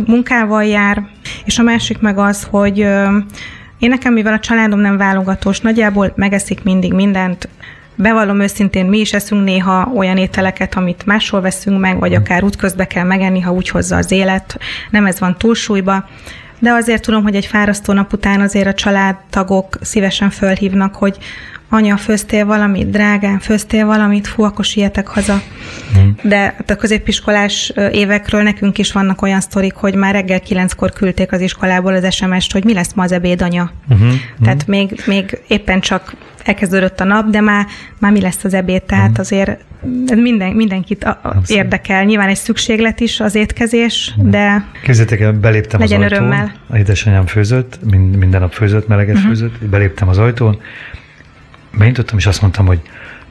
munkával 0.08 0.64
jár, 0.64 1.04
és 1.46 1.60
a 1.60 1.64
másik 1.64 2.00
meg 2.00 2.18
az, 2.18 2.48
hogy 2.50 2.78
én 3.80 3.90
nekem, 3.90 4.14
mivel 4.14 4.34
a 4.34 4.40
családom 4.40 4.80
nem 4.80 4.98
válogatós, 4.98 5.60
nagyjából 5.60 6.14
megeszik 6.16 6.64
mindig 6.64 6.94
mindent, 6.94 7.50
Bevallom 7.96 8.40
őszintén, 8.40 8.86
mi 8.86 9.00
is 9.00 9.14
eszünk 9.14 9.44
néha 9.44 9.92
olyan 9.96 10.18
ételeket, 10.18 10.76
amit 10.76 11.06
máshol 11.06 11.42
veszünk 11.42 11.80
meg, 11.80 12.00
vagy 12.00 12.14
akár 12.14 12.44
útközbe 12.44 12.88
kell 12.88 13.04
megenni, 13.04 13.40
ha 13.40 13.52
úgy 13.52 13.70
hozza 13.70 13.96
az 13.96 14.12
élet. 14.12 14.60
Nem 14.90 15.06
ez 15.06 15.20
van 15.20 15.38
túlsúlyba. 15.38 16.10
De 16.60 16.72
azért 16.72 17.02
tudom, 17.02 17.24
hogy 17.24 17.36
egy 17.36 17.46
fárasztó 17.46 17.94
nap 17.94 18.14
után 18.14 18.42
azért 18.42 18.68
a 18.68 18.74
családtagok 18.74 19.78
szívesen 19.82 20.30
fölhívnak, 20.30 20.96
hogy 20.96 21.18
anya, 21.70 21.98
főztél 21.98 22.46
valamit, 22.46 22.90
drágán, 22.90 23.40
főztél 23.40 23.86
valamit, 23.86 24.28
fú, 24.28 24.44
akkor 24.44 24.66
sietek 24.66 25.08
haza. 25.08 25.42
Mm. 26.00 26.10
De 26.22 26.38
hát 26.38 26.70
a 26.70 26.76
középiskolás 26.76 27.74
évekről 27.92 28.42
nekünk 28.42 28.78
is 28.78 28.92
vannak 28.92 29.22
olyan 29.22 29.42
sztorik, 29.42 29.74
hogy 29.74 29.96
már 29.96 30.14
reggel 30.14 30.40
kilenckor 30.40 30.94
küldték 30.94 31.32
az 31.32 31.42
iskolából 31.42 31.94
az 31.94 32.14
SMS-t, 32.14 32.52
hogy 32.52 32.64
mi 32.64 32.74
lesz 32.74 32.94
ma 32.94 33.04
az 33.04 33.12
ebéd, 33.12 33.42
anya. 33.42 33.72
Mm-hmm. 33.94 34.10
Tehát 34.44 34.68
még, 34.68 35.04
még 35.06 35.40
éppen 35.48 35.80
csak 35.80 36.16
elkezdődött 36.44 37.00
a 37.00 37.04
nap, 37.04 37.30
de 37.30 37.42
már, 37.42 37.66
már 38.00 38.12
mi 38.12 38.22
lesz 38.22 38.44
az 38.44 38.54
ebéd, 38.54 38.84
tehát 38.84 39.10
mm. 39.10 39.20
azért 39.20 39.60
minden, 40.16 40.52
mindenkit 40.52 41.04
a, 41.04 41.10
a 41.24 41.42
érdekel. 41.48 42.04
Nyilván 42.04 42.30
egy 42.30 42.36
szükséglet 42.36 43.00
is 43.00 43.20
az 43.20 43.36
étkezés, 43.36 44.14
de 44.18 44.66
Képzeljétek 44.84 45.20
el, 45.20 45.34
beléptem 45.34 45.82
az 45.82 45.92
ajtón, 45.92 46.06
örömmel. 46.06 46.52
a 46.68 46.78
édesanyám 46.78 47.26
főzött, 47.26 47.80
minden 47.92 48.42
nap 48.42 48.54
főzött, 48.54 48.88
meleget 48.88 49.16
uh-huh. 49.16 49.30
főzött, 49.30 49.66
beléptem 49.66 50.08
az 50.08 50.18
ajtón, 50.18 50.60
beintottam, 51.78 52.18
és 52.18 52.26
azt 52.26 52.42
mondtam, 52.42 52.66
hogy 52.66 52.80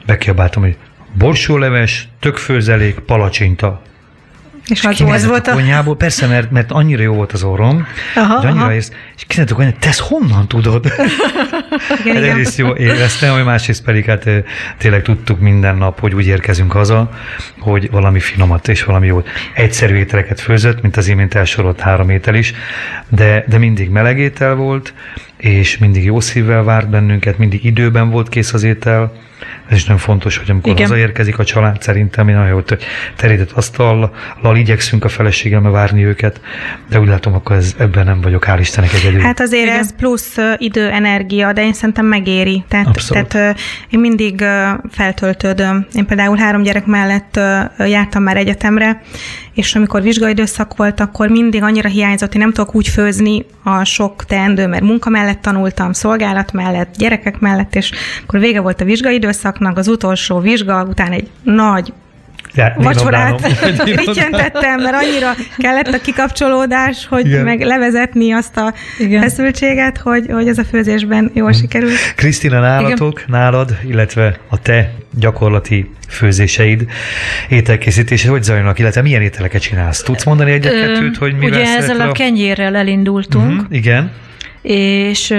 bekiabáltam, 0.05 0.61
hogy 0.61 0.77
borsóleves, 1.13 2.07
tökfőzelék, 2.19 2.99
palacsinta. 2.99 3.81
És, 4.67 4.87
és 4.91 5.01
az 5.01 5.25
volt 5.25 5.47
a... 5.47 5.51
konyhából, 5.51 5.95
persze, 5.97 6.27
mert, 6.27 6.51
mert 6.51 6.71
annyira 6.71 7.01
jó 7.01 7.13
volt 7.13 7.31
az 7.31 7.43
orrom, 7.43 7.87
aha, 8.15 8.35
hogy 8.35 8.45
annyira 8.45 8.63
aha. 8.63 8.73
Ész, 8.73 8.91
és 9.15 9.23
kinézett 9.27 9.55
hogy 9.55 9.75
te 9.75 9.87
ezt 9.87 9.99
honnan 9.99 10.47
tudod? 10.47 10.85
igen, 12.03 12.15
hát 12.15 12.23
egyrészt 12.23 12.57
jó 12.57 12.75
éreztem, 12.75 13.33
hogy 13.33 13.43
másrészt 13.43 13.83
pedig 13.83 14.05
hát 14.05 14.29
tényleg 14.77 15.01
tudtuk 15.01 15.39
minden 15.39 15.77
nap, 15.77 15.99
hogy 15.99 16.13
úgy 16.13 16.27
érkezünk 16.27 16.71
haza, 16.71 17.09
hogy 17.65 17.91
valami 17.91 18.19
finomat 18.19 18.67
és 18.67 18.83
valami 18.83 19.07
jó 19.07 19.23
egyszerű 19.53 19.95
ételeket 19.95 20.39
főzött, 20.39 20.81
mint 20.81 20.97
az 20.97 21.07
imént 21.07 21.33
elsorolt 21.33 21.79
három 21.79 22.09
étel 22.09 22.35
is, 22.35 22.53
de, 23.09 23.45
de 23.47 23.57
mindig 23.57 23.89
meleg 23.89 24.19
étel 24.19 24.55
volt, 24.55 24.93
és 25.37 25.77
mindig 25.77 26.03
jó 26.03 26.19
szívvel 26.19 26.63
várt 26.63 26.89
bennünket, 26.89 27.37
mindig 27.37 27.63
időben 27.63 28.09
volt 28.09 28.29
kész 28.29 28.53
az 28.53 28.63
étel, 28.63 29.13
ez 29.69 29.77
is 29.77 29.83
nagyon 29.83 30.01
fontos, 30.01 30.37
hogy 30.37 30.49
amikor 30.49 30.71
Igen. 30.71 30.87
hazaérkezik 30.87 31.39
a 31.39 31.43
család, 31.43 31.81
szerintem 31.81 32.25
mi 32.25 32.31
nagyon 32.31 32.47
jó, 32.47 32.61
hogy 32.67 32.77
terített 33.15 33.51
asztallal 33.51 34.11
igyekszünk 34.55 35.03
a 35.03 35.09
feleségemmel 35.09 35.71
várni 35.71 36.05
őket, 36.05 36.41
de 36.89 36.99
úgy 36.99 37.07
látom, 37.07 37.33
akkor 37.33 37.55
ez, 37.55 37.75
ebben 37.77 38.05
nem 38.05 38.21
vagyok, 38.21 38.45
hál' 38.47 38.57
Istennek 38.59 38.93
egyedül. 38.93 39.19
Hát 39.19 39.39
azért 39.39 39.63
Igen. 39.63 39.77
ez 39.77 39.95
plusz 39.95 40.37
idő, 40.57 40.89
energia, 40.89 41.53
de 41.53 41.63
én 41.63 41.73
szerintem 41.73 42.05
megéri. 42.05 42.63
Tehát, 42.67 43.07
tehát 43.07 43.57
én 43.89 43.99
mindig 43.99 44.43
feltöltődöm. 44.91 45.85
Én 45.93 46.05
például 46.05 46.37
három 46.37 46.61
gyerek 46.61 46.85
mellett 46.85 47.39
jártam 47.77 48.23
már 48.23 48.37
egyetemre, 48.37 49.01
és 49.53 49.75
amikor 49.75 50.01
vizsgaidőszak 50.01 50.75
volt, 50.77 50.99
akkor 50.99 51.29
mindig 51.29 51.63
annyira 51.63 51.89
hiányzott, 51.89 52.31
hogy 52.31 52.41
nem 52.41 52.51
tudok 52.51 52.75
úgy 52.75 52.87
főzni 52.87 53.45
a 53.63 53.83
sok 53.83 54.25
teendő, 54.25 54.67
mert 54.67 54.83
munka 54.83 55.09
mellett 55.09 55.41
tanultam, 55.41 55.93
szolgálat 55.93 56.51
mellett, 56.51 56.95
gyerekek 56.97 57.39
mellett, 57.39 57.75
és 57.75 57.91
akkor 58.23 58.39
vége 58.39 58.59
volt 58.59 58.81
a 58.81 58.85
vizsgaidőszaknak, 58.85 59.77
az 59.77 59.87
utolsó 59.87 60.39
vizsga, 60.39 60.83
után 60.83 61.11
egy 61.11 61.29
nagy 61.43 61.93
vacsorát 62.75 63.47
rityöntettem, 64.05 64.81
mert 64.81 64.95
annyira 65.03 65.33
kellett 65.57 65.87
a 65.87 66.01
kikapcsolódás, 66.01 67.05
hogy 67.09 67.25
Igen. 67.25 67.43
meg 67.43 67.61
levezetni 67.61 68.31
azt 68.31 68.57
a 68.57 68.73
Igen. 68.99 69.21
feszültséget, 69.21 69.97
hogy, 69.97 70.25
hogy 70.29 70.47
ez 70.47 70.57
a 70.57 70.63
főzésben 70.63 71.31
jól 71.33 71.49
hmm. 71.49 71.59
sikerült. 71.59 72.13
Krisztina, 72.15 72.59
nálatok, 72.59 73.19
Igen. 73.19 73.39
nálad, 73.39 73.77
illetve 73.87 74.39
a 74.49 74.61
te 74.61 74.91
gyakorlati 75.19 75.89
főzéseid, 76.07 76.85
ételkészítése, 77.49 78.29
hogy 78.29 78.43
zajlanak, 78.43 78.79
illetve 78.79 79.01
milyen 79.01 79.21
ételeket 79.21 79.61
csinálsz? 79.61 80.01
Tudsz 80.01 80.23
mondani 80.23 80.51
egyet-kettőt, 80.51 81.17
hogy 81.17 81.37
mi 81.37 81.45
Ugye 81.45 81.65
ezzel 81.65 82.01
a 82.01 82.11
kenyérrel 82.11 82.75
elindultunk. 82.75 83.51
Uh-huh, 83.51 83.65
igen 83.69 84.11
és 84.67 85.31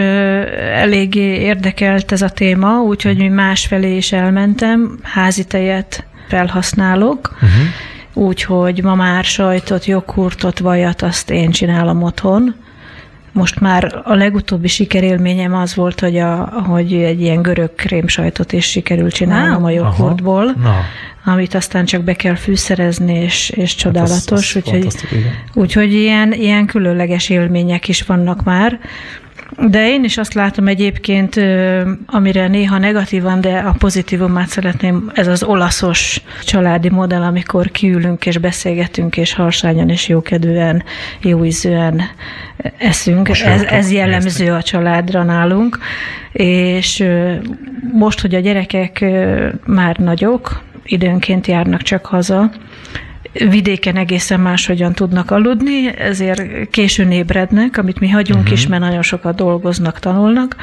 eléggé 0.73 1.41
érdekelt 1.41 2.13
ez 2.13 2.23
a 2.23 2.29
téma, 2.29 2.81
úgyhogy 2.81 3.17
mi 3.17 3.29
másfelé 3.29 3.97
is 3.97 4.13
elmentem, 4.13 4.99
házi 5.03 5.45
tejet 5.45 6.07
felhasználok, 6.27 7.31
uh-huh. 7.35 8.27
úgyhogy 8.27 8.83
ma 8.83 8.95
már 8.95 9.25
sajtot, 9.25 9.85
joghurtot, 9.85 10.59
vajat, 10.59 11.03
azt 11.03 11.31
én 11.31 11.51
csinálom 11.51 12.03
otthon. 12.03 12.55
Most 13.33 13.61
már 13.61 14.01
a 14.05 14.15
legutóbbi 14.15 14.69
sikerélményem 14.69 15.55
az 15.55 15.75
volt, 15.75 16.01
hogy, 16.01 16.17
a, 16.17 16.35
hogy 16.67 16.93
egy 16.93 17.21
ilyen 17.21 17.43
görög 17.43 17.75
krémsajtot 17.75 18.53
is 18.53 18.65
sikerült 18.71 19.15
csinálnom 19.15 19.65
a 19.65 19.71
joghurtból, 19.71 20.45
Na. 20.45 20.81
amit 21.25 21.55
aztán 21.55 21.85
csak 21.85 22.03
be 22.03 22.15
kell 22.15 22.35
fűszerezni, 22.35 23.15
és, 23.15 23.51
és 23.51 23.71
hát 23.71 23.79
csodálatos. 23.79 24.21
Hát 24.29 24.33
az, 24.33 24.57
az 24.57 24.57
úgyhogy, 24.57 24.87
úgyhogy 25.55 25.93
ilyen, 25.93 26.33
ilyen 26.33 26.67
különleges 26.67 27.29
élmények 27.29 27.89
is 27.89 28.03
vannak 28.03 28.45
már. 28.45 28.79
De 29.59 29.89
én 29.89 30.05
is 30.05 30.19
azt 30.19 30.35
látom 30.35 30.67
egyébként, 30.67 31.41
amire 32.07 32.49
néha 32.49 32.79
negatívan, 32.79 33.41
de 33.41 33.59
a 33.59 33.75
pozitívumát 33.79 34.49
szeretném, 34.49 35.11
ez 35.15 35.27
az 35.27 35.43
olaszos 35.43 36.23
családi 36.43 36.89
modell, 36.89 37.23
amikor 37.23 37.71
kiülünk 37.71 38.27
és 38.27 38.39
beszélgetünk, 38.39 39.17
és 39.17 39.35
harsányan 39.35 39.89
és 39.89 40.09
jókedvűen, 40.09 40.83
jóízűen 41.21 42.03
eszünk. 42.79 43.29
Ez, 43.29 43.63
ez 43.63 43.93
jellemző 43.93 44.53
a 44.53 44.63
családra 44.63 45.23
nálunk. 45.23 45.79
És 46.33 47.05
most, 47.93 48.21
hogy 48.21 48.35
a 48.35 48.41
gyerekek 48.41 49.05
már 49.65 49.97
nagyok, 49.97 50.63
időnként 50.85 51.47
járnak 51.47 51.83
csak 51.83 52.07
haza, 52.07 52.51
vidéken 53.39 53.97
egészen 53.97 54.41
máshogyan 54.41 54.93
tudnak 54.93 55.31
aludni, 55.31 55.99
ezért 55.99 56.71
későn 56.71 57.11
ébrednek, 57.11 57.79
amit 57.79 58.01
mi 58.01 58.09
hagyunk 58.09 58.41
uh-huh. 58.41 58.59
is, 58.59 58.67
mert 58.67 58.83
nagyon 58.83 59.03
sokat 59.03 59.37
dolgoznak, 59.37 59.99
tanulnak, 59.99 60.57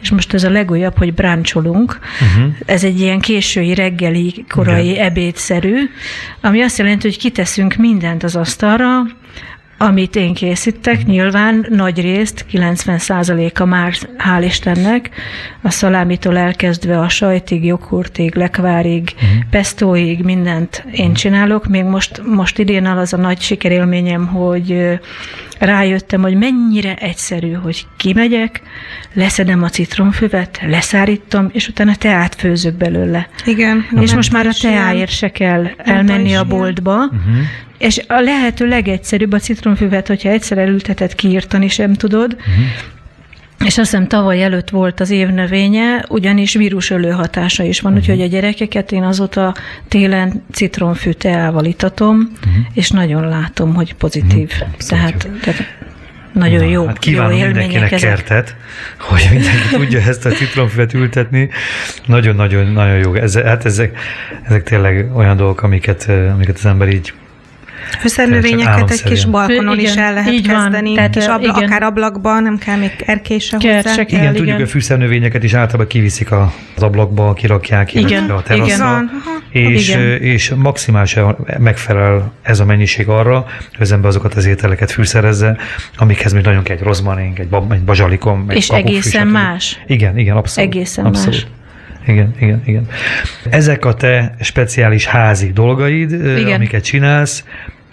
és 0.00 0.10
most 0.10 0.34
ez 0.34 0.44
a 0.44 0.50
legújabb, 0.50 0.98
hogy 0.98 1.14
bráncsolunk. 1.14 1.98
Uh-huh. 2.20 2.52
Ez 2.66 2.84
egy 2.84 3.00
ilyen 3.00 3.20
késői, 3.20 3.74
reggeli, 3.74 4.44
korai 4.48 4.90
Igen. 4.90 5.04
ebédszerű, 5.04 5.76
ami 6.40 6.60
azt 6.60 6.78
jelenti, 6.78 7.06
hogy 7.08 7.18
kiteszünk 7.18 7.74
mindent 7.74 8.22
az 8.22 8.36
asztalra, 8.36 9.02
amit 9.78 10.16
én 10.16 10.34
készítek, 10.34 11.06
nyilván 11.06 11.66
nagy 11.68 12.00
részt, 12.00 12.44
90%-a 12.52 13.64
már, 13.64 13.92
hál' 14.18 14.44
Istennek, 14.44 15.10
a 15.62 15.70
szalámitól 15.70 16.38
elkezdve 16.38 17.00
a 17.00 17.08
sajtig, 17.08 17.64
joghurtig, 17.64 18.34
lekvárig, 18.34 19.12
uh-huh. 19.14 19.50
pestóig, 19.50 20.24
mindent 20.24 20.84
én 20.92 21.14
csinálok. 21.14 21.66
Még 21.66 21.84
most, 21.84 22.22
most 22.24 22.58
idén 22.58 22.86
az 22.86 23.12
a 23.12 23.16
nagy 23.16 23.40
sikerélményem, 23.40 24.26
hogy 24.26 24.98
rájöttem, 25.58 26.22
hogy 26.22 26.36
mennyire 26.36 26.94
egyszerű, 26.94 27.52
hogy 27.52 27.86
kimegyek, 27.96 28.62
leszedem 29.12 29.62
a 29.62 29.68
citromfüvet, 29.68 30.60
leszárítom, 30.66 31.48
és 31.52 31.68
utána 31.68 31.94
teát 31.94 32.34
főzök 32.34 32.74
belőle. 32.74 33.28
Igen. 33.44 33.86
És 34.00 34.14
most 34.14 34.32
már 34.32 34.46
a 34.46 34.52
teáért 34.60 35.10
se 35.10 35.30
kell 35.30 35.66
elmenni 35.76 36.34
a 36.34 36.44
boltba, 36.44 37.04
uh-huh. 37.04 37.36
És 37.78 38.02
a 38.06 38.20
lehető 38.20 38.66
legegyszerűbb 38.66 39.32
a 39.32 39.38
citromfüvet, 39.38 40.06
hogyha 40.06 40.28
egyszer 40.28 40.58
elültetett, 40.58 41.14
kiírtani 41.14 41.68
sem 41.68 41.92
tudod, 41.92 42.36
uh-huh. 42.38 42.64
És 43.64 43.78
azt 43.78 43.90
hiszem 43.90 44.06
tavaly 44.06 44.42
előtt 44.42 44.70
volt 44.70 45.00
az 45.00 45.10
év 45.10 45.28
növénye, 45.28 46.04
ugyanis 46.08 46.54
vírusölő 46.54 47.10
hatása 47.10 47.62
is 47.62 47.80
van, 47.80 47.92
uh-huh. 47.92 48.08
úgyhogy 48.08 48.24
a 48.24 48.28
gyerekeket 48.28 48.92
én 48.92 49.02
azóta 49.02 49.54
télen 49.88 50.44
citromfű 50.52 51.10
teával 51.10 51.64
itatom, 51.64 52.16
uh-huh. 52.16 52.64
és 52.74 52.90
nagyon 52.90 53.28
látom, 53.28 53.74
hogy 53.74 53.94
pozitív. 53.94 54.50
Uh-huh. 54.52 54.76
Tehát, 54.88 55.28
tehát 55.42 55.74
nagyon 56.32 56.64
Na, 56.64 56.70
jó, 56.70 56.86
hát 56.86 56.98
kívánom 56.98 57.38
jó 57.38 57.44
mindenkinek 57.44 57.92
ezek. 57.92 58.08
kertet, 58.08 58.56
hogy 58.98 59.28
mindenki 59.30 59.68
tudja 59.76 60.00
ezt 60.00 60.26
a 60.26 60.30
citromfüvet 60.30 60.94
ültetni. 60.94 61.48
Nagyon-nagyon 62.06 62.66
nagyon 62.66 62.96
jó. 62.96 63.14
Ez, 63.14 63.38
hát 63.38 63.64
ezek, 63.64 63.98
ezek 64.42 64.62
tényleg 64.62 65.16
olyan 65.16 65.36
dolgok, 65.36 65.62
amiket, 65.62 66.08
amiket 66.32 66.56
az 66.56 66.66
ember 66.66 66.88
így 66.88 67.12
Fűszernövényeket 68.00 68.90
egy 68.90 69.02
kis 69.02 69.24
balkonon 69.24 69.78
igen, 69.78 69.90
is 69.92 69.96
el 69.96 70.12
lehet 70.12 70.32
így 70.32 70.46
kezdeni, 70.48 70.86
van. 70.86 70.94
Tehát, 70.94 71.10
kis 71.10 71.26
abla, 71.26 71.56
igen. 71.56 71.68
akár 71.68 71.82
ablakban, 71.82 72.42
nem 72.42 72.58
kell 72.58 72.76
még 72.76 72.90
erkése 73.06 73.56
hozzá. 73.56 73.94
Kell, 73.94 74.04
igen, 74.06 74.20
igen, 74.20 74.34
tudjuk, 74.34 74.60
a 74.60 74.66
fűszernövényeket 74.66 75.42
is 75.42 75.54
általában 75.54 75.86
kiviszik 75.86 76.32
az 76.32 76.82
ablakba, 76.82 77.32
kirakják, 77.32 77.94
illetve 77.94 78.34
a 78.34 78.42
teraszra, 78.42 79.04
és, 79.50 79.96
és 80.20 80.52
maximálisan 80.56 81.36
megfelel 81.58 82.32
ez 82.42 82.60
a 82.60 82.64
mennyiség 82.64 83.08
arra, 83.08 83.46
hogy 83.58 83.80
az 83.80 83.92
ember 83.92 84.08
azokat 84.08 84.34
az 84.34 84.46
ételeket 84.46 84.90
fűszerezze, 84.90 85.56
amikhez 85.96 86.32
még 86.32 86.44
nagyon 86.44 86.62
kell 86.62 86.76
egy 86.76 86.82
rozmarin, 86.82 87.32
egy, 87.36 87.48
egy 87.70 87.82
bazsalikom, 87.82 88.44
egy 88.48 88.56
És 88.56 88.68
egészen 88.68 89.26
más. 89.26 89.80
Igen, 89.86 90.18
igen, 90.18 90.36
abszolút. 90.36 90.74
Egészen 90.74 91.04
abszolút. 91.04 91.32
más. 91.32 91.46
Igen, 92.06 92.34
igen, 92.40 92.62
igen. 92.64 92.86
Ezek 93.50 93.84
a 93.84 93.94
te 93.94 94.34
speciális 94.40 95.06
házi 95.06 95.52
dolgaid, 95.52 96.12
igen. 96.12 96.54
amiket 96.54 96.84
csinálsz, 96.84 97.44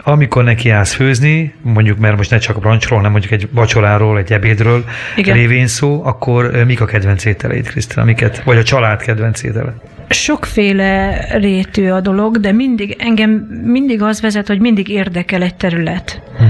amikor 0.04 0.44
neki 0.44 0.70
állsz 0.70 0.94
főzni, 0.94 1.54
mondjuk, 1.62 1.98
mert 1.98 2.18
most 2.18 2.30
ne 2.30 2.38
csak 2.38 2.56
a 2.56 2.60
brancsról, 2.60 2.98
hanem 2.98 3.12
mondjuk 3.12 3.34
egy 3.34 3.48
vacsoráról, 3.52 4.18
egy 4.18 4.34
ebédről 4.34 4.86
Igen. 5.16 5.36
lévén 5.38 5.68
szó, 5.68 6.02
akkor 6.06 6.64
mik 6.66 6.82
a 6.82 6.86
kedvenc 6.86 7.26
ételeid, 7.26 7.68
Krisztina, 7.68 8.02
amiket, 8.02 8.44
vagy 8.44 8.58
a 8.58 8.64
család 8.64 9.02
kedvenc 9.02 9.44
étele? 9.44 9.74
Sokféle 10.10 11.26
rétű 11.32 11.90
a 11.90 12.02
dolog, 12.02 12.40
de 12.40 12.52
mindig 12.52 12.96
engem 13.00 13.32
mindig 13.64 14.02
az 14.02 14.22
vezet, 14.22 14.48
hogy 14.48 14.60
mindig 14.60 14.90
érdekel 14.90 15.42
egy 15.42 15.56
terület. 15.56 16.22
Uh-huh. 16.34 16.50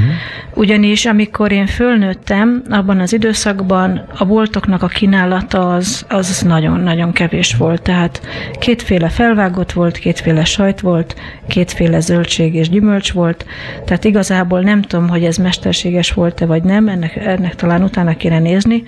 Ugyanis 0.55 1.05
amikor 1.05 1.51
én 1.51 1.65
fölnőttem, 1.65 2.63
abban 2.69 2.99
az 2.99 3.13
időszakban 3.13 4.05
a 4.17 4.25
boltoknak 4.25 4.83
a 4.83 4.87
kínálata 4.87 5.73
az, 5.73 6.05
az 6.09 6.41
nagyon-nagyon 6.41 7.11
kevés 7.11 7.55
volt. 7.55 7.81
Tehát 7.81 8.21
kétféle 8.59 9.09
felvágott 9.09 9.71
volt, 9.71 9.97
kétféle 9.97 10.45
sajt 10.45 10.79
volt, 10.79 11.15
kétféle 11.47 11.99
zöldség 11.99 12.55
és 12.55 12.69
gyümölcs 12.69 13.11
volt. 13.11 13.45
Tehát 13.85 14.03
igazából 14.03 14.61
nem 14.61 14.81
tudom, 14.81 15.09
hogy 15.09 15.23
ez 15.23 15.37
mesterséges 15.37 16.11
volt-e 16.11 16.45
vagy 16.45 16.63
nem, 16.63 16.87
ennek, 16.87 17.15
ennek 17.15 17.55
talán 17.55 17.83
utána 17.83 18.17
kéne 18.17 18.39
nézni, 18.39 18.83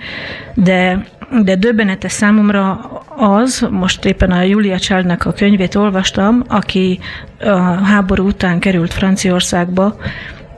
de 0.54 1.06
de 1.42 1.56
döbbenetes 1.56 2.12
számomra 2.12 2.72
az, 3.16 3.66
most 3.70 4.04
éppen 4.04 4.30
a 4.30 4.42
Julia 4.42 4.78
Childnak 4.78 5.24
a 5.24 5.32
könyvét 5.32 5.74
olvastam, 5.74 6.44
aki 6.48 6.98
a 7.40 7.58
háború 7.84 8.26
után 8.26 8.58
került 8.58 8.92
Franciaországba, 8.92 9.96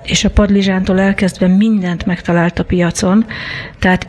és 0.02 0.24
a 0.24 0.30
padlizsántól 0.30 1.00
elkezdve 1.00 1.46
mindent 1.46 2.06
megtalált 2.06 2.58
a 2.58 2.64
piacon. 2.64 3.24
Tehát 3.78 4.08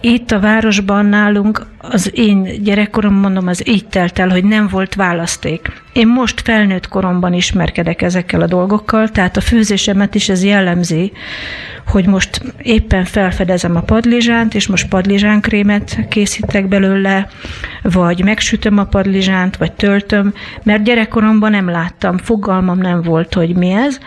itt 0.00 0.30
a 0.30 0.40
városban 0.40 1.06
nálunk 1.06 1.66
az 1.78 2.10
én 2.14 2.62
gyerekkorom, 2.62 3.14
mondom, 3.14 3.46
az 3.46 3.68
így 3.68 3.86
telt 3.86 4.18
el, 4.18 4.28
hogy 4.28 4.44
nem 4.44 4.68
volt 4.68 4.94
választék. 4.94 5.82
Én 5.92 6.08
most 6.08 6.40
felnőtt 6.40 6.88
koromban 6.88 7.32
ismerkedek 7.32 8.02
ezekkel 8.02 8.40
a 8.40 8.46
dolgokkal, 8.46 9.08
tehát 9.08 9.36
a 9.36 9.40
főzésemet 9.40 10.14
is 10.14 10.28
ez 10.28 10.44
jellemzi, 10.44 11.12
hogy 11.86 12.06
most 12.06 12.42
éppen 12.62 13.04
felfedezem 13.04 13.76
a 13.76 13.80
padlizsánt, 13.80 14.54
és 14.54 14.66
most 14.66 14.88
padlizsánkrémet 14.88 15.98
készítek 16.08 16.68
belőle, 16.68 17.28
vagy 17.82 18.24
megsütöm 18.24 18.78
a 18.78 18.84
padlizsánt, 18.84 19.56
vagy 19.56 19.72
töltöm, 19.72 20.34
mert 20.62 20.82
gyerekkoromban 20.82 21.50
nem 21.50 21.68
láttam, 21.68 22.18
fogalmam 22.18 22.78
nem 22.78 23.02
volt, 23.02 23.34
hogy 23.34 23.56
mi 23.56 23.70
ez. 23.70 23.98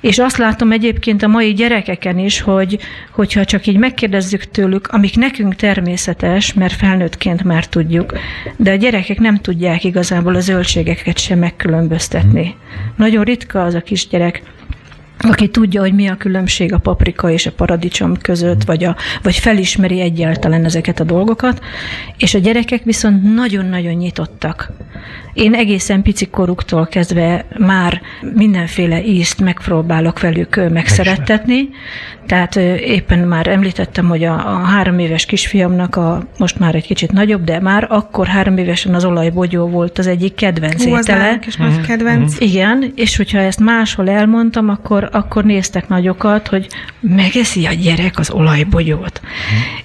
És 0.00 0.18
azt 0.18 0.36
látom 0.36 0.72
egyébként 0.72 1.22
a 1.22 1.28
mai 1.28 1.52
gyerekeken 1.52 2.18
is, 2.18 2.40
hogy 2.40 2.78
hogyha 3.10 3.44
csak 3.44 3.66
így 3.66 3.78
megkérdezzük 3.78 4.50
tőlük, 4.50 4.88
amik 4.88 5.16
nekünk 5.16 5.54
természetes, 5.54 6.52
mert 6.52 6.74
felnőttként 6.74 7.44
már 7.44 7.66
tudjuk, 7.66 8.12
de 8.56 8.70
a 8.70 8.76
gyerekek 8.76 9.18
nem 9.18 9.38
tudják 9.38 9.84
igazából 9.84 10.34
a 10.34 10.40
zöldségeket 10.40 11.18
sem 11.22 11.38
megkülönböztetni. 11.38 12.54
Nagyon 12.96 13.24
ritka 13.24 13.64
az 13.64 13.74
a 13.74 13.80
kisgyerek, 13.80 14.42
aki 15.18 15.48
tudja, 15.48 15.80
hogy 15.80 15.94
mi 15.94 16.08
a 16.08 16.16
különbség 16.16 16.72
a 16.72 16.78
paprika 16.78 17.30
és 17.30 17.46
a 17.46 17.52
paradicsom 17.52 18.16
között, 18.16 18.64
vagy, 18.64 18.84
a, 18.84 18.96
vagy 19.22 19.36
felismeri 19.36 20.00
egyáltalán 20.00 20.64
ezeket 20.64 21.00
a 21.00 21.04
dolgokat, 21.04 21.60
és 22.16 22.34
a 22.34 22.38
gyerekek 22.38 22.82
viszont 22.84 23.34
nagyon-nagyon 23.34 23.92
nyitottak. 23.92 24.70
Én 25.32 25.54
egészen 25.54 26.02
pici 26.02 26.26
koruktól 26.26 26.86
kezdve 26.86 27.44
már 27.58 28.00
mindenféle 28.34 29.04
ízt 29.04 29.40
megpróbálok 29.40 30.20
velük 30.20 30.60
megszerettetni, 30.70 31.68
tehát 32.26 32.56
éppen 32.80 33.18
már 33.18 33.46
említettem, 33.46 34.08
hogy 34.08 34.24
a, 34.24 34.32
a 34.32 34.64
három 34.64 34.98
éves 34.98 35.26
kisfiamnak 35.26 35.96
a, 35.96 36.22
most 36.38 36.58
már 36.58 36.74
egy 36.74 36.86
kicsit 36.86 37.12
nagyobb, 37.12 37.44
de 37.44 37.60
már 37.60 37.86
akkor 37.90 38.26
három 38.26 38.56
évesen 38.56 38.94
az 38.94 39.04
olajbogyó 39.04 39.66
volt 39.66 39.98
az 39.98 40.06
egyik 40.06 40.34
kedvenc 40.34 40.84
Hú, 40.84 40.94
az 40.94 41.08
étele. 41.08 41.38
is 41.46 41.56
nagy 41.56 41.80
kedvenc. 41.80 42.40
Igen, 42.40 42.92
és 42.94 43.16
hogyha 43.16 43.38
ezt 43.38 43.60
máshol 43.60 44.08
elmondtam, 44.08 44.68
akkor, 44.68 45.08
akkor 45.12 45.44
néztek 45.44 45.88
nagyokat, 45.88 46.48
hogy 46.48 46.66
megeszi 47.00 47.66
a 47.66 47.72
gyerek 47.72 48.18
az 48.18 48.30
olajbogyót. 48.30 49.20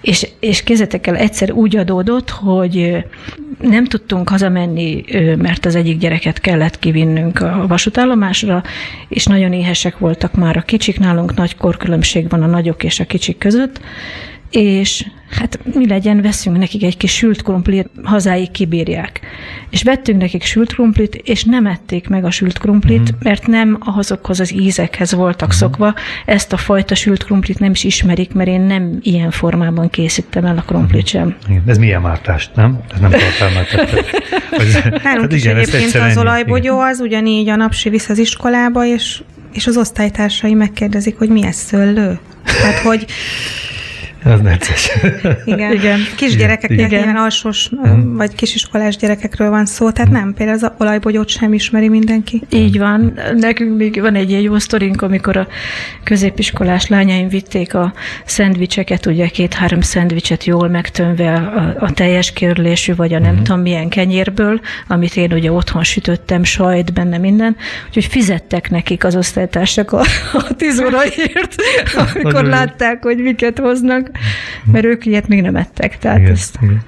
És, 0.02 0.28
és 0.40 0.64
kézzetek 0.64 1.08
el, 1.08 1.16
egyszer 1.16 1.52
úgy 1.52 1.78
adódott, 1.78 2.30
hogy 2.30 3.06
nem 3.62 3.86
tudtunk 3.86 4.30
hazamenni, 4.30 5.04
mert 5.38 5.66
az 5.66 5.76
egyik 5.76 5.98
gyereket 5.98 6.40
kellett 6.40 6.80
kivinnünk 6.80 7.40
a 7.42 7.66
vasútállomásra, 7.68 8.64
és 9.08 9.26
nagyon 9.26 9.54
éhesek 9.54 9.98
voltak 9.98 10.34
már 10.34 10.58
a 10.58 10.62
kicsik, 10.62 11.00
nálunk 11.00 11.36
nagy 11.36 11.56
korkülönbség 11.56 12.30
van 12.30 12.44
a 12.44 12.48
nagyok 12.48 12.84
és 12.84 13.00
a 13.00 13.06
kicsik 13.06 13.38
között, 13.38 13.82
és 14.52 15.06
hát 15.30 15.60
mi 15.74 15.88
legyen, 15.88 16.22
veszünk 16.22 16.58
nekik 16.58 16.84
egy 16.84 16.98
kis 16.98 17.16
sült 17.16 17.42
krumplit, 17.42 17.90
hazáig 18.04 18.52
kibírják. 18.52 19.20
És 19.70 19.84
vettünk 19.84 20.22
nekik 20.22 20.44
sült 20.44 20.74
krumplit, 20.74 21.16
és 21.16 21.44
nem 21.44 21.66
ették 21.66 22.08
meg 22.08 22.26
a 22.26 22.32
sült 22.32 22.58
krumplit, 22.58 23.12
mm. 23.12 23.18
mert 23.22 23.48
nem 23.48 23.78
azokhoz 23.80 24.40
az 24.40 24.54
ízekhez 24.54 25.14
voltak 25.14 25.48
mm. 25.48 25.58
szokva. 25.58 25.94
Ezt 26.26 26.54
a 26.54 26.58
fajta 26.58 26.96
sült 26.96 27.24
krumplit 27.24 27.60
nem 27.60 27.72
is 27.72 27.84
ismerik, 27.84 28.34
mert 28.34 28.50
én 28.50 28.62
nem 28.62 28.98
ilyen 29.02 29.32
formában 29.32 29.90
készítem 29.90 30.46
el 30.46 30.58
a 30.58 30.62
krumplit 30.62 31.08
sem. 31.08 31.36
Igen. 31.48 31.64
Ez 31.66 31.78
milyen 31.78 32.02
mártást, 32.02 32.52
nem? 32.56 32.80
Ez 32.94 33.00
nem 33.00 33.12
tartalmaztatja. 33.12 34.04
Nálunk 35.04 35.34
is 35.34 35.44
egyébként 35.44 35.96
az 35.96 36.18
olajbogyó 36.18 36.80
az 36.80 37.00
ugyanígy 37.00 37.50
a 37.50 37.56
napsi 37.56 37.90
visz 37.90 38.10
az 38.10 38.18
iskolába, 38.18 38.86
és, 38.86 39.22
és 39.54 39.68
az 39.68 39.78
osztálytársai 39.78 40.54
megkérdezik, 40.54 41.18
hogy 41.18 41.30
mi 41.30 41.46
ez 41.46 41.56
szőlő. 41.56 42.20
Tehát, 42.44 42.80
hogy 42.80 43.06
Ez 44.24 44.40
necces. 44.42 44.92
igen, 45.46 45.72
igen. 45.72 46.00
kisgyerekeknek, 46.16 46.80
igen. 46.80 47.04
ilyen 47.04 47.16
alsós 47.16 47.70
Mhm. 47.70 48.16
vagy 48.16 48.36
kisiskolás 48.36 48.96
gyerekekről 48.98 49.50
van 49.50 49.66
szó, 49.66 49.92
tehát 49.92 50.12
nem, 50.12 50.34
például 50.34 50.58
az 50.64 50.72
olajbogyót 50.78 51.30
sem 51.30 51.54
ismeri 51.54 51.90
mindenki. 51.90 52.42
Így 52.50 52.78
van. 52.78 53.20
Nekünk 53.36 53.78
még 53.78 54.02
van 54.02 54.16
egy 54.16 54.30
ilyen 54.30 54.42
jó 54.42 54.58
sztorink, 54.60 55.02
amikor 55.02 55.38
a 55.38 55.48
középiskolás 56.04 56.88
lányaim 56.88 57.28
vitték 57.30 57.74
a 57.74 57.94
szendvicseket, 58.26 59.06
ugye 59.06 59.28
két-három 59.28 59.82
szendvicset 59.82 60.46
jól 60.46 60.68
megtönve 60.70 61.34
a, 61.34 61.84
a 61.86 61.92
teljes 61.92 62.34
kérlésű, 62.34 62.96
vagy 62.96 63.14
a 63.14 63.20
nem 63.20 63.34
Mhm. 63.34 63.44
tudom 63.44 63.62
milyen 63.62 63.90
kenyérből, 63.90 64.60
amit 64.88 65.16
én 65.16 65.34
ugye 65.34 65.52
otthon 65.52 65.84
sütöttem, 65.84 66.44
sajt, 66.44 66.94
benne 66.94 67.18
minden, 67.18 67.56
úgyhogy 67.88 68.06
fizettek 68.06 68.70
nekik 68.70 69.04
az 69.04 69.16
osztálytársak 69.16 69.92
a, 69.92 70.02
a 70.34 70.54
tíz 70.58 70.80
óraért, 70.80 71.56
amikor 71.96 72.22
Nagyon 72.24 72.44
jó. 72.44 72.50
látták, 72.50 73.04
hogy 73.04 73.18
miket 73.18 73.60
hoznak, 73.60 74.10
mert 74.64 74.86
ők 74.86 75.06
ilyet 75.06 75.28
még 75.28 75.42
nem 75.42 75.56
ettek. 75.56 75.98
Tehát 75.98 76.20
Igen, 76.20 76.32
ezt 76.32 76.58
igen. 76.62 76.84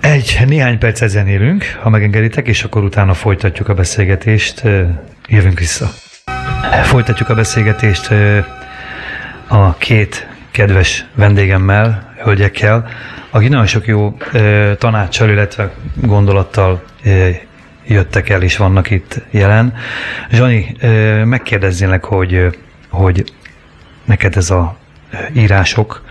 Egy 0.00 0.38
néhány 0.46 0.78
percet 0.78 1.08
zenélünk, 1.08 1.64
ha 1.80 1.88
megengeditek, 1.88 2.46
és 2.46 2.64
akkor 2.64 2.82
utána 2.84 3.14
folytatjuk 3.14 3.68
a 3.68 3.74
beszélgetést. 3.74 4.62
Jövünk 5.28 5.58
vissza. 5.58 5.90
Folytatjuk 6.82 7.28
a 7.28 7.34
beszélgetést 7.34 8.10
a 9.48 9.76
két 9.76 10.26
kedves 10.50 11.04
vendégemmel, 11.14 12.14
hölgyekkel, 12.22 12.88
akik 13.30 13.48
nagyon 13.48 13.66
sok 13.66 13.86
jó 13.86 14.16
tanácssal, 14.78 15.30
illetve 15.30 15.72
gondolattal 15.94 16.84
jöttek 17.86 18.28
el 18.28 18.42
és 18.42 18.56
vannak 18.56 18.90
itt 18.90 19.20
jelen. 19.30 19.74
Zsani, 20.30 20.76
megkérdeznélek, 21.24 22.04
hogy, 22.04 22.58
hogy 22.88 23.24
neked 24.04 24.36
ez 24.36 24.50
a 24.50 24.76
írások, 25.32 26.02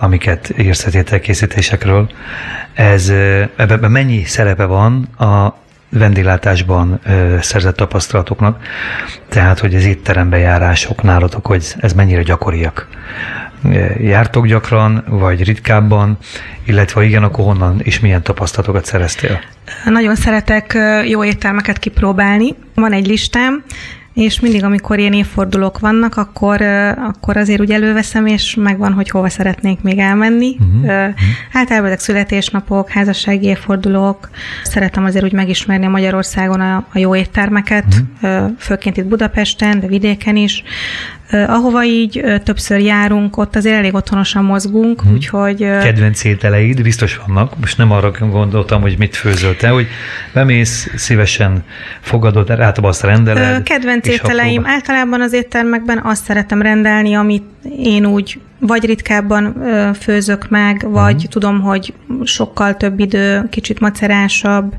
amiket 0.00 0.52
írsz 0.58 0.86
a 0.86 0.90
tételkészítésekről, 0.90 2.10
ez, 2.74 3.08
ebben 3.56 3.90
mennyi 3.90 4.24
szerepe 4.24 4.64
van 4.64 5.02
a 5.02 5.54
vendéglátásban 5.88 7.00
szerzett 7.40 7.76
tapasztalatoknak, 7.76 8.62
tehát, 9.28 9.58
hogy 9.58 9.74
az 9.74 9.84
étterembe 9.84 10.38
járások 10.38 11.02
nálatok, 11.02 11.46
hogy 11.46 11.74
ez 11.78 11.92
mennyire 11.92 12.22
gyakoriak. 12.22 12.88
Jártok 13.98 14.46
gyakran, 14.46 15.04
vagy 15.08 15.44
ritkábban, 15.44 16.18
illetve 16.64 17.04
igen, 17.04 17.22
akkor 17.22 17.44
honnan 17.44 17.80
és 17.82 18.00
milyen 18.00 18.22
tapasztalatokat 18.22 18.84
szereztél? 18.84 19.40
Nagyon 19.84 20.14
szeretek 20.14 20.78
jó 21.06 21.24
éttermeket 21.24 21.78
kipróbálni. 21.78 22.54
Van 22.74 22.92
egy 22.92 23.06
listám, 23.06 23.64
és 24.14 24.40
mindig, 24.40 24.64
amikor 24.64 24.98
ilyen 24.98 25.12
évfordulók 25.12 25.78
vannak, 25.78 26.16
akkor, 26.16 26.62
akkor 26.96 27.36
azért 27.36 27.60
úgy 27.60 27.70
előveszem, 27.70 28.26
és 28.26 28.54
megvan, 28.54 28.92
hogy 28.92 29.10
hova 29.10 29.28
szeretnék 29.28 29.82
még 29.82 29.98
elmenni. 29.98 30.56
Mhm. 30.58 30.84
Uh-huh. 30.84 31.14
Általában 31.52 31.86
ezek 31.88 32.00
születésnapok, 32.00 32.88
házassági 32.88 33.46
évfordulók. 33.46 34.30
Szeretem 34.62 35.04
azért 35.04 35.24
úgy 35.24 35.32
megismerni 35.32 35.86
Magyarországon 35.86 36.60
a, 36.60 36.76
a 36.76 36.98
jó 36.98 37.16
éttermeket, 37.16 37.84
uh-huh. 38.22 38.50
főként 38.58 38.96
itt 38.96 39.06
Budapesten, 39.06 39.80
de 39.80 39.86
vidéken 39.86 40.36
is. 40.36 40.62
Ahova 41.30 41.84
így 41.84 42.24
többször 42.44 42.80
járunk, 42.80 43.36
ott 43.36 43.56
azért 43.56 43.76
elég 43.76 43.94
otthonosan 43.94 44.44
mozgunk, 44.44 44.98
uh-huh. 45.00 45.12
úgyhogy... 45.12 45.58
Kedvenc 45.58 46.24
ételeid 46.24 46.82
biztos 46.82 47.20
vannak, 47.26 47.58
most 47.60 47.78
nem 47.78 47.90
arra 47.90 48.10
gondoltam, 48.20 48.80
hogy 48.80 48.98
mit 48.98 49.16
főzöl 49.16 49.56
te, 49.56 49.68
hogy 49.68 49.86
bemész, 50.32 50.90
szívesen 50.96 51.64
fogadod, 52.00 52.50
általában 52.50 52.84
azt 52.84 53.02
rendeled. 53.02 53.62
Kedvenc 53.62 54.06
ételeim 54.06 54.60
akkor- 54.60 54.72
általában 54.72 55.20
az 55.20 55.32
éttermekben 55.32 56.00
azt 56.04 56.24
szeretem 56.24 56.62
rendelni, 56.62 57.14
amit 57.14 57.44
én 57.78 58.06
úgy 58.06 58.38
vagy 58.60 58.84
ritkábban 58.84 59.62
főzök 60.00 60.48
meg, 60.48 60.86
vagy 60.90 61.14
Mhm. 61.14 61.24
tudom, 61.24 61.60
hogy 61.60 61.92
sokkal 62.24 62.76
több 62.76 63.00
idő, 63.00 63.46
kicsit 63.50 63.80
macerásabb, 63.80 64.74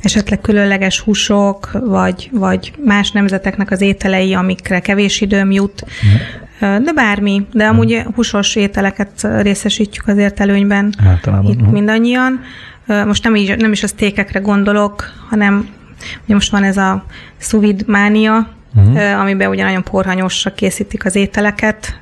esetleg 0.00 0.40
különleges 0.40 1.00
húsok, 1.00 1.70
vagy, 1.72 2.28
vagy 2.32 2.72
más 2.84 3.10
nemzeteknek 3.10 3.70
az 3.70 3.80
ételei, 3.80 4.34
amikre 4.34 4.80
kevés 4.80 5.20
időm 5.20 5.50
jut. 5.50 5.82
Mhm. 5.84 6.72
Ö, 6.72 6.78
De 6.82 6.92
bármi, 6.92 7.46
de 7.52 7.66
amúgy 7.66 8.02
húsos 8.14 8.56
ételeket 8.56 9.28
részesítjük 9.40 10.06
azért 10.08 10.40
előnyben 10.40 10.94
Általában. 11.06 11.52
itt 11.52 11.60
Mhm. 11.60 11.72
mindannyian. 11.72 12.40
Most 13.06 13.24
nem, 13.24 13.36
így, 13.36 13.56
nem 13.56 13.72
is 13.72 13.82
a 13.82 13.86
sztékekre 13.86 14.40
gondolok, 14.40 15.04
hanem 15.28 15.68
ugye 16.24 16.34
most 16.34 16.50
van 16.50 16.62
ez 16.62 16.76
a 16.76 17.04
sous 17.38 17.74
mánia, 17.86 18.48
Mhm. 18.74 18.90
uh-huh. 18.90 19.20
amiben 19.20 19.48
ugye 19.50 19.64
nagyon 19.64 19.82
porhanyosra 19.82 20.54
készítik 20.54 21.04
az 21.04 21.16
ételeket, 21.16 21.98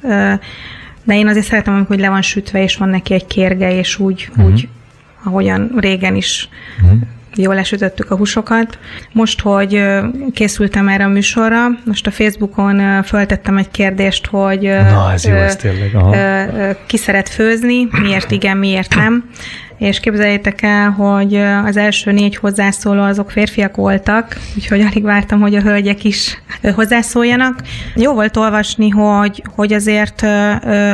de 1.08 1.14
én 1.14 1.28
azért 1.28 1.46
szeretem, 1.46 1.74
amikor 1.74 1.96
le 1.96 2.08
van 2.08 2.22
sütve, 2.22 2.62
és 2.62 2.76
van 2.76 2.88
neki 2.88 3.14
egy 3.14 3.26
kérge, 3.26 3.76
és 3.78 3.98
úgy, 3.98 4.28
uh-huh. 4.30 4.46
úgy 4.52 4.68
ahogyan 5.24 5.72
régen 5.76 6.14
is 6.14 6.48
Mhm. 6.82 6.94
jól 7.34 7.54
lesütöttük 7.54 8.10
a 8.10 8.16
húsokat. 8.16 8.78
Most, 9.12 9.40
hogy 9.40 9.82
készültem 10.32 10.88
erre 10.88 11.04
a 11.04 11.08
műsorra, 11.08 11.66
most 11.84 12.06
a 12.06 12.10
Facebookon 12.10 13.02
föltettem 13.02 13.56
egy 13.56 13.70
kérdést, 13.70 14.26
hogy 14.26 14.60
Na, 14.62 15.12
ez 15.12 15.24
jó, 15.24 15.34
ez 15.34 15.56
tényleg. 15.56 15.94
Aha. 15.94 16.16
ö, 16.16 16.70
ki 16.86 16.96
szeret 16.96 17.28
főzni, 17.28 17.88
miért 17.90 18.30
igen, 18.30 18.56
miért 18.56 18.94
nem. 18.94 19.24
És 19.78 20.00
képzeljétek 20.00 20.62
el, 20.62 20.90
hogy 20.90 21.34
az 21.64 21.76
első 21.76 22.12
négy 22.12 22.36
hozzászóló 22.36 23.02
azok 23.02 23.30
férfiak 23.30 23.76
voltak, 23.76 24.36
úgyhogy 24.56 24.80
alig 24.80 25.02
vártam, 25.02 25.40
hogy 25.40 25.54
a 25.54 25.60
hölgyek 25.60 26.04
is 26.04 26.42
hozzászóljanak. 26.74 27.62
Jó 27.94 28.12
volt 28.12 28.36
olvasni, 28.36 28.88
hogy, 28.88 29.42
hogy 29.54 29.72
azért 29.72 30.26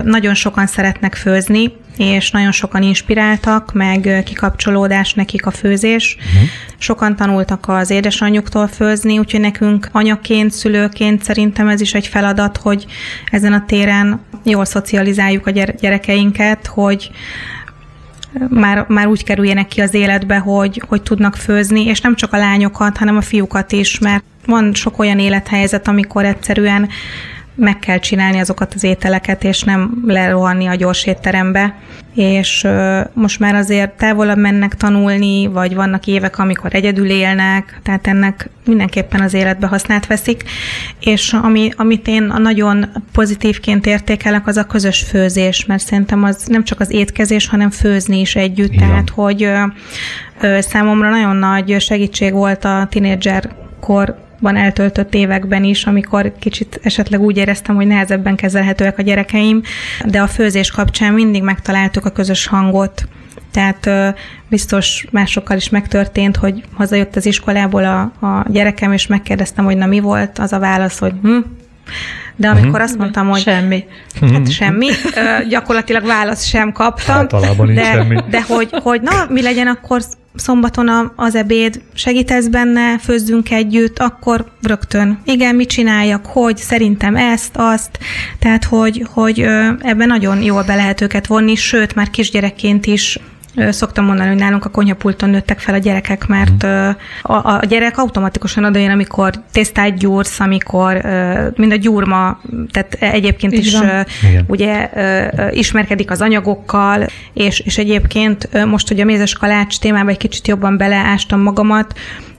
nagyon 0.05 0.35
sokan 0.35 0.66
szeretnek 0.66 1.14
főzni, 1.14 1.73
és 1.97 2.31
nagyon 2.31 2.53
sokan 2.53 2.83
inspiráltak, 2.83 3.73
meg 3.73 4.23
kikapcsolódás 4.25 5.14
nekik 5.14 5.47
a 5.47 5.51
főzés. 5.51 6.16
Uh-huh. 6.18 6.49
Sokan 6.79 7.16
tanultak 7.16 7.68
az 7.68 7.90
édesanyjuktól 7.90 8.66
főzni, 8.66 9.18
úgyhogy 9.18 9.40
nekünk 9.40 9.88
anyaként, 9.92 10.53
szülőként 10.53 11.23
szerintem 11.23 11.68
ez 11.68 11.81
is 11.81 11.94
egy 11.94 12.07
feladat, 12.07 12.57
hogy 12.57 12.87
ezen 13.31 13.53
a 13.53 13.64
téren 13.66 14.20
jól 14.44 14.64
szocializáljuk 14.64 15.47
a 15.47 15.51
gyere- 15.51 15.81
gyerekeinket, 15.81 16.66
hogy 16.66 17.11
már, 18.49 18.85
már 18.88 19.07
úgy 19.07 19.25
kerüljenek 19.25 19.68
ki 19.68 19.81
az 19.81 19.94
életbe, 19.94 20.38
hogy, 20.38 20.83
hogy 20.88 21.03
tudnak 21.03 21.37
főzni, 21.37 21.85
és 21.85 22.01
nem 22.01 22.14
csak 22.14 22.33
a 22.33 22.37
lányokat, 22.37 22.97
hanem 22.97 23.16
a 23.16 23.20
fiúkat 23.20 23.73
is, 23.73 23.99
mert 23.99 24.25
van 24.47 24.75
sok 24.75 24.99
olyan 24.99 25.18
élethelyzet, 25.18 25.88
amikor 25.88 26.25
egyszerűen 26.25 26.88
meg 27.55 27.79
kell 27.79 27.99
csinálni 27.99 28.38
azokat 28.38 28.75
az 28.75 28.85
ételeket, 28.85 29.45
és 29.45 29.62
nem 29.62 30.03
lerohanni 30.07 30.67
a 30.67 30.75
gyors 30.75 31.07
étterembe. 31.07 31.75
És 32.14 32.67
most 33.12 33.38
már 33.38 33.55
azért 33.55 33.90
távolabb 33.90 34.38
mennek 34.38 34.75
tanulni, 34.75 35.47
vagy 35.47 35.75
vannak 35.75 36.07
évek, 36.07 36.38
amikor 36.38 36.75
egyedül 36.75 37.11
élnek, 37.11 37.81
tehát 37.83 38.07
ennek 38.07 38.49
mindenképpen 38.67 39.21
az 39.21 39.35
életbe 39.35 39.67
használt 39.67 40.07
veszik. 40.07 40.43
És 41.01 41.33
ami, 41.33 41.71
amit 41.77 42.09
én 42.09 42.33
nagyon 42.38 42.87
pozitívként 43.12 43.87
értékelek, 43.87 44.47
az 44.47 44.57
a 44.57 44.64
közös 44.64 45.03
főzés, 45.03 45.64
mert 45.64 45.83
szerintem 45.83 46.25
az 46.25 46.45
nem 46.47 46.64
csak 46.64 46.81
az 46.81 46.90
étkezés, 46.90 47.49
hanem 47.49 47.71
főzni 47.71 48.21
is 48.21 48.37
együtt. 48.37 48.73
Igen. 48.73 48.88
Tehát, 48.88 49.11
hogy 49.11 49.49
számomra 50.62 51.11
nagyon 51.11 51.37
nagy 51.37 51.81
segítség 51.81 52.33
volt 52.33 52.64
a 52.64 52.87
tinédzser 52.90 53.51
kor 53.81 54.23
ban 54.45 54.57
eltöltött 54.57 55.15
években 55.15 55.65
is, 55.65 55.85
amikor 55.85 56.33
kicsit 56.39 56.81
esetleg 56.83 57.21
úgy 57.21 57.37
éreztem, 57.37 57.75
hogy 57.75 57.87
nehezebben 57.87 58.37
kezelhetőek 58.37 58.99
a 58.99 59.03
gyerekeim, 59.03 59.63
de 60.07 60.21
a 60.21 60.27
főzés 60.27 60.71
kapcsán 60.71 61.13
mindig 61.13 61.43
megtaláltuk 61.43 62.05
a 62.05 62.11
közös 62.11 62.47
hangot. 62.47 63.09
Tehát 63.51 64.15
biztos 64.49 65.07
másokkal 65.11 65.57
is 65.57 65.69
megtörtént, 65.69 66.37
hogy 66.37 66.63
hazajött 66.73 67.17
az 67.17 67.27
iskolából 67.27 67.85
a, 67.85 68.27
a 68.27 68.47
gyerekem, 68.49 68.93
és 68.93 69.07
megkérdeztem, 69.07 69.65
hogy 69.65 69.77
na 69.77 69.87
mi 69.87 70.01
volt, 70.01 70.39
az 70.39 70.53
a 70.53 70.59
válasz, 70.59 70.99
hogy 70.99 71.13
hm, 71.23 71.38
de 72.37 72.49
amikor 72.49 72.69
uh-huh. 72.69 72.85
azt 72.85 72.99
mondtam, 72.99 73.29
hogy 73.29 73.41
semmi, 73.41 73.85
hát 74.21 74.31
uh-huh. 74.31 74.47
semmi, 74.47 74.89
gyakorlatilag 75.49 76.07
választ 76.07 76.47
sem 76.47 76.73
kaptam, 76.73 77.27
de, 77.75 77.85
semmi. 77.85 78.21
de 78.31 78.43
hogy, 78.43 78.69
hogy 78.71 79.01
na, 79.01 79.27
mi 79.29 79.43
legyen 79.43 79.67
akkor 79.67 80.01
szombaton 80.35 81.13
az 81.17 81.35
ebéd, 81.35 81.81
segítesz 81.95 82.47
benne, 82.47 82.99
főzzünk 82.99 83.51
együtt, 83.51 83.99
akkor 83.99 84.45
rögtön, 84.63 85.19
igen, 85.25 85.55
mit 85.55 85.69
csináljak, 85.69 86.27
hogy, 86.27 86.57
szerintem 86.57 87.17
ezt, 87.17 87.57
azt, 87.57 87.99
tehát 88.39 88.65
hogy, 88.65 89.07
hogy 89.11 89.41
ebben 89.81 90.07
nagyon 90.07 90.43
jól 90.43 90.63
be 90.63 90.75
lehet 90.75 91.01
őket 91.01 91.27
vonni, 91.27 91.55
sőt, 91.55 91.95
már 91.95 92.11
kisgyerekként 92.11 92.87
is 92.87 93.19
Szoktam 93.71 94.05
mondani, 94.05 94.29
hogy 94.29 94.38
nálunk 94.38 94.65
a 94.65 94.69
konyhapulton 94.69 95.31
nőttek 95.31 95.59
fel 95.59 95.75
a 95.75 95.79
gyerekek, 95.79 96.27
mert 96.27 96.63
mhm. 96.63 96.90
a, 97.23 97.57
a 97.57 97.61
gyerek 97.69 97.98
automatikusan 97.98 98.65
odajön, 98.65 98.90
amikor 98.90 99.33
tésztát 99.52 99.98
gyúrsz, 99.98 100.40
amikor 100.40 100.94
mind 101.57 101.73
a 101.73 101.77
gyúrma, 101.77 102.40
tehát 102.71 102.94
egyébként 103.00 103.52
Így 103.52 103.67
is 103.67 103.79
van. 103.79 104.07
ugye 104.46 104.90
ismerkedik 105.50 106.11
az 106.11 106.21
anyagokkal, 106.21 107.07
és, 107.33 107.61
és 107.61 107.79
egyébként 107.79 108.65
most, 108.67 108.88
hogy 108.88 109.00
a 109.00 109.05
mézes 109.05 109.33
kalács 109.33 109.79
témába 109.79 110.11
egy 110.11 110.17
kicsit 110.17 110.48
jobban 110.48 110.77
beleástam 110.77 111.40
magamat, 111.40 111.94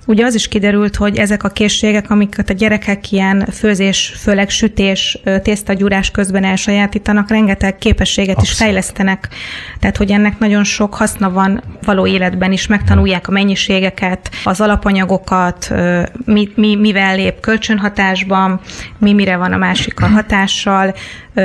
Ugye 0.06 0.26
az 0.26 0.36
is 0.36 0.48
kiderült, 0.48 0.96
hogy 0.96 1.18
ezek 1.18 1.44
a 1.44 1.50
készségek, 1.50 2.10
amiket 2.10 2.50
a 2.50 2.54
gyerekek 2.54 3.12
ilyen 3.12 3.46
főzés, 3.52 4.14
főleg 4.18 4.50
sütés, 4.50 5.20
tésztagyúrás 5.44 6.12
közben 6.12 6.44
elsajátítanak, 6.44 7.30
rengeteg 7.30 7.78
képességet 7.78 8.36
Abszett. 8.36 8.52
is 8.52 8.58
fejlesztenek. 8.58 9.30
Tehát, 9.80 9.98
hogy 9.98 10.12
ennek 10.12 10.40
nagyon 10.40 10.64
sok 10.64 10.94
haszna 10.94 11.32
van 11.32 11.64
való 11.84 12.08
életben 12.08 12.52
is, 12.52 12.68
megtanulják 12.68 13.28
a 13.28 13.32
mennyiségeket, 13.32 14.30
az 14.44 14.62
alapanyagokat, 14.62 15.74
mi, 16.26 16.50
mi, 16.56 16.76
mivel 16.76 17.16
lép 17.16 17.40
kölcsönhatásban, 17.40 18.60
mi 18.98 19.14
mire 19.14 19.38
van 19.38 19.54
a 19.54 19.58
másikkal 19.58 20.10
hatással, 20.10 20.94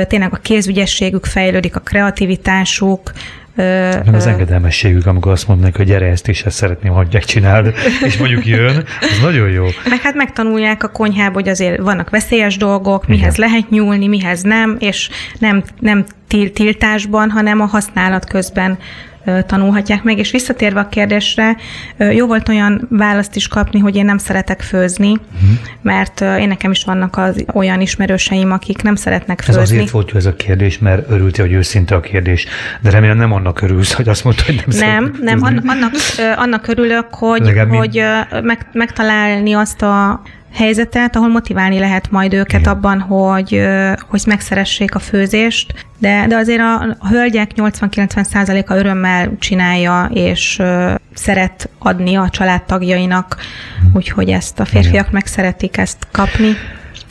tényleg 0.07 0.33
a 0.33 0.37
kézügyességük 0.37 1.25
fejlődik, 1.25 1.75
a 1.75 1.79
kreativitásuk, 1.79 3.11
meg 3.55 4.13
az 4.13 4.25
engedelmességük, 4.25 5.05
amikor 5.05 5.31
azt 5.31 5.47
mondják, 5.47 5.77
hogy 5.77 5.85
gyere, 5.85 6.05
ezt 6.05 6.27
is 6.27 6.43
ezt 6.43 6.55
szeretném, 6.55 6.91
hagyják, 6.91 7.23
csináld, 7.23 7.73
és 8.03 8.17
mondjuk 8.17 8.45
jön, 8.45 8.83
ez 9.01 9.19
nagyon 9.21 9.49
jó. 9.49 9.65
Meg 9.89 10.01
hát 10.01 10.15
megtanulják 10.15 10.83
a 10.83 10.87
konyhába, 10.87 11.33
hogy 11.33 11.49
azért 11.49 11.81
vannak 11.81 12.09
veszélyes 12.09 12.57
dolgok, 12.57 13.07
mihez 13.07 13.37
Igen. 13.37 13.49
lehet 13.49 13.69
nyúlni, 13.69 14.07
mihez 14.07 14.41
nem, 14.41 14.75
és 14.79 15.09
nem, 15.39 15.63
nem 15.79 16.05
tiltásban, 16.53 17.29
hanem 17.29 17.61
a 17.61 17.65
használat 17.65 18.25
közben 18.25 18.77
tanulhatják 19.45 20.03
meg. 20.03 20.17
És 20.17 20.31
visszatérve 20.31 20.79
a 20.79 20.89
kérdésre, 20.89 21.55
jó 21.97 22.27
volt 22.27 22.49
olyan 22.49 22.87
választ 22.89 23.35
is 23.35 23.47
kapni, 23.47 23.79
hogy 23.79 23.95
én 23.95 24.05
nem 24.05 24.17
szeretek 24.17 24.61
főzni, 24.61 25.11
uh-huh. 25.11 25.49
mert 25.81 26.21
én 26.21 26.47
nekem 26.47 26.71
is 26.71 26.83
vannak 26.83 27.17
az 27.17 27.45
olyan 27.53 27.81
ismerőseim, 27.81 28.51
akik 28.51 28.81
nem 28.81 28.95
szeretnek 28.95 29.41
főzni. 29.41 29.61
Ez 29.61 29.71
azért 29.71 29.89
volt 29.89 30.11
jó 30.11 30.17
ez 30.17 30.25
a 30.25 30.35
kérdés, 30.35 30.79
mert 30.79 31.09
örültél, 31.09 31.45
hogy 31.45 31.53
őszinte 31.53 31.95
a 31.95 31.99
kérdés, 31.99 32.45
de 32.81 32.89
remélem 32.89 33.17
nem 33.17 33.31
annak 33.31 33.61
örülsz, 33.61 33.93
hogy 33.93 34.09
azt 34.09 34.23
mondta, 34.23 34.43
hogy 34.45 34.63
nem 34.65 34.79
Nem, 34.79 35.13
nem, 35.21 35.39
annak, 35.41 35.93
annak 36.35 36.67
örülök, 36.67 37.07
hogy, 37.09 37.53
hogy 37.69 38.03
meg, 38.43 38.65
megtalálni 38.73 39.53
azt 39.53 39.81
a 39.81 40.21
helyzetet, 40.53 41.15
ahol 41.15 41.29
motiválni 41.29 41.79
lehet 41.79 42.11
majd 42.11 42.33
őket 42.33 42.59
Igen. 42.59 42.73
abban, 42.73 42.99
hogy, 42.99 43.61
hogy 44.09 44.21
megszeressék 44.27 44.95
a 44.95 44.99
főzést, 44.99 45.73
de, 45.97 46.25
de 46.27 46.35
azért 46.35 46.59
a, 46.59 46.95
a 46.99 47.07
hölgyek 47.07 47.51
80-90%-a 47.55 48.73
örömmel 48.73 49.31
csinálja, 49.39 50.09
és 50.13 50.61
szeret 51.13 51.69
adni 51.79 52.15
a 52.15 52.29
családtagjainak, 52.29 53.37
úgyhogy 53.93 54.29
ezt 54.29 54.59
a 54.59 54.65
férfiak 54.65 54.93
Igen. 54.93 55.09
meg 55.11 55.25
szeretik 55.25 55.77
ezt 55.77 56.07
kapni. 56.11 56.55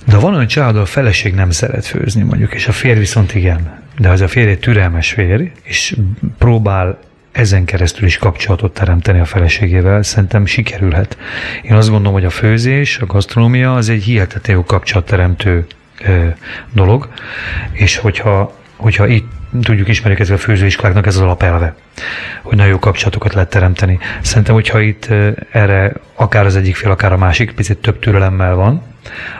De 0.06 0.16
van 0.16 0.34
olyan 0.34 0.46
család, 0.46 0.76
a 0.76 0.84
feleség 0.84 1.34
nem 1.34 1.50
szeret 1.50 1.86
főzni 1.86 2.22
mondjuk, 2.22 2.54
és 2.54 2.68
a 2.68 2.72
férj 2.72 2.98
viszont 2.98 3.34
igen. 3.34 3.78
De 3.98 4.08
az 4.08 4.20
a 4.20 4.28
férj 4.28 4.50
egy 4.50 4.58
türelmes 4.58 5.12
férj, 5.12 5.52
és 5.62 5.96
próbál 6.38 6.98
ezen 7.32 7.64
keresztül 7.64 8.06
is 8.06 8.16
kapcsolatot 8.16 8.74
teremteni 8.74 9.20
a 9.20 9.24
feleségével, 9.24 10.02
szerintem 10.02 10.46
sikerülhet. 10.46 11.18
Én 11.62 11.72
azt 11.72 11.88
gondolom, 11.88 12.12
hogy 12.12 12.24
a 12.24 12.30
főzés, 12.30 12.98
a 12.98 13.06
gasztronómia 13.06 13.74
az 13.74 13.88
egy 13.88 14.02
hihetetlen 14.02 14.56
jó 14.56 14.64
kapcsolatteremtő 14.64 15.66
dolog, 16.72 17.08
és 17.72 17.96
hogyha, 17.96 18.54
hogyha 18.76 19.06
itt 19.06 19.28
tudjuk, 19.62 19.88
ismerjük 19.88 20.20
ezzel 20.20 20.34
a 20.34 20.38
főzőiskoláknak 20.38 21.06
ez 21.06 21.16
az 21.16 21.22
alapelve, 21.22 21.74
hogy 22.42 22.56
nagyon 22.56 22.72
jó 22.72 22.78
kapcsolatokat 22.78 23.34
lehet 23.34 23.50
teremteni. 23.50 23.98
Szerintem, 24.20 24.54
hogyha 24.54 24.80
itt 24.80 25.08
erre 25.50 25.92
akár 26.14 26.46
az 26.46 26.56
egyik 26.56 26.76
fél, 26.76 26.90
akár 26.90 27.12
a 27.12 27.18
másik 27.18 27.52
picit 27.52 27.78
több 27.78 27.98
türelemmel 27.98 28.54
van, 28.54 28.82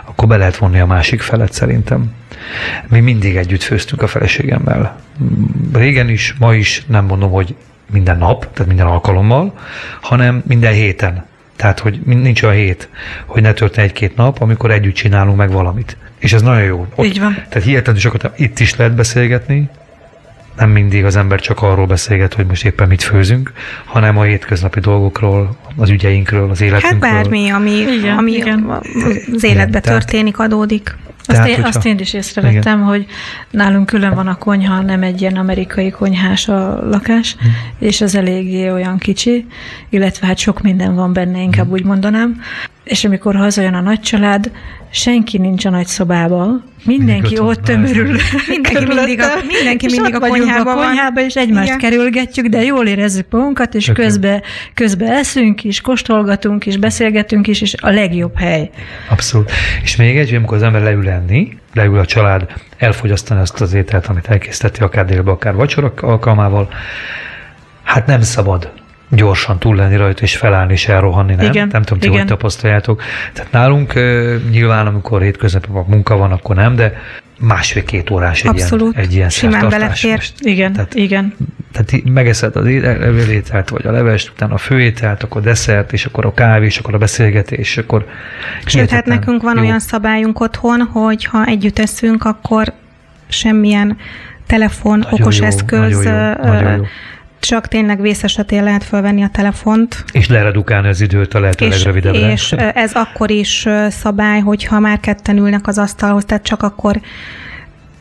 akkor 0.04 0.28
be 0.28 0.36
lehet 0.36 0.56
vonni 0.56 0.80
a 0.80 0.86
másik 0.86 1.20
felet 1.20 1.52
szerintem. 1.52 2.14
Mi 2.88 3.00
mindig 3.00 3.36
együtt 3.36 3.62
főztünk 3.62 4.02
a 4.02 4.06
feleségemmel. 4.06 5.00
Régen 5.72 6.08
is, 6.08 6.34
ma 6.38 6.54
is 6.54 6.84
nem 6.86 7.04
mondom, 7.04 7.30
hogy 7.30 7.54
minden 7.92 8.18
nap, 8.18 8.52
tehát 8.52 8.66
minden 8.66 8.86
alkalommal, 8.86 9.58
hanem 10.00 10.42
minden 10.46 10.72
héten. 10.72 11.24
Tehát, 11.56 11.78
hogy 11.78 12.00
nincs 12.04 12.42
olyan 12.42 12.56
hét, 12.56 12.88
hogy 13.26 13.42
ne 13.42 13.52
történjen 13.52 13.92
egy-két 13.92 14.16
nap, 14.16 14.40
amikor 14.40 14.70
együtt 14.70 14.94
csinálunk 14.94 15.36
meg 15.36 15.50
valamit. 15.50 15.96
És 16.18 16.32
ez 16.32 16.42
nagyon 16.42 16.62
jó. 16.62 16.86
Ott, 16.94 17.06
Így 17.06 17.20
van. 17.20 17.34
Tehát 17.34 17.62
hihetetlenül 17.62 18.00
sokat 18.00 18.32
itt 18.36 18.58
is 18.58 18.76
lehet 18.76 18.94
beszélgetni, 18.94 19.68
nem 20.60 20.70
mindig 20.70 21.04
az 21.04 21.16
ember 21.16 21.40
csak 21.40 21.62
arról 21.62 21.86
beszélget, 21.86 22.34
hogy 22.34 22.46
most 22.46 22.64
éppen 22.64 22.88
mit 22.88 23.02
főzünk, 23.02 23.52
hanem 23.84 24.18
a 24.18 24.22
hétköznapi 24.22 24.80
dolgokról, 24.80 25.56
az 25.76 25.90
ügyeinkről, 25.90 26.50
az 26.50 26.60
életünkről. 26.60 27.10
Hát 27.10 27.22
bármi, 27.22 27.50
ami, 27.50 27.70
igen, 27.70 28.16
ami 28.16 28.32
igen. 28.32 28.80
az 29.32 29.44
életbe 29.44 29.78
igen, 29.78 29.92
történik, 29.92 30.38
adódik. 30.38 30.96
Tehát, 31.24 31.42
azt, 31.42 31.50
én, 31.50 31.54
hogyha... 31.54 31.78
azt 31.78 31.86
én 31.86 31.98
is 31.98 32.12
észrevettem, 32.12 32.78
Igen. 32.78 32.88
hogy 32.88 33.06
nálunk 33.50 33.86
külön 33.86 34.14
van 34.14 34.26
a 34.26 34.34
konyha, 34.34 34.80
nem 34.80 35.02
egy 35.02 35.20
ilyen 35.20 35.36
amerikai 35.36 35.90
konyhás 35.90 36.48
a 36.48 36.88
lakás, 36.90 37.36
hmm. 37.38 37.50
és 37.78 38.00
az 38.00 38.14
eléggé 38.14 38.70
olyan 38.70 38.98
kicsi, 38.98 39.46
illetve 39.88 40.26
hát 40.26 40.38
sok 40.38 40.62
minden 40.62 40.94
van 40.94 41.12
benne, 41.12 41.40
inkább 41.40 41.64
hmm. 41.64 41.74
úgy 41.74 41.84
mondanám. 41.84 42.40
És 42.90 43.04
amikor 43.04 43.36
hazajön 43.36 43.74
a 43.74 43.80
nagy 43.80 44.00
család, 44.00 44.50
senki 44.90 45.38
nincs 45.38 45.64
a 45.64 45.70
nagy 45.70 45.86
szobában, 45.86 46.64
mindenki 46.84 47.38
ott, 47.38 47.46
ott 47.46 47.62
tömörül. 47.62 48.16
Mindenki 48.48 48.84
mindig 48.94 49.20
a, 49.20 49.26
mindenki 49.46 49.86
mindig 49.86 50.14
a 50.14 50.18
konyhában 50.18 50.78
a 50.78 50.86
konyhába, 50.86 51.20
és 51.20 51.34
egymást 51.34 51.66
Igen. 51.66 51.78
kerülgetjük, 51.78 52.46
de 52.46 52.62
jól 52.62 52.86
érezzük 52.86 53.26
magunkat, 53.30 53.74
és 53.74 53.90
közben 53.94 54.42
közbe 54.74 55.06
eszünk 55.06 55.64
is, 55.64 55.80
kóstolgatunk 55.80 56.66
is, 56.66 56.76
beszélgetünk 56.76 57.46
is, 57.46 57.60
és 57.60 57.74
a 57.80 57.90
legjobb 57.90 58.38
hely. 58.38 58.70
Abszolút. 59.08 59.50
És 59.82 59.96
még 59.96 60.18
egy, 60.18 60.34
amikor 60.34 60.56
az 60.56 60.62
ember 60.62 60.82
leül 60.82 61.08
enni, 61.08 61.58
leül 61.74 61.98
a 61.98 62.06
család 62.06 62.52
elfogyasztani 62.78 63.40
azt 63.40 63.60
az 63.60 63.72
ételt, 63.72 64.06
amit 64.06 64.26
elkészíteti, 64.26 64.82
akár 64.82 65.04
délbe, 65.04 65.30
akár 65.30 65.54
vacsora 65.54 65.92
alkalmával, 66.00 66.68
hát 67.82 68.06
nem 68.06 68.20
szabad 68.20 68.79
gyorsan 69.10 69.58
túl 69.58 69.76
lenni 69.76 69.96
rajta, 69.96 70.22
és 70.22 70.36
felállni, 70.36 70.72
és 70.72 70.88
elrohanni, 70.88 71.34
nem? 71.34 71.46
Igen, 71.46 71.68
nem 71.72 71.82
tudom, 71.82 71.98
ti 71.98 72.08
hogy 72.08 72.26
tapasztaljátok. 72.26 73.02
Tehát 73.32 73.52
nálunk 73.52 73.94
nyilván, 74.50 74.86
amikor 74.86 75.22
hétköznapi 75.22 75.68
munka 75.86 76.16
van, 76.16 76.32
akkor 76.32 76.56
nem, 76.56 76.76
de 76.76 76.92
másfél-két 77.40 78.10
órás 78.10 78.42
egy 78.42 78.48
Abszolút. 78.48 78.92
ilyen, 78.92 79.06
egy 79.06 79.14
ilyen 79.14 79.28
Simán 79.28 79.68
belefér. 79.68 80.22
Igen, 80.38 80.72
tehát, 80.72 80.94
igen. 80.94 81.34
Tehát 81.72 82.04
megeszed 82.04 82.56
az 82.56 82.66
ételt, 83.28 83.68
vagy 83.68 83.86
a 83.86 83.90
levest, 83.90 84.30
utána 84.30 84.54
a 84.54 84.58
főételt, 84.58 85.22
akkor 85.22 85.42
desszert, 85.42 85.92
és 85.92 86.04
akkor 86.04 86.26
a 86.26 86.34
kávé, 86.34 86.66
és 86.66 86.78
akkor 86.78 86.94
a 86.94 86.98
beszélgetés, 86.98 87.58
és 87.58 87.76
akkor... 87.78 88.06
Sőt, 88.64 88.90
hát 88.90 89.06
nekünk 89.06 89.42
van 89.42 89.56
jó. 89.56 89.62
olyan 89.62 89.80
szabályunk 89.80 90.40
otthon, 90.40 90.80
hogy 90.80 91.24
ha 91.24 91.44
együtt 91.44 91.78
eszünk, 91.78 92.24
akkor 92.24 92.72
semmilyen 93.28 93.96
telefon, 94.46 94.98
nagyon 94.98 95.20
okos 95.20 95.38
jó, 95.38 95.44
eszköz, 95.44 95.98
nagyon 95.98 96.36
jó, 96.42 96.44
nagyon 96.50 96.76
jó 96.76 96.84
csak 97.40 97.68
tényleg 97.68 98.00
vészesetén 98.00 98.64
lehet 98.64 98.84
fölvenni 98.84 99.22
a 99.22 99.28
telefont. 99.28 100.04
És 100.12 100.28
leredukálni 100.28 100.88
az 100.88 101.00
időt 101.00 101.34
a 101.34 101.40
lehető 101.40 101.66
És, 101.66 101.76
legrövidebbre. 101.76 102.32
és 102.32 102.52
ez 102.52 102.92
akkor 102.94 103.30
is 103.30 103.68
szabály, 103.88 104.40
hogyha 104.40 104.78
már 104.78 105.00
ketten 105.00 105.36
ülnek 105.36 105.66
az 105.66 105.78
asztalhoz, 105.78 106.24
tehát 106.24 106.44
csak 106.44 106.62
akkor 106.62 107.00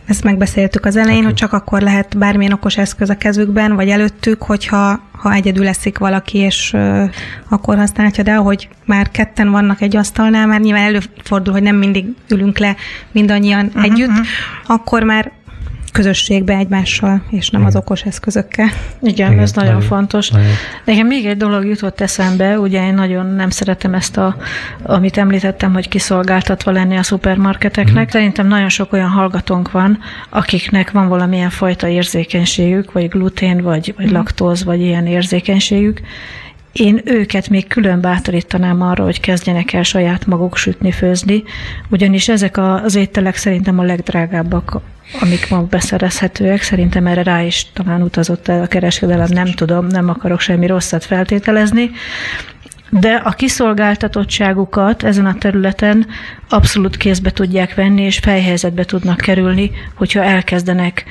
ezt 0.10 0.24
megbeszéltük 0.24 0.86
az 0.86 0.96
elején, 0.96 1.18
okay. 1.18 1.30
hogy 1.30 1.40
csak 1.40 1.54
akkor 1.54 1.82
lehet 1.82 2.18
bármilyen 2.18 2.52
okos 2.52 2.78
eszköz 2.78 3.10
a 3.10 3.18
kezükben, 3.18 3.76
vagy 3.76 3.90
előttük, 3.90 4.42
hogyha 4.42 5.02
ha 5.12 5.34
egyedül 5.34 5.68
eszik 5.68 5.98
valaki, 5.98 6.38
és 6.38 6.74
uh, 6.74 7.10
akkor 7.50 7.78
használhatja, 7.78 8.24
de 8.24 8.34
ahogy 8.34 8.70
már 8.86 9.12
ketten 9.12 9.52
vannak 9.52 9.82
egy 9.82 9.96
asztalnál, 9.96 10.48
már 10.48 10.60
nyilván 10.60 10.84
előfordul, 10.84 11.54
hogy 11.54 11.64
nem 11.64 11.76
mindig 11.76 12.06
ülünk 12.30 12.58
le 12.58 12.76
mindannyian 13.12 13.66
uh-huh, 13.66 13.84
együtt, 13.84 14.10
uh-huh. 14.10 14.26
akkor 14.66 15.04
már 15.04 15.32
közösségbe 15.92 16.56
egymással, 16.56 17.22
és 17.30 17.50
nem 17.50 17.66
az 17.66 17.76
okos 17.76 18.02
eszközökkel. 18.04 18.70
Igen, 19.02 19.32
Igen 19.32 19.40
ez 19.40 19.52
nagyon, 19.52 19.74
nagyon 19.74 19.88
fontos. 19.88 20.30
Nagyon. 20.30 20.48
Nekem 20.86 21.08
még 21.08 21.26
egy 21.26 21.38
dolog 21.38 21.66
jutott 21.66 22.02
eszembe, 22.02 22.60
ugye 22.60 22.86
én 22.86 22.94
nagyon 22.94 23.26
nem 23.26 23.50
szeretem 23.50 23.94
ezt, 23.94 24.18
a, 24.18 24.36
amit 24.84 25.18
említettem, 25.18 25.74
hogy 25.74 25.88
kiszolgáltatva 25.88 26.72
lenni 26.72 26.98
a 26.98 27.04
szupermarketeknek. 27.04 28.08
Mm. 28.08 28.12
Szerintem 28.12 28.48
nagyon 28.48 28.70
sok 28.70 28.94
olyan 28.94 29.10
hallgatónk 29.10 29.72
van, 29.72 30.00
akiknek 30.30 30.92
van 30.92 31.08
valamilyen 31.08 31.50
fajta 31.50 31.88
érzékenységük, 31.88 32.92
vagy 32.92 33.10
glutén, 33.10 33.62
vagy, 33.62 33.94
vagy 33.98 34.10
mm. 34.10 34.14
laktóz, 34.14 34.64
vagy 34.64 34.82
ilyen 34.82 35.08
érzékenységük, 35.08 36.02
én 36.80 37.02
őket 37.06 37.50
még 37.50 37.68
külön 37.68 38.02
bátorítanám 38.02 38.82
arra, 38.82 39.04
hogy 39.04 39.20
kezdjenek 39.20 39.74
el 39.74 39.84
saját 39.84 40.26
maguk 40.26 40.58
sütni, 40.58 40.92
főzni, 40.92 41.44
ugyanis 41.90 42.30
ezek 42.30 42.58
az 42.58 42.96
ételek 42.96 43.36
szerintem 43.36 43.80
a 43.80 43.84
legdrágábbak 43.84 44.82
amik 45.22 45.50
ma 45.50 45.62
beszerezhetőek. 45.62 46.62
Szerintem 46.62 47.08
erre 47.08 47.24
rá 47.24 47.42
is 47.42 47.66
talán 47.74 48.02
utazott 48.02 48.48
el 48.48 48.62
a 48.62 48.68
kereskedelem, 48.68 49.28
nem 49.32 49.52
tudom, 49.52 49.88
nem 49.88 50.10
akarok 50.10 50.40
semmi 50.40 50.68
rosszat 50.68 51.06
feltételezni. 51.06 51.92
De 52.90 53.14
a 53.14 53.30
kiszolgáltatottságukat 53.30 55.04
ezen 55.04 55.26
a 55.26 55.36
területen 55.36 56.08
abszolút 56.50 56.98
kézbe 56.98 57.32
tudják 57.32 57.76
venni, 57.76 58.02
és 58.02 58.18
fejhelyzetbe 58.18 58.86
tudnak 58.86 59.18
kerülni, 59.18 59.72
hogyha 59.96 60.24
elkezdenek 60.24 61.06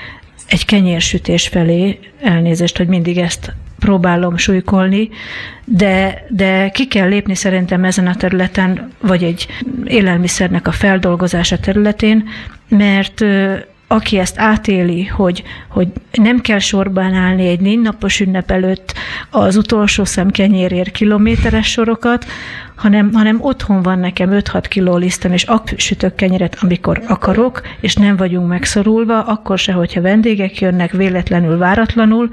egy 0.46 0.64
kenyérsütés 0.64 1.48
felé, 1.48 1.98
elnézést, 2.22 2.76
hogy 2.76 2.88
mindig 2.88 3.18
ezt 3.18 3.52
próbálom 3.78 4.36
súlykolni, 4.36 5.08
de, 5.64 6.24
de 6.28 6.68
ki 6.68 6.86
kell 6.86 7.08
lépni 7.08 7.34
szerintem 7.34 7.84
ezen 7.84 8.06
a 8.06 8.16
területen, 8.16 8.92
vagy 9.00 9.24
egy 9.24 9.46
élelmiszernek 9.84 10.66
a 10.66 10.72
feldolgozása 10.72 11.58
területén, 11.58 12.28
mert 12.68 13.24
aki 13.88 14.18
ezt 14.18 14.38
átéli, 14.38 15.04
hogy, 15.06 15.42
hogy 15.68 15.88
nem 16.12 16.40
kell 16.40 16.58
sorban 16.58 17.14
állni 17.14 17.48
egy 17.48 17.60
négy 17.60 17.80
napos 17.80 18.20
ünnep 18.20 18.50
előtt 18.50 18.94
az 19.30 19.56
utolsó 19.56 20.04
szem 20.04 20.30
kenyérért 20.30 20.90
kilométeres 20.90 21.70
sorokat, 21.70 22.26
hanem, 22.74 23.12
hanem 23.12 23.38
otthon 23.40 23.82
van 23.82 23.98
nekem 23.98 24.30
5-6 24.32 24.64
kiló 24.68 24.96
lisztem, 24.96 25.32
és 25.32 25.42
akkor 25.42 25.78
sütök 25.78 26.14
kenyeret, 26.14 26.56
amikor 26.60 27.02
akarok, 27.06 27.62
és 27.80 27.94
nem 27.94 28.16
vagyunk 28.16 28.48
megszorulva, 28.48 29.22
akkor 29.22 29.58
se, 29.58 29.72
hogyha 29.72 30.00
vendégek 30.00 30.60
jönnek 30.60 30.92
véletlenül, 30.92 31.58
váratlanul, 31.58 32.28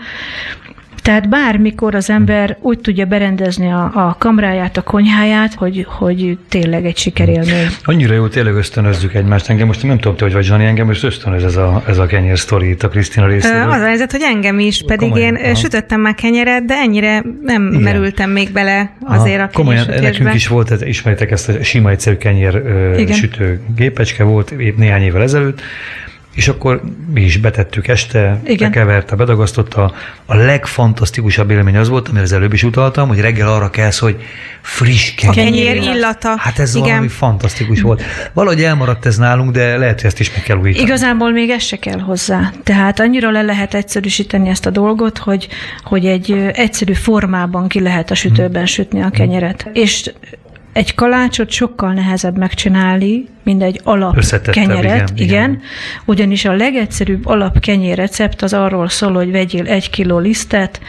tehát 1.06 1.30
bármikor 1.30 1.96
az 1.96 2.10
ember 2.10 2.58
úgy 2.62 2.80
tudja 2.80 3.06
berendezni 3.06 3.68
a, 3.68 3.92
a 3.94 4.16
kamráját, 4.20 4.78
a 4.78 4.82
konyháját, 4.82 5.54
hogy, 5.54 5.86
hogy 5.90 6.38
tényleg 6.50 6.86
egy 6.86 6.98
sikerélmény. 6.98 7.68
Annyira 7.84 8.14
jó, 8.14 8.28
tényleg 8.28 8.56
ösztönözzük 8.56 9.14
egymást. 9.14 9.50
Engem 9.50 9.68
most 9.68 9.84
nem 9.84 9.98
tudom, 9.98 10.18
te 10.18 10.24
hogy 10.24 10.34
vagy 10.34 10.44
Zsani, 10.44 10.66
engem 10.66 10.86
most 10.86 11.04
ösztönöz 11.04 11.44
ez 11.44 11.56
a, 11.56 11.84
ez 11.88 11.98
a 11.98 12.06
kenyér 12.06 12.40
sztori 12.40 12.70
itt 12.70 12.84
a 12.84 12.90
Krisztina 12.90 13.28
részéről. 13.28 13.70
Az 13.72 13.82
a 13.82 13.86
helyzet, 13.86 14.12
hogy 14.12 14.22
engem 14.24 14.60
is, 14.60 14.84
pedig 14.88 15.10
komolyan, 15.10 15.36
én 15.36 15.44
aha. 15.44 15.56
sütöttem 15.56 16.02
már 16.02 16.16
kenyeret, 16.16 16.66
de 16.66 16.74
ennyire 16.74 17.24
nem 17.42 17.68
Igen. 17.68 17.82
merültem 17.82 18.30
még 18.30 18.52
bele 18.52 18.92
azért 19.02 19.40
aha, 19.40 19.44
a 19.44 19.50
Komolyan, 19.54 19.86
nekünk 20.02 20.34
is 20.34 20.48
volt, 20.48 20.72
ez, 20.72 20.82
ismeritek 20.82 21.32
ezt 21.32 21.50
a 21.50 21.64
sima 21.64 21.90
egyszerű 21.90 22.16
kenyér 22.16 22.62
sütő 23.12 23.62
gépecske 23.76 24.24
volt 24.24 24.52
épp 24.52 24.78
néhány 24.78 25.02
évvel 25.02 25.22
ezelőtt, 25.22 25.62
és 26.36 26.48
akkor 26.48 26.82
mi 27.14 27.22
is 27.22 27.38
betettük 27.38 27.88
este, 27.88 28.42
Igen. 28.46 28.70
bekeverte, 28.70 29.16
bedagasztotta. 29.16 29.94
A 30.26 30.36
legfantasztikusabb 30.36 31.52
élmény 31.52 31.78
az 31.78 31.90
volt, 31.90 32.08
amire 32.08 32.24
az 32.24 32.32
előbb 32.32 32.54
is 32.54 32.64
utaltam, 32.64 33.08
hogy 33.08 33.20
reggel 33.20 33.48
arra 33.48 33.70
kelsz, 33.70 34.00
hogy 34.00 34.22
friss 34.62 35.14
kenyér. 35.16 35.40
A 35.40 35.44
kenyér 35.44 35.76
illata. 35.76 36.36
Hát 36.38 36.60
ez 36.60 36.76
Igen. 36.76 36.88
valami 36.88 37.08
fantasztikus 37.08 37.82
volt. 37.82 38.04
Valahogy 38.34 38.64
elmaradt 38.64 39.06
ez 39.06 39.18
nálunk, 39.18 39.52
de 39.52 39.78
lehet, 39.78 39.96
hogy 39.96 40.10
ezt 40.10 40.20
is 40.20 40.32
meg 40.32 40.44
kell 40.44 40.58
újítani. 40.58 40.86
Igazából 40.86 41.32
még 41.32 41.50
ez 41.50 41.64
se 41.64 41.78
kell 41.78 42.00
hozzá. 42.00 42.52
Tehát 42.64 43.00
annyira 43.00 43.32
le 43.32 43.42
lehet 43.42 43.74
egyszerűsíteni 43.74 44.50
ezt 44.50 44.66
a 44.66 44.70
dolgot, 44.70 45.18
hogy, 45.18 45.48
hogy 45.84 46.06
egy 46.06 46.32
egyszerű 46.54 46.94
formában 46.94 47.68
ki 47.68 47.82
lehet 47.82 48.12
a 48.12 48.16
sütőben 48.16 48.52
hmm. 48.52 48.66
sütni 48.66 49.02
a 49.02 49.10
kenyeret. 49.10 49.70
És 49.74 50.12
egy 50.76 50.96
kalácsot 50.96 51.50
sokkal 51.50 51.94
nehezebb 51.94 52.38
megcsinálni, 52.38 53.26
mint 53.44 53.64
egy 53.64 53.80
alap 53.84 54.20
kenyeret, 54.52 54.84
igen, 54.84 55.08
igen. 55.16 55.16
igen, 55.16 55.62
ugyanis 56.06 56.46
a 56.46 56.54
legegyszerűbb 56.54 57.26
alap 57.26 57.60
kenyér 57.60 57.98
recept 57.98 58.42
az 58.42 58.54
arról 58.54 58.90
szól, 58.90 59.14
hogy 59.14 59.32
vegyél 59.32 59.68
egy 59.68 59.90
kiló 59.90 60.18
lisztet, 60.18 60.82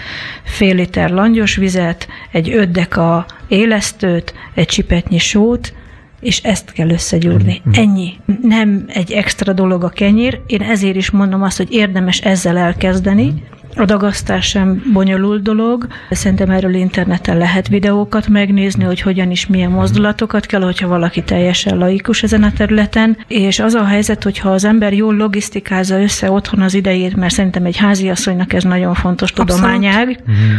fél 0.44 0.74
liter 0.74 1.10
langyos 1.10 1.56
vizet, 1.56 2.08
egy 2.32 2.50
öt 2.50 2.70
deka 2.70 3.26
élesztőt, 3.48 4.34
egy 4.54 4.66
csipetnyi 4.66 5.18
sót, 5.18 5.74
és 6.20 6.38
ezt 6.42 6.72
kell 6.72 6.90
összegyúrni. 6.90 7.62
Mm-hmm. 7.68 7.80
Ennyi. 7.80 8.12
Nem 8.42 8.84
egy 8.88 9.12
extra 9.12 9.52
dolog 9.52 9.84
a 9.84 9.88
kenyér. 9.88 10.40
Én 10.46 10.62
ezért 10.62 10.96
is 10.96 11.10
mondom 11.10 11.42
azt, 11.42 11.56
hogy 11.56 11.72
érdemes 11.72 12.20
ezzel 12.20 12.56
elkezdeni, 12.56 13.24
mm-hmm. 13.24 13.36
A 13.76 13.84
dagasztás 13.84 14.46
sem 14.46 14.82
bonyolult 14.92 15.42
dolog. 15.42 15.86
Szerintem 16.10 16.50
erről 16.50 16.74
interneten 16.74 17.36
lehet 17.36 17.68
videókat 17.68 18.28
megnézni, 18.28 18.84
hogy 18.84 19.00
hogyan 19.00 19.30
is 19.30 19.46
milyen 19.46 19.70
mozdulatokat 19.70 20.46
kell, 20.46 20.62
hogyha 20.62 20.88
valaki 20.88 21.22
teljesen 21.22 21.78
laikus 21.78 22.22
ezen 22.22 22.42
a 22.42 22.52
területen. 22.52 23.18
És 23.28 23.58
az 23.58 23.74
a 23.74 23.84
helyzet, 23.84 24.22
hogyha 24.22 24.50
az 24.50 24.64
ember 24.64 24.92
jól 24.92 25.14
logisztikázza 25.14 26.00
össze 26.00 26.30
otthon 26.30 26.60
az 26.60 26.74
idejét, 26.74 27.16
mert 27.16 27.34
szerintem 27.34 27.64
egy 27.64 27.76
háziasszonynak 27.76 28.52
ez 28.52 28.62
nagyon 28.62 28.94
fontos 28.94 29.32
tudományág. 29.32 30.06
Mm-hmm 30.30 30.56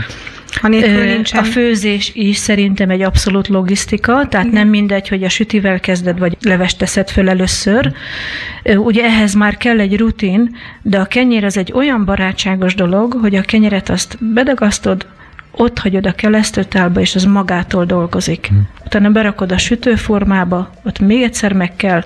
nincsen. 0.62 1.40
A 1.40 1.44
főzés 1.44 2.12
is 2.14 2.38
szerintem 2.38 2.90
egy 2.90 3.02
abszolút 3.02 3.48
logisztika, 3.48 4.28
tehát 4.28 4.46
Igen. 4.46 4.60
nem 4.60 4.68
mindegy, 4.68 5.08
hogy 5.08 5.24
a 5.24 5.30
sütivel 5.30 5.80
kezded, 5.80 6.20
vagy 6.20 6.38
levest 6.42 6.78
teszed 6.78 7.10
föl 7.10 7.30
először. 7.30 7.92
Ugye 8.64 9.04
ehhez 9.04 9.34
már 9.34 9.58
kell 9.58 9.80
egy 9.80 9.98
rutin, 9.98 10.56
de 10.82 11.00
a 11.00 11.06
kenyér 11.06 11.44
az 11.44 11.58
egy 11.58 11.72
olyan 11.74 12.06
barátságos 12.06 12.76
dolog, 12.76 13.14
hogy 13.14 13.36
a 13.36 13.42
kenyeret 13.42 13.90
azt 13.90 14.18
bedagasztod, 14.34 15.06
ott 15.52 15.80
hagyod 15.80 16.06
a 16.06 16.12
kelesztőtálba, 16.12 17.00
és 17.00 17.16
az 17.16 17.24
magától 17.24 17.86
dolgozik. 17.86 18.48
Hmm. 18.48 18.68
Utána 18.86 19.10
berakod 19.10 19.52
a 19.52 19.58
sütőformába, 19.58 20.70
ott 20.84 21.00
még 21.00 21.22
egyszer 21.22 21.54
meg 21.54 21.76
kell. 21.76 22.04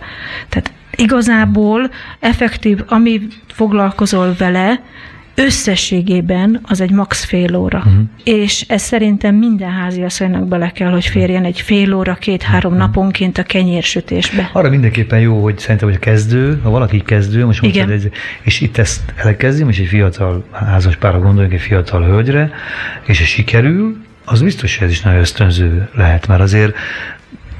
Tehát 0.49 0.71
igazából 0.95 1.91
effektív, 2.19 2.79
ami 2.87 3.21
foglalkozol 3.47 4.35
vele, 4.37 4.81
összességében 5.35 6.59
az 6.63 6.81
egy 6.81 6.91
max 6.91 7.23
fél 7.23 7.55
óra. 7.55 7.77
Uh-huh. 7.77 8.01
És 8.23 8.65
ez 8.67 8.81
szerintem 8.81 9.35
minden 9.35 9.71
háziasszonynak 9.71 10.47
bele 10.47 10.71
kell, 10.71 10.91
hogy 10.91 11.05
férjen 11.05 11.45
egy 11.45 11.61
fél 11.61 11.93
óra, 11.93 12.13
két-három 12.13 12.71
uh-huh. 12.71 12.87
naponként 12.87 13.37
a 13.37 13.43
kenyérsütésbe. 13.43 14.49
Arra 14.53 14.69
mindenképpen 14.69 15.19
jó, 15.19 15.43
hogy 15.43 15.59
szerintem, 15.59 15.89
hogy 15.89 15.99
kezdő, 15.99 16.59
ha 16.63 16.69
valaki 16.69 17.01
kezdő, 17.01 17.45
most 17.45 17.63
Igen. 17.63 17.87
Mondtad, 17.87 18.11
és 18.41 18.61
itt 18.61 18.77
ezt 18.77 19.13
elkezdi, 19.15 19.65
és 19.67 19.79
egy 19.79 19.87
fiatal 19.87 20.45
házas 20.51 20.95
párra 20.95 21.19
gondoljunk, 21.19 21.53
egy 21.53 21.61
fiatal 21.61 22.03
hölgyre, 22.03 22.51
és 23.05 23.21
ez 23.21 23.27
sikerül, 23.27 23.97
az 24.25 24.41
biztos, 24.41 24.77
hogy 24.77 24.87
ez 24.87 24.93
is 24.93 25.01
nagyon 25.01 25.19
ösztönző 25.19 25.89
lehet, 25.93 26.27
mert 26.27 26.41
azért 26.41 26.75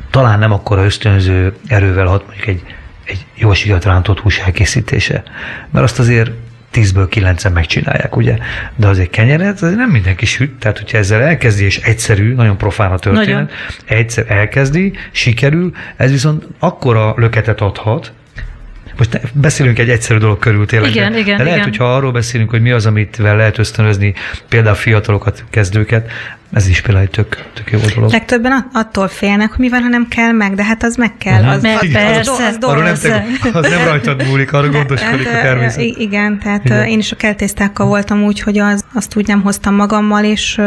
talán 0.10 0.40
nem 0.40 0.52
akkora 0.52 0.84
ösztönző 0.84 1.54
erővel 1.68 2.06
hat 2.06 2.26
mondjuk 2.26 2.48
egy, 2.48 2.64
egy 3.04 3.26
jó 3.36 3.52
rántott 3.82 4.20
hús 4.20 4.40
elkészítése. 4.40 5.24
Mert 5.72 5.86
azt 5.86 6.00
azért 6.00 6.32
tízből 6.72 7.08
kilencen 7.08 7.52
megcsinálják, 7.52 8.16
ugye? 8.16 8.38
De 8.76 8.88
azért 8.88 9.10
kenyeret, 9.10 9.62
az 9.62 9.74
nem 9.74 9.90
mindenki 9.90 10.26
süt, 10.26 10.60
tehát 10.60 10.78
hogyha 10.78 10.98
ezzel 10.98 11.22
elkezdi, 11.22 11.64
és 11.64 11.78
egyszerű, 11.78 12.34
nagyon 12.34 12.58
profán 12.58 12.92
a 12.92 12.98
történet, 12.98 13.28
nagyon. 13.28 13.50
egyszer 13.86 14.26
elkezdi, 14.28 14.94
sikerül, 15.12 15.72
ez 15.96 16.12
viszont 16.12 16.48
akkora 16.60 17.14
löketet 17.18 17.62
adhat, 17.62 18.14
most 18.98 19.22
beszélünk 19.34 19.80
egy 19.80 19.90
egyszerű 19.90 20.20
dolog 20.20 20.40
körül 20.40 20.66
tényleg. 20.66 20.90
Igen, 20.90 21.12
de, 21.12 21.18
igen, 21.18 21.38
de 21.38 21.44
lehet, 21.44 21.58
igen. 21.58 21.70
hogyha 21.70 21.96
arról 21.96 22.12
beszélünk, 22.12 22.50
hogy 22.50 22.62
mi 22.62 22.72
az, 22.72 22.86
amit 22.86 23.18
lehet 23.18 23.58
ösztönözni, 23.58 24.14
például 24.50 24.76
fiatalokat, 24.76 25.44
kezdőket, 25.50 26.12
ez 26.54 26.68
is 26.68 26.82
például 26.82 27.06
egy 27.06 27.12
tök, 27.12 27.46
tök 27.54 27.72
jó 27.72 27.80
dolog. 27.96 28.12
Legtöbben 28.12 28.52
at- 28.52 28.66
attól 28.74 29.08
félnek, 29.08 29.50
hogy 29.50 29.60
mi 29.60 29.70
van, 29.70 29.82
ha 29.82 29.88
nem 29.88 30.08
kell 30.08 30.32
meg, 30.32 30.56
de 30.56 30.64
hát 30.64 30.84
az 30.84 30.96
meg 30.96 31.18
kell. 31.18 31.44
Az, 31.44 31.62
Meg 31.62 31.76
az, 31.76 31.82
az, 31.82 31.92
persze. 31.92 32.32
az, 32.32 32.40
az, 32.40 32.56
az 32.62 33.02
nem 33.02 33.38
te, 33.42 33.50
az 33.54 33.70
nem 33.70 33.84
rajtad 33.88 34.28
múlik, 34.28 34.54
arra 34.54 34.70
gondoskodik 34.70 35.28
a 35.28 35.30
ö, 35.30 35.42
természet. 35.42 35.82
Igen, 35.82 36.40
tehát 36.40 36.66
Igen. 36.66 36.86
én 36.86 37.00
is 37.00 37.12
a 37.12 37.16
keltésztákkal 37.16 37.88
voltam 37.88 38.24
úgy, 38.24 38.40
hogy 38.42 38.58
az, 38.60 38.86
azt 38.94 39.16
úgy 39.16 39.28
nem 39.28 39.42
hoztam 39.42 39.76
magammal, 39.76 40.24
és 40.24 40.62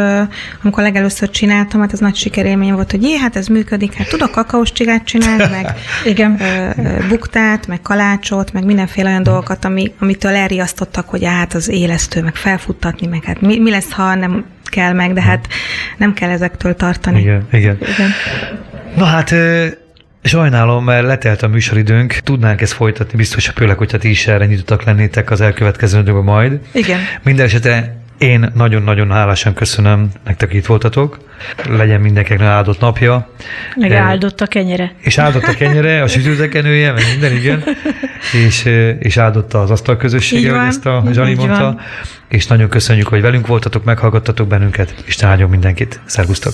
amikor 0.63 0.83
legelőször 0.83 1.29
csináltam, 1.29 1.79
hát 1.81 1.93
ez 1.93 1.99
nagy 1.99 2.15
sikerélmény 2.15 2.73
volt, 2.73 2.91
hogy 2.91 3.03
jé, 3.03 3.17
hát 3.17 3.35
ez 3.35 3.47
működik, 3.47 3.93
hát 3.93 4.09
tudok 4.09 4.31
kakaós 4.31 4.71
csigát 4.71 5.03
csinálni, 5.05 5.45
meg 5.51 5.75
Igen. 6.05 6.39
ö, 6.41 7.07
buktát, 7.07 7.67
meg 7.67 7.81
kalácsot, 7.81 8.53
meg 8.53 8.65
mindenféle 8.65 9.09
olyan 9.09 9.23
dolgokat, 9.23 9.65
ami, 9.65 9.93
amitől 9.99 10.33
elriasztottak, 10.33 11.09
hogy 11.09 11.25
hát 11.25 11.53
az 11.53 11.69
élesztő, 11.69 12.21
meg 12.21 12.35
felfuttatni, 12.35 13.07
meg 13.07 13.23
hát 13.23 13.41
mi, 13.41 13.59
mi 13.59 13.69
lesz, 13.69 13.91
ha 13.91 14.15
nem 14.15 14.45
kell 14.75 14.93
meg, 14.93 15.13
de 15.13 15.21
hát 15.21 15.47
nem 15.97 16.13
kell 16.13 16.29
ezektől 16.29 16.75
tartani. 16.75 17.19
Igen, 17.19 17.47
igen. 17.51 17.77
Igen. 17.81 18.09
Na 18.95 19.05
hát, 19.05 19.33
sajnálom, 20.23 20.83
mert 20.83 21.05
letelt 21.05 21.41
a 21.41 21.47
műsoridőnk. 21.47 22.13
Tudnánk 22.13 22.61
ezt 22.61 22.73
folytatni, 22.73 23.17
biztos, 23.17 23.47
főleg, 23.47 23.77
hogyha 23.77 23.97
ti 23.97 24.09
is 24.09 24.27
erre 24.27 24.45
nyitottak 24.45 24.83
lennétek 24.83 25.31
az 25.31 25.41
elkövetkező 25.41 25.99
időben 25.99 26.23
majd. 26.23 26.59
Igen. 26.71 26.99
Minden 27.23 27.45
esetre 27.45 27.95
én 28.17 28.51
nagyon-nagyon 28.53 29.11
hálásan 29.11 29.53
köszönöm 29.53 30.09
nektek, 30.25 30.49
hogy 30.49 30.57
itt 30.57 30.65
voltatok. 30.65 31.19
Legyen 31.69 32.01
mindenkinek 32.01 32.41
áldott 32.41 32.79
napja. 32.79 33.29
Meg 33.75 33.91
áldott 33.91 34.41
a 34.41 34.45
kenyere. 34.45 34.93
És 34.99 35.17
áldott 35.17 35.43
a 35.43 35.53
kenyere, 35.53 36.01
a 36.01 36.07
sütőtekenője, 36.07 36.91
meg 36.91 37.03
minden, 37.11 37.33
igen. 37.35 37.63
És, 38.47 38.65
és 38.99 39.17
áldotta 39.17 39.61
az 39.61 39.71
asztal 39.71 39.97
közössége, 39.97 40.57
hogy 40.57 40.67
ezt 40.67 40.85
a 40.85 41.03
Zsani 41.11 41.33
mondta. 41.33 41.63
van. 41.63 41.79
És 42.27 42.47
nagyon 42.47 42.69
köszönjük, 42.69 43.07
hogy 43.07 43.21
velünk 43.21 43.47
voltatok, 43.47 43.83
meghallgattatok 43.83 44.47
bennünket, 44.47 45.03
és 45.05 45.23
áldjon 45.23 45.49
mindenkit. 45.49 45.99
Szervusztok! 46.05 46.53